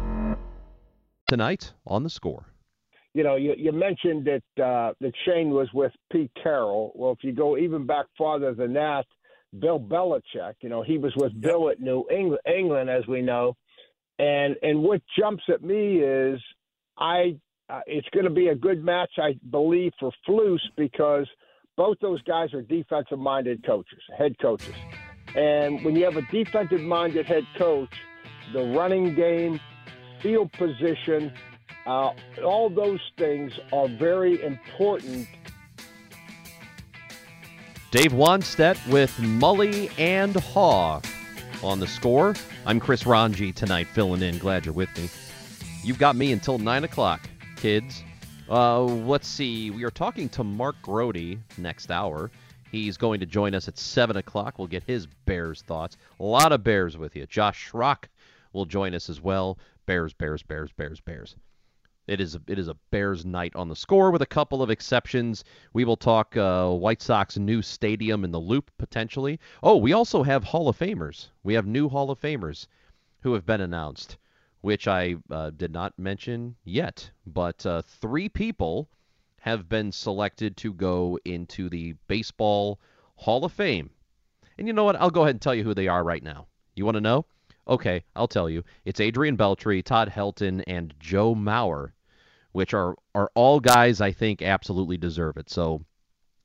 Tonight 1.31 1.71
on 1.87 2.03
the 2.03 2.09
score. 2.09 2.45
You 3.13 3.23
know, 3.23 3.37
you, 3.37 3.53
you 3.57 3.71
mentioned 3.71 4.27
that 4.27 4.61
uh, 4.61 4.91
that 4.99 5.13
Shane 5.23 5.51
was 5.51 5.69
with 5.73 5.93
Pete 6.11 6.29
Carroll. 6.43 6.91
Well, 6.93 7.13
if 7.13 7.19
you 7.23 7.31
go 7.31 7.57
even 7.57 7.87
back 7.87 8.07
farther 8.17 8.53
than 8.53 8.73
that, 8.73 9.05
Bill 9.57 9.79
Belichick. 9.79 10.55
You 10.59 10.67
know, 10.67 10.83
he 10.83 10.97
was 10.97 11.13
with 11.15 11.39
Bill 11.39 11.69
at 11.69 11.79
New 11.79 12.05
England, 12.11 12.41
England, 12.45 12.89
as 12.89 13.07
we 13.07 13.21
know. 13.21 13.55
And 14.19 14.57
and 14.61 14.83
what 14.83 15.01
jumps 15.17 15.43
at 15.47 15.63
me 15.63 15.99
is 15.99 16.37
I 16.97 17.37
uh, 17.69 17.79
it's 17.87 18.09
going 18.09 18.25
to 18.25 18.29
be 18.29 18.49
a 18.49 18.55
good 18.55 18.83
match, 18.83 19.11
I 19.17 19.39
believe, 19.51 19.93
for 20.01 20.11
Flus 20.27 20.59
because 20.75 21.29
both 21.77 21.95
those 22.01 22.21
guys 22.23 22.53
are 22.53 22.61
defensive 22.61 23.19
minded 23.19 23.65
coaches, 23.65 24.01
head 24.17 24.35
coaches. 24.41 24.75
And 25.33 25.81
when 25.85 25.95
you 25.95 26.03
have 26.03 26.17
a 26.17 26.23
defensive 26.23 26.81
minded 26.81 27.25
head 27.25 27.47
coach, 27.57 27.93
the 28.51 28.65
running 28.75 29.15
game, 29.15 29.61
field 30.21 30.51
position, 30.53 31.33
uh, 31.85 32.11
all 32.43 32.69
those 32.69 33.01
things 33.17 33.51
are 33.73 33.87
very 33.87 34.41
important. 34.43 35.27
Dave 37.91 38.13
Wannstedt 38.13 38.87
with 38.87 39.11
Mully 39.17 39.91
and 39.99 40.33
Haugh 40.35 41.01
on 41.63 41.79
the 41.79 41.87
score. 41.87 42.35
I'm 42.65 42.79
Chris 42.79 43.03
Rongey 43.03 43.53
tonight, 43.53 43.87
filling 43.87 44.21
in. 44.21 44.37
Glad 44.37 44.65
you're 44.65 44.73
with 44.73 44.95
me. 44.97 45.09
You've 45.83 45.99
got 45.99 46.15
me 46.15 46.31
until 46.31 46.57
9 46.57 46.83
o'clock, 46.83 47.29
kids. 47.57 48.03
Uh, 48.49 48.81
let's 48.81 49.27
see. 49.27 49.71
We 49.71 49.83
are 49.83 49.91
talking 49.91 50.29
to 50.29 50.43
Mark 50.43 50.75
Grote 50.81 51.37
next 51.57 51.91
hour. 51.91 52.31
He's 52.71 52.95
going 52.95 53.19
to 53.19 53.25
join 53.25 53.53
us 53.53 53.67
at 53.67 53.77
7 53.77 54.15
o'clock. 54.15 54.57
We'll 54.57 54.67
get 54.67 54.83
his 54.83 55.07
Bears 55.25 55.61
thoughts. 55.61 55.97
A 56.19 56.23
lot 56.23 56.53
of 56.53 56.63
Bears 56.63 56.97
with 56.97 57.15
you. 57.15 57.25
Josh 57.25 57.71
Schrock 57.71 58.05
will 58.53 58.65
join 58.65 58.93
us 58.93 59.09
as 59.09 59.19
well. 59.21 59.57
Bears, 59.85 60.13
Bears, 60.13 60.43
Bears, 60.43 60.71
Bears, 60.71 61.01
Bears. 61.01 61.35
It 62.07 62.19
is 62.19 62.35
a, 62.35 62.41
it 62.47 62.57
is 62.57 62.67
a 62.67 62.77
Bears 62.89 63.25
night 63.25 63.55
on 63.55 63.69
the 63.69 63.75
score 63.75 64.11
with 64.11 64.21
a 64.21 64.25
couple 64.25 64.61
of 64.61 64.69
exceptions. 64.69 65.43
We 65.73 65.85
will 65.85 65.95
talk 65.95 66.35
uh, 66.35 66.69
White 66.69 67.01
Sox 67.01 67.37
new 67.37 67.61
stadium 67.61 68.23
in 68.23 68.31
the 68.31 68.39
Loop 68.39 68.71
potentially. 68.77 69.39
Oh, 69.61 69.77
we 69.77 69.93
also 69.93 70.23
have 70.23 70.43
Hall 70.43 70.67
of 70.67 70.77
Famers. 70.77 71.29
We 71.43 71.53
have 71.53 71.67
new 71.67 71.89
Hall 71.89 72.09
of 72.09 72.19
Famers 72.19 72.67
who 73.21 73.33
have 73.33 73.45
been 73.45 73.61
announced, 73.61 74.17
which 74.61 74.87
I 74.87 75.15
uh, 75.29 75.51
did 75.51 75.71
not 75.71 75.97
mention 75.97 76.55
yet. 76.63 77.11
But 77.25 77.65
uh, 77.65 77.83
three 77.83 78.29
people 78.29 78.89
have 79.41 79.69
been 79.69 79.91
selected 79.91 80.57
to 80.57 80.73
go 80.73 81.17
into 81.23 81.69
the 81.69 81.93
Baseball 82.07 82.79
Hall 83.15 83.45
of 83.45 83.53
Fame. 83.53 83.91
And 84.57 84.67
you 84.67 84.73
know 84.73 84.83
what? 84.83 84.95
I'll 84.95 85.11
go 85.11 85.21
ahead 85.21 85.35
and 85.35 85.41
tell 85.41 85.55
you 85.55 85.63
who 85.63 85.73
they 85.73 85.87
are 85.87 86.03
right 86.03 86.23
now. 86.23 86.47
You 86.75 86.85
want 86.85 86.95
to 86.95 87.01
know? 87.01 87.25
Okay, 87.67 88.03
I'll 88.15 88.27
tell 88.27 88.49
you. 88.49 88.63
It's 88.85 88.99
Adrian 88.99 89.37
Beltre, 89.37 89.83
Todd 89.83 90.09
Helton, 90.09 90.63
and 90.67 90.93
Joe 90.99 91.35
Mauer, 91.35 91.91
which 92.51 92.73
are 92.73 92.95
are 93.13 93.31
all 93.35 93.59
guys 93.59 94.01
I 94.01 94.11
think 94.11 94.41
absolutely 94.41 94.97
deserve 94.97 95.37
it. 95.37 95.49
So 95.49 95.85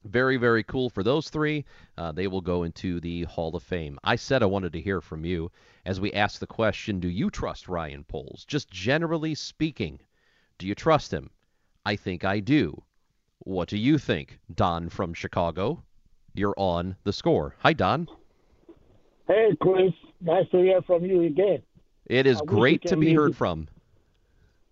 very, 0.04 0.36
very 0.36 0.62
cool 0.62 0.88
for 0.88 1.02
those 1.02 1.30
three. 1.30 1.64
Uh, 1.98 2.12
they 2.12 2.26
will 2.26 2.40
go 2.40 2.62
into 2.62 3.00
the 3.00 3.24
Hall 3.24 3.56
of 3.56 3.62
Fame. 3.62 3.98
I 4.04 4.16
said 4.16 4.42
I 4.42 4.46
wanted 4.46 4.72
to 4.74 4.80
hear 4.80 5.00
from 5.00 5.24
you 5.24 5.50
as 5.84 6.00
we 6.00 6.12
ask 6.12 6.38
the 6.38 6.46
question 6.46 7.00
Do 7.00 7.08
you 7.08 7.30
trust 7.30 7.68
Ryan 7.68 8.04
Poles? 8.04 8.44
Just 8.46 8.70
generally 8.70 9.34
speaking, 9.34 10.00
do 10.58 10.66
you 10.66 10.74
trust 10.74 11.12
him? 11.12 11.30
I 11.84 11.96
think 11.96 12.24
I 12.24 12.40
do. 12.40 12.82
What 13.40 13.68
do 13.68 13.78
you 13.78 13.98
think? 13.98 14.38
Don 14.54 14.88
from 14.88 15.14
Chicago, 15.14 15.82
you're 16.34 16.54
on 16.56 16.96
the 17.04 17.12
score. 17.12 17.54
Hi, 17.60 17.72
Don. 17.72 18.08
Hey, 19.27 19.57
Chris. 19.61 19.93
Nice 20.20 20.49
to 20.51 20.59
hear 20.59 20.83
from 20.83 21.05
you 21.05 21.22
again. 21.22 21.62
It 22.07 22.27
is 22.27 22.41
I 22.41 22.45
great 22.45 22.83
to 22.83 22.97
be 22.97 23.07
be- 23.07 23.14
heard 23.14 23.37
from. 23.37 23.68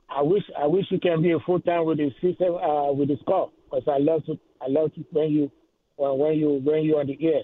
I 0.09 0.23
wish 0.23 0.43
I 0.57 0.67
wish 0.67 0.87
you 0.91 1.01
can 1.01 1.23
be 1.23 1.33
a 1.33 1.41
full 1.41 1.61
time 1.61 1.87
with 1.87 1.99
the 1.99 2.11
system 2.23 2.55
uh, 2.55 2.93
with 2.93 3.09
the 3.09 3.17
score 3.23 3.51
because 3.65 3.83
I 3.89 3.99
love 3.99 4.25
to 4.27 4.39
I 4.63 4.69
love 4.69 4.95
to 4.95 5.05
when 5.11 5.31
you 5.31 5.51
when 5.97 6.19
when 6.19 6.35
you 6.35 6.61
when 6.63 6.85
you 6.85 6.99
on 6.99 7.07
the 7.07 7.19
air. 7.21 7.43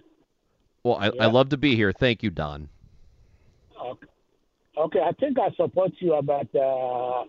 Well, 0.85 0.97
I, 0.97 1.11
I 1.21 1.27
love 1.27 1.49
to 1.51 1.57
be 1.57 1.75
here. 1.75 1.93
Thank 1.93 2.23
you, 2.23 2.31
Don. 2.31 2.69
Okay. 3.83 4.07
okay, 4.79 5.01
I 5.01 5.13
think 5.13 5.39
I 5.39 5.51
support 5.57 5.93
you 5.99 6.15
about 6.15 6.55
uh, 6.55 7.25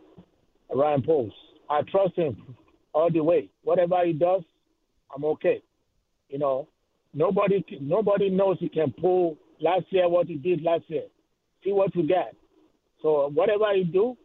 Ryan 0.74 1.02
Post. 1.02 1.36
I 1.70 1.82
trust 1.84 2.16
him 2.16 2.56
all 2.94 3.10
the 3.12 3.22
way. 3.22 3.50
Whatever 3.64 4.06
he 4.06 4.14
does, 4.14 4.44
I'm 5.14 5.26
okay. 5.26 5.62
You 6.30 6.40
know, 6.40 6.68
nobody 7.14 7.66
nobody 7.82 8.30
knows 8.30 8.58
he 8.60 8.70
can 8.70 8.92
pull 8.92 9.38
last 9.62 9.86
year 9.90 10.10
what 10.10 10.28
he 10.28 10.36
did 10.36 10.62
last 10.64 10.84
year. 10.88 11.04
See 11.64 11.72
what 11.72 11.96
you 11.96 12.04
get. 12.04 12.36
So 13.02 13.30
whatever 13.34 13.66
he 13.74 13.84
do, 13.84 14.18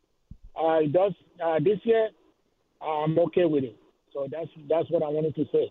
uh, 0.59 0.80
he 0.80 0.89
does 0.89 1.12
uh, 1.45 1.59
this 1.59 1.78
year. 1.84 2.09
I'm 2.82 3.18
okay 3.18 3.45
with 3.45 3.64
it. 3.64 3.76
So 4.12 4.26
that's 4.30 4.49
that's 4.68 4.91
what 4.91 5.03
I 5.03 5.09
wanted 5.09 5.34
to 5.34 5.45
say. 5.53 5.70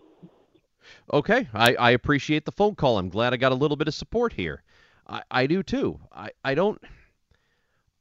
Okay, 1.12 1.48
I, 1.52 1.74
I 1.74 1.90
appreciate 1.90 2.44
the 2.44 2.52
phone 2.52 2.76
call. 2.76 2.98
I'm 2.98 3.08
glad 3.08 3.32
I 3.32 3.36
got 3.36 3.52
a 3.52 3.56
little 3.56 3.76
bit 3.76 3.88
of 3.88 3.94
support 3.94 4.32
here. 4.32 4.62
I, 5.08 5.22
I 5.30 5.46
do 5.46 5.62
too. 5.62 6.00
I, 6.12 6.30
I 6.44 6.54
don't. 6.54 6.80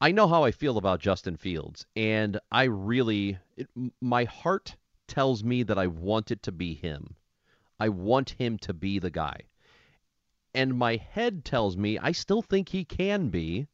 I 0.02 0.12
know 0.12 0.28
how 0.28 0.44
I 0.44 0.52
feel 0.52 0.78
about 0.78 1.00
Justin 1.00 1.38
Fields, 1.38 1.86
and 1.96 2.40
I 2.52 2.66
really, 2.66 3.40
it, 3.56 3.70
my 4.02 4.26
heart 4.26 4.76
tells 5.08 5.44
me 5.44 5.64
that 5.64 5.80
I 5.80 5.88
want 5.88 6.32
it 6.32 6.44
to 6.44 6.52
be 6.52 6.76
him. 6.76 7.16
I 7.80 7.90
want 7.90 8.32
him 8.32 8.58
to 8.60 8.74
be 8.74 9.00
the 9.00 9.10
guy. 9.10 9.42
And 10.56 10.78
my 10.78 10.96
head 10.96 11.44
tells 11.44 11.76
me 11.76 12.00
I 12.00 12.14
still 12.14 12.42
think 12.42 12.70
he 12.70 12.86
can 12.86 13.28
be, 13.28 13.68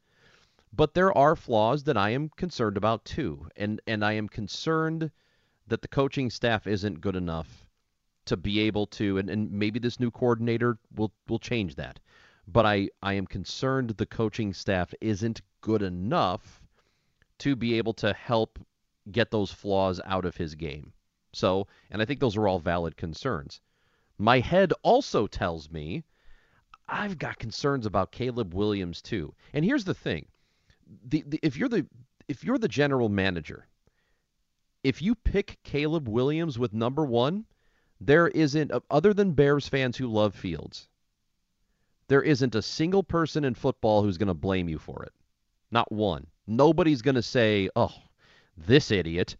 but 0.73 0.95
there 0.95 1.15
are 1.15 1.35
flaws 1.35 1.83
that 1.83 1.95
I 1.95 2.09
am 2.09 2.29
concerned 2.29 2.75
about 2.75 3.05
too. 3.05 3.47
And 3.55 3.79
and 3.85 4.03
I 4.03 4.13
am 4.13 4.27
concerned 4.27 5.11
that 5.67 5.83
the 5.83 5.87
coaching 5.87 6.31
staff 6.31 6.65
isn't 6.65 6.99
good 6.99 7.15
enough 7.15 7.67
to 8.25 8.35
be 8.35 8.61
able 8.61 8.87
to 8.87 9.19
and, 9.19 9.29
and 9.29 9.51
maybe 9.51 9.77
this 9.77 9.99
new 9.99 10.09
coordinator 10.09 10.79
will 10.95 11.13
will 11.27 11.37
change 11.37 11.75
that. 11.75 11.99
But 12.47 12.65
I, 12.65 12.89
I 13.03 13.13
am 13.13 13.27
concerned 13.27 13.91
the 13.91 14.07
coaching 14.07 14.51
staff 14.51 14.91
isn't 14.99 15.41
good 15.61 15.83
enough 15.83 16.63
to 17.37 17.55
be 17.55 17.75
able 17.75 17.93
to 17.93 18.11
help 18.13 18.57
get 19.11 19.29
those 19.29 19.51
flaws 19.51 20.01
out 20.05 20.25
of 20.25 20.37
his 20.37 20.55
game. 20.55 20.93
So, 21.33 21.67
and 21.91 22.01
I 22.01 22.05
think 22.05 22.19
those 22.19 22.37
are 22.37 22.47
all 22.47 22.59
valid 22.59 22.97
concerns. 22.97 23.61
My 24.17 24.39
head 24.39 24.73
also 24.81 25.27
tells 25.27 25.69
me 25.69 26.03
I've 26.91 27.17
got 27.17 27.39
concerns 27.39 27.85
about 27.85 28.11
Caleb 28.11 28.53
Williams 28.53 29.01
too. 29.01 29.33
And 29.53 29.63
here's 29.63 29.85
the 29.85 29.93
thing. 29.93 30.27
The, 31.07 31.23
the 31.25 31.39
if 31.41 31.55
you're 31.55 31.69
the 31.69 31.87
if 32.27 32.43
you're 32.43 32.57
the 32.57 32.67
general 32.67 33.07
manager, 33.07 33.65
if 34.83 35.01
you 35.01 35.15
pick 35.15 35.59
Caleb 35.63 36.09
Williams 36.09 36.59
with 36.59 36.73
number 36.73 37.05
1, 37.05 37.45
there 38.01 38.27
isn't 38.27 38.71
other 38.89 39.13
than 39.13 39.31
Bears 39.31 39.69
fans 39.69 39.95
who 39.95 40.07
love 40.07 40.35
Fields. 40.35 40.89
There 42.09 42.21
isn't 42.21 42.55
a 42.55 42.61
single 42.61 43.03
person 43.03 43.45
in 43.45 43.55
football 43.55 44.03
who's 44.03 44.17
going 44.17 44.27
to 44.27 44.33
blame 44.33 44.67
you 44.67 44.77
for 44.77 45.03
it. 45.03 45.13
Not 45.71 45.89
one. 45.93 46.27
Nobody's 46.45 47.01
going 47.01 47.15
to 47.15 47.21
say, 47.21 47.69
"Oh, 47.73 47.95
this 48.57 48.91
idiot 48.91 49.37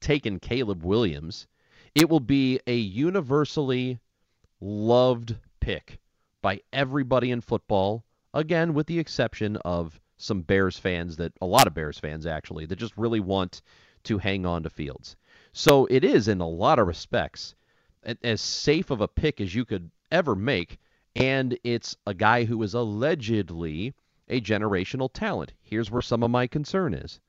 taking 0.00 0.40
Caleb 0.40 0.82
Williams." 0.82 1.46
It 1.94 2.08
will 2.08 2.20
be 2.20 2.60
a 2.66 2.76
universally 2.76 3.98
loved 4.60 5.36
pick 5.60 5.98
by 6.42 6.60
everybody 6.72 7.30
in 7.30 7.40
football, 7.40 8.04
again 8.34 8.74
with 8.74 8.86
the 8.86 8.98
exception 8.98 9.56
of 9.58 10.00
some 10.16 10.42
Bears 10.42 10.78
fans 10.78 11.16
that 11.16 11.32
a 11.40 11.46
lot 11.46 11.66
of 11.66 11.74
Bears 11.74 11.98
fans 11.98 12.26
actually 12.26 12.66
that 12.66 12.76
just 12.76 12.96
really 12.96 13.20
want 13.20 13.62
to 14.04 14.18
hang 14.18 14.44
on 14.44 14.62
to 14.62 14.70
Fields. 14.70 15.16
So 15.52 15.86
it 15.86 16.04
is 16.04 16.28
in 16.28 16.40
a 16.40 16.48
lot 16.48 16.78
of 16.78 16.86
respects 16.86 17.54
as 18.22 18.40
safe 18.40 18.90
of 18.90 19.00
a 19.00 19.08
pick 19.08 19.40
as 19.40 19.54
you 19.54 19.64
could 19.64 19.90
ever 20.10 20.34
make. 20.34 20.78
And 21.16 21.58
it's 21.64 21.96
a 22.06 22.14
guy 22.14 22.44
who 22.44 22.62
is 22.62 22.74
allegedly 22.74 23.94
a 24.28 24.40
generational 24.40 25.10
talent. 25.12 25.52
Here's 25.62 25.90
where 25.90 26.02
some 26.02 26.22
of 26.22 26.30
my 26.30 26.46
concern 26.46 26.94
is. 26.94 27.20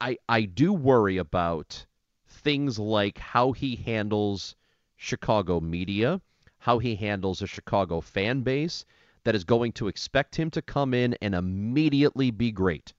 I, 0.00 0.18
I 0.28 0.42
do 0.42 0.72
worry 0.72 1.18
about 1.18 1.86
things 2.26 2.78
like 2.78 3.18
how 3.18 3.52
he 3.52 3.76
handles 3.76 4.56
Chicago 4.96 5.60
media, 5.60 6.20
how 6.58 6.78
he 6.78 6.96
handles 6.96 7.42
a 7.42 7.46
Chicago 7.46 8.00
fan 8.00 8.42
base 8.42 8.84
that 9.24 9.34
is 9.34 9.44
going 9.44 9.72
to 9.72 9.88
expect 9.88 10.36
him 10.36 10.50
to 10.50 10.62
come 10.62 10.94
in 10.94 11.14
and 11.20 11.34
immediately 11.34 12.30
be 12.30 12.50
great. 12.50 12.94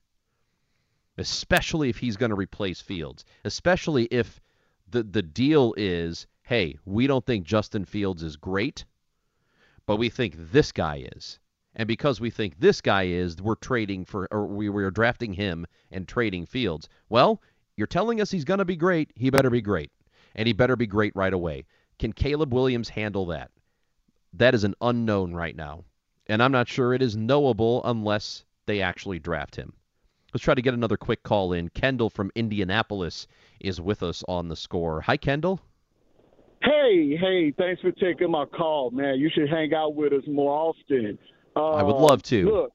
Especially 1.17 1.89
if 1.89 1.97
he's 1.97 2.17
going 2.17 2.29
to 2.29 2.35
replace 2.35 2.81
Fields, 2.81 3.25
especially 3.43 4.05
if 4.05 4.39
the 4.89 5.03
the 5.03 5.21
deal 5.21 5.73
is, 5.77 6.27
hey, 6.43 6.77
we 6.85 7.07
don't 7.07 7.25
think 7.25 7.45
Justin 7.45 7.85
Fields 7.85 8.23
is 8.23 8.37
great, 8.37 8.85
but 9.85 9.97
we 9.97 10.09
think 10.09 10.35
this 10.37 10.71
guy 10.71 11.05
is. 11.15 11.39
And 11.75 11.87
because 11.87 12.19
we 12.19 12.29
think 12.29 12.59
this 12.59 12.81
guy 12.81 13.03
is, 13.03 13.41
we're 13.41 13.55
trading 13.55 14.05
for, 14.05 14.27
or 14.31 14.45
we 14.47 14.69
were 14.69 14.91
drafting 14.91 15.33
him 15.33 15.65
and 15.91 16.07
trading 16.07 16.45
Fields. 16.45 16.89
Well, 17.09 17.41
you're 17.75 17.87
telling 17.87 18.19
us 18.19 18.31
he's 18.31 18.43
going 18.43 18.57
to 18.57 18.65
be 18.65 18.75
great. 18.75 19.11
He 19.15 19.29
better 19.29 19.49
be 19.49 19.61
great. 19.61 19.91
And 20.35 20.47
he 20.47 20.53
better 20.53 20.75
be 20.75 20.87
great 20.87 21.15
right 21.15 21.33
away. 21.33 21.65
Can 21.99 22.13
Caleb 22.13 22.53
Williams 22.53 22.89
handle 22.89 23.25
that? 23.27 23.51
That 24.33 24.55
is 24.55 24.63
an 24.63 24.75
unknown 24.81 25.33
right 25.33 25.55
now. 25.55 25.83
And 26.27 26.41
I'm 26.41 26.51
not 26.51 26.67
sure 26.67 26.93
it 26.93 27.01
is 27.01 27.17
knowable 27.17 27.81
unless 27.83 28.45
they 28.65 28.81
actually 28.81 29.19
draft 29.19 29.55
him. 29.55 29.73
Let's 30.33 30.43
try 30.43 30.53
to 30.53 30.61
get 30.61 30.73
another 30.73 30.95
quick 30.95 31.23
call 31.23 31.53
in. 31.53 31.69
Kendall 31.69 32.09
from 32.09 32.31
Indianapolis 32.35 33.27
is 33.59 33.81
with 33.81 34.03
us 34.03 34.23
on 34.27 34.47
the 34.47 34.55
score. 34.55 35.01
Hi, 35.01 35.17
Kendall. 35.17 35.59
Hey, 36.61 37.17
hey, 37.19 37.51
thanks 37.57 37.81
for 37.81 37.91
taking 37.91 38.31
my 38.31 38.45
call, 38.45 38.91
man. 38.91 39.19
You 39.19 39.29
should 39.33 39.49
hang 39.49 39.73
out 39.73 39.95
with 39.95 40.13
us 40.13 40.23
more 40.27 40.51
often. 40.51 41.17
Uh, 41.55 41.71
I 41.71 41.83
would 41.83 41.95
love 41.95 42.21
to. 42.23 42.45
Look, 42.45 42.73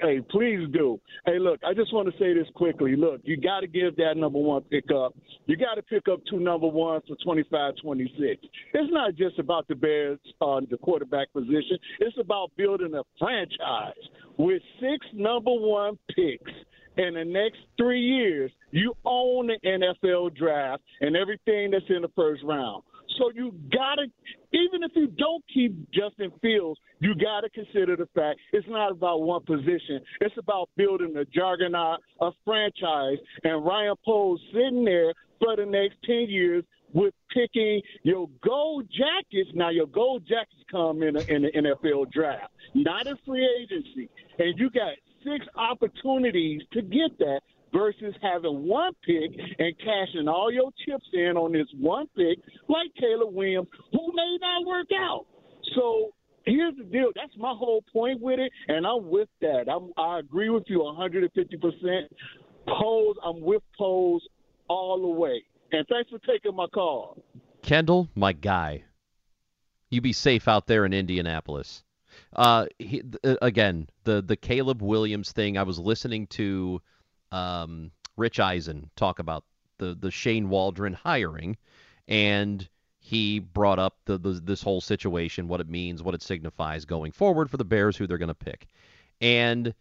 hey, 0.00 0.20
please 0.30 0.66
do. 0.72 1.00
Hey, 1.24 1.38
look, 1.38 1.60
I 1.64 1.74
just 1.74 1.92
want 1.92 2.08
to 2.08 2.18
say 2.18 2.34
this 2.34 2.46
quickly. 2.54 2.96
Look, 2.96 3.20
you 3.24 3.36
got 3.36 3.60
to 3.60 3.66
give 3.66 3.96
that 3.96 4.16
number 4.16 4.38
one 4.38 4.62
pickup. 4.62 5.14
You 5.46 5.56
got 5.56 5.74
to 5.74 5.82
pick 5.82 6.08
up 6.08 6.20
two 6.30 6.40
number 6.40 6.66
ones 6.66 7.04
for 7.08 7.16
25 7.24 7.74
26. 7.82 8.42
It's 8.74 8.92
not 8.92 9.14
just 9.14 9.38
about 9.38 9.68
the 9.68 9.74
Bears 9.74 10.18
on 10.40 10.64
uh, 10.64 10.66
the 10.70 10.78
quarterback 10.78 11.32
position, 11.32 11.78
it's 12.00 12.16
about 12.18 12.50
building 12.56 12.94
a 12.94 13.02
franchise 13.18 13.94
with 14.36 14.62
six 14.80 15.06
number 15.14 15.52
one 15.52 15.98
picks 16.14 16.52
in 16.96 17.14
the 17.14 17.24
next 17.24 17.58
three 17.76 18.00
years, 18.00 18.50
you 18.70 18.94
own 19.04 19.48
the 19.48 19.58
NFL 19.64 20.34
draft 20.34 20.82
and 21.00 21.16
everything 21.16 21.70
that's 21.70 21.84
in 21.88 22.02
the 22.02 22.10
first 22.16 22.42
round. 22.44 22.82
So 23.18 23.30
you 23.34 23.54
gotta, 23.72 24.06
even 24.52 24.82
if 24.82 24.92
you 24.94 25.08
don't 25.08 25.44
keep 25.52 25.90
Justin 25.90 26.32
Fields, 26.42 26.80
you 27.00 27.14
gotta 27.14 27.48
consider 27.50 27.96
the 27.96 28.08
fact 28.14 28.40
it's 28.52 28.66
not 28.68 28.92
about 28.92 29.22
one 29.22 29.42
position. 29.44 30.00
It's 30.20 30.36
about 30.38 30.68
building 30.76 31.16
a 31.16 31.24
juggernaut, 31.24 32.00
a 32.20 32.30
franchise, 32.44 33.18
and 33.44 33.64
Ryan 33.64 33.94
Poles 34.04 34.40
sitting 34.52 34.84
there 34.84 35.12
for 35.38 35.56
the 35.56 35.66
next 35.66 35.96
ten 36.04 36.26
years 36.28 36.64
with 36.92 37.14
picking 37.32 37.82
your 38.02 38.28
gold 38.44 38.86
jackets. 38.90 39.50
Now 39.54 39.70
your 39.70 39.86
gold 39.86 40.22
jackets 40.26 40.64
come 40.70 41.02
in, 41.02 41.16
in 41.16 41.42
the 41.42 41.50
NFL 41.52 42.10
draft, 42.10 42.52
not 42.74 43.06
in 43.06 43.16
free 43.26 43.46
agency, 43.62 44.08
and 44.38 44.58
you 44.58 44.70
got 44.70 44.92
six 45.24 45.46
opportunities 45.56 46.62
to 46.72 46.82
get 46.82 47.18
that 47.18 47.40
versus 47.72 48.14
having 48.22 48.66
one 48.66 48.92
pick 49.04 49.30
and 49.58 49.74
cashing 49.78 50.28
all 50.28 50.52
your 50.52 50.70
chips 50.86 51.06
in 51.12 51.36
on 51.36 51.52
this 51.52 51.68
one 51.78 52.06
pick, 52.16 52.38
like 52.68 52.88
Caleb 52.98 53.34
Williams, 53.34 53.68
who 53.92 54.12
may 54.14 54.38
not 54.40 54.66
work 54.66 54.88
out. 54.98 55.26
So 55.74 56.10
here's 56.44 56.76
the 56.76 56.84
deal. 56.84 57.10
That's 57.14 57.36
my 57.36 57.54
whole 57.56 57.82
point 57.92 58.20
with 58.20 58.38
it, 58.38 58.52
and 58.68 58.86
I'm 58.86 59.08
with 59.08 59.28
that. 59.40 59.64
I'm, 59.70 59.92
I 59.96 60.20
agree 60.20 60.50
with 60.50 60.64
you 60.68 60.82
150 60.82 61.56
percent. 61.56 62.12
Poles, 62.68 63.16
I'm 63.24 63.40
with 63.40 63.62
Poles 63.78 64.22
all 64.68 65.00
the 65.00 65.08
way. 65.08 65.42
And 65.72 65.86
thanks 65.88 66.10
for 66.10 66.18
taking 66.20 66.54
my 66.54 66.66
call. 66.66 67.22
Kendall, 67.62 68.08
my 68.14 68.32
guy. 68.32 68.84
You 69.90 70.00
be 70.00 70.12
safe 70.12 70.48
out 70.48 70.66
there 70.66 70.84
in 70.84 70.92
Indianapolis. 70.92 71.84
Uh, 72.34 72.66
he, 72.78 73.02
uh, 73.24 73.36
again, 73.42 73.88
the 74.04 74.22
the 74.22 74.36
Caleb 74.36 74.82
Williams 74.82 75.32
thing. 75.32 75.58
I 75.58 75.62
was 75.62 75.78
listening 75.78 76.26
to 76.28 76.80
um, 77.36 77.90
Rich 78.16 78.40
Eisen 78.40 78.90
talk 78.96 79.18
about 79.18 79.44
the 79.78 79.94
the 79.94 80.10
Shane 80.10 80.48
Waldron 80.48 80.94
hiring, 80.94 81.56
and 82.08 82.66
he 82.98 83.38
brought 83.38 83.78
up 83.78 83.98
the, 84.06 84.18
the 84.18 84.32
this 84.32 84.62
whole 84.62 84.80
situation, 84.80 85.48
what 85.48 85.60
it 85.60 85.68
means, 85.68 86.02
what 86.02 86.14
it 86.14 86.22
signifies 86.22 86.84
going 86.84 87.12
forward 87.12 87.50
for 87.50 87.58
the 87.58 87.64
Bears, 87.64 87.96
who 87.96 88.06
they're 88.06 88.18
going 88.18 88.28
to 88.28 88.34
pick, 88.34 88.66
and 89.20 89.74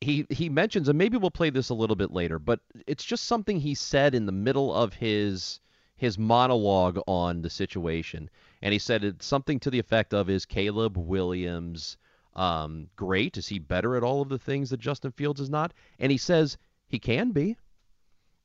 he 0.00 0.26
he 0.30 0.48
mentions, 0.48 0.88
and 0.88 0.98
maybe 0.98 1.16
we'll 1.16 1.30
play 1.30 1.50
this 1.50 1.70
a 1.70 1.74
little 1.74 1.96
bit 1.96 2.12
later, 2.12 2.38
but 2.38 2.60
it's 2.86 3.04
just 3.04 3.24
something 3.24 3.58
he 3.58 3.74
said 3.74 4.14
in 4.14 4.26
the 4.26 4.32
middle 4.32 4.72
of 4.72 4.94
his 4.94 5.60
his 5.96 6.18
monologue 6.18 6.98
on 7.06 7.42
the 7.42 7.50
situation, 7.50 8.28
and 8.62 8.72
he 8.72 8.78
said 8.78 9.02
it's 9.02 9.26
something 9.26 9.58
to 9.60 9.70
the 9.70 9.78
effect 9.78 10.14
of, 10.14 10.30
"Is 10.30 10.46
Caleb 10.46 10.96
Williams 10.96 11.96
um, 12.34 12.88
great? 12.96 13.36
Is 13.36 13.48
he 13.48 13.58
better 13.58 13.96
at 13.96 14.02
all 14.02 14.20
of 14.22 14.28
the 14.28 14.38
things 14.38 14.70
that 14.70 14.80
Justin 14.80 15.12
Fields 15.12 15.40
is 15.40 15.50
not?" 15.50 15.72
And 15.98 16.12
he 16.12 16.18
says 16.18 16.56
he 16.94 16.98
can 17.00 17.32
be, 17.32 17.56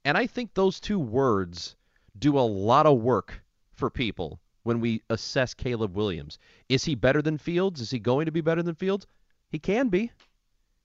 and 0.04 0.18
I 0.18 0.26
think 0.26 0.56
those 0.56 0.80
two 0.80 0.98
words 0.98 1.76
do 2.18 2.40
a 2.40 2.42
lot 2.42 2.88
of 2.88 2.98
work 2.98 3.44
for 3.74 3.92
people 3.92 4.40
when 4.64 4.80
we 4.80 5.04
assess 5.12 5.54
Caleb 5.54 5.96
Williams. 5.96 6.40
Is 6.68 6.84
he 6.84 6.96
better 6.96 7.22
than 7.22 7.38
Fields? 7.38 7.80
Is 7.80 7.92
he 7.92 8.00
going 8.00 8.26
to 8.26 8.32
be 8.32 8.42
better 8.42 8.64
than 8.64 8.74
Fields? 8.74 9.06
He 9.52 9.60
can 9.60 9.90
be. 9.90 10.12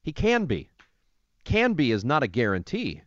He 0.03 0.13
can 0.13 0.45
be. 0.45 0.69
Can 1.45 1.73
be 1.73 1.91
is 1.91 2.05
not 2.05 2.23
a 2.23 2.29
guarantee. 2.29 3.01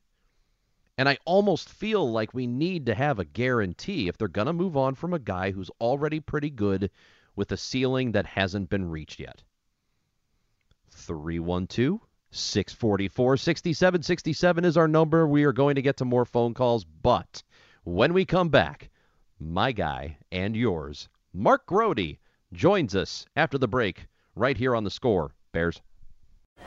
And 0.97 1.07
I 1.07 1.19
almost 1.25 1.69
feel 1.69 2.11
like 2.11 2.33
we 2.33 2.47
need 2.47 2.87
to 2.87 2.95
have 2.95 3.19
a 3.19 3.25
guarantee 3.25 4.07
if 4.07 4.17
they're 4.17 4.27
going 4.27 4.47
to 4.47 4.53
move 4.53 4.75
on 4.75 4.95
from 4.95 5.13
a 5.13 5.19
guy 5.19 5.51
who's 5.51 5.69
already 5.79 6.19
pretty 6.19 6.49
good 6.49 6.89
with 7.35 7.51
a 7.51 7.57
ceiling 7.57 8.13
that 8.13 8.25
hasn't 8.25 8.71
been 8.71 8.89
reached 8.89 9.19
yet. 9.19 9.43
312 10.89 12.06
644 12.31 13.37
6767 13.37 14.65
is 14.65 14.77
our 14.77 14.87
number. 14.87 15.27
We 15.27 15.43
are 15.43 15.53
going 15.53 15.75
to 15.75 15.81
get 15.81 15.97
to 15.97 16.05
more 16.05 16.25
phone 16.25 16.53
calls, 16.53 16.83
but 16.83 17.43
when 17.83 18.13
we 18.13 18.25
come 18.25 18.49
back, 18.49 18.89
my 19.39 19.71
guy 19.71 20.17
and 20.31 20.55
yours, 20.55 21.09
Mark 21.33 21.65
Grote, 21.65 22.17
joins 22.53 22.95
us 22.95 23.25
after 23.35 23.57
the 23.57 23.67
break 23.67 24.07
right 24.35 24.57
here 24.57 24.75
on 24.75 24.83
the 24.83 24.91
score. 24.91 25.31
Bears. 25.51 25.81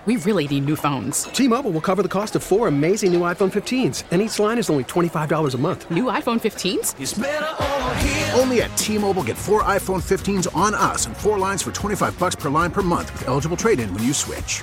We 0.06 0.16
really 0.16 0.48
need 0.48 0.64
new 0.64 0.76
phones. 0.76 1.24
T-Mobile 1.24 1.72
will 1.72 1.80
cover 1.80 2.02
the 2.02 2.08
cost 2.08 2.34
of 2.34 2.42
four 2.42 2.68
amazing 2.68 3.12
new 3.12 3.20
iPhone 3.20 3.52
15s, 3.52 4.04
and 4.10 4.22
each 4.22 4.38
line 4.38 4.56
is 4.56 4.70
only 4.70 4.84
$25 4.84 5.54
a 5.54 5.58
month. 5.58 5.90
New 5.90 6.04
iPhone 6.04 6.40
15s? 6.40 8.38
Only 8.38 8.62
at 8.62 8.74
T-Mobile 8.78 9.24
get 9.24 9.36
four 9.36 9.62
iPhone 9.64 10.00
15s 10.02 10.48
on 10.56 10.74
us 10.74 11.04
and 11.04 11.14
four 11.14 11.38
lines 11.38 11.62
for 11.62 11.70
25 11.70 12.18
bucks 12.18 12.34
per 12.34 12.48
line 12.48 12.70
per 12.70 12.80
month 12.80 13.12
with 13.12 13.28
eligible 13.28 13.58
trade-in 13.58 13.92
when 13.92 14.02
you 14.02 14.14
switch. 14.14 14.62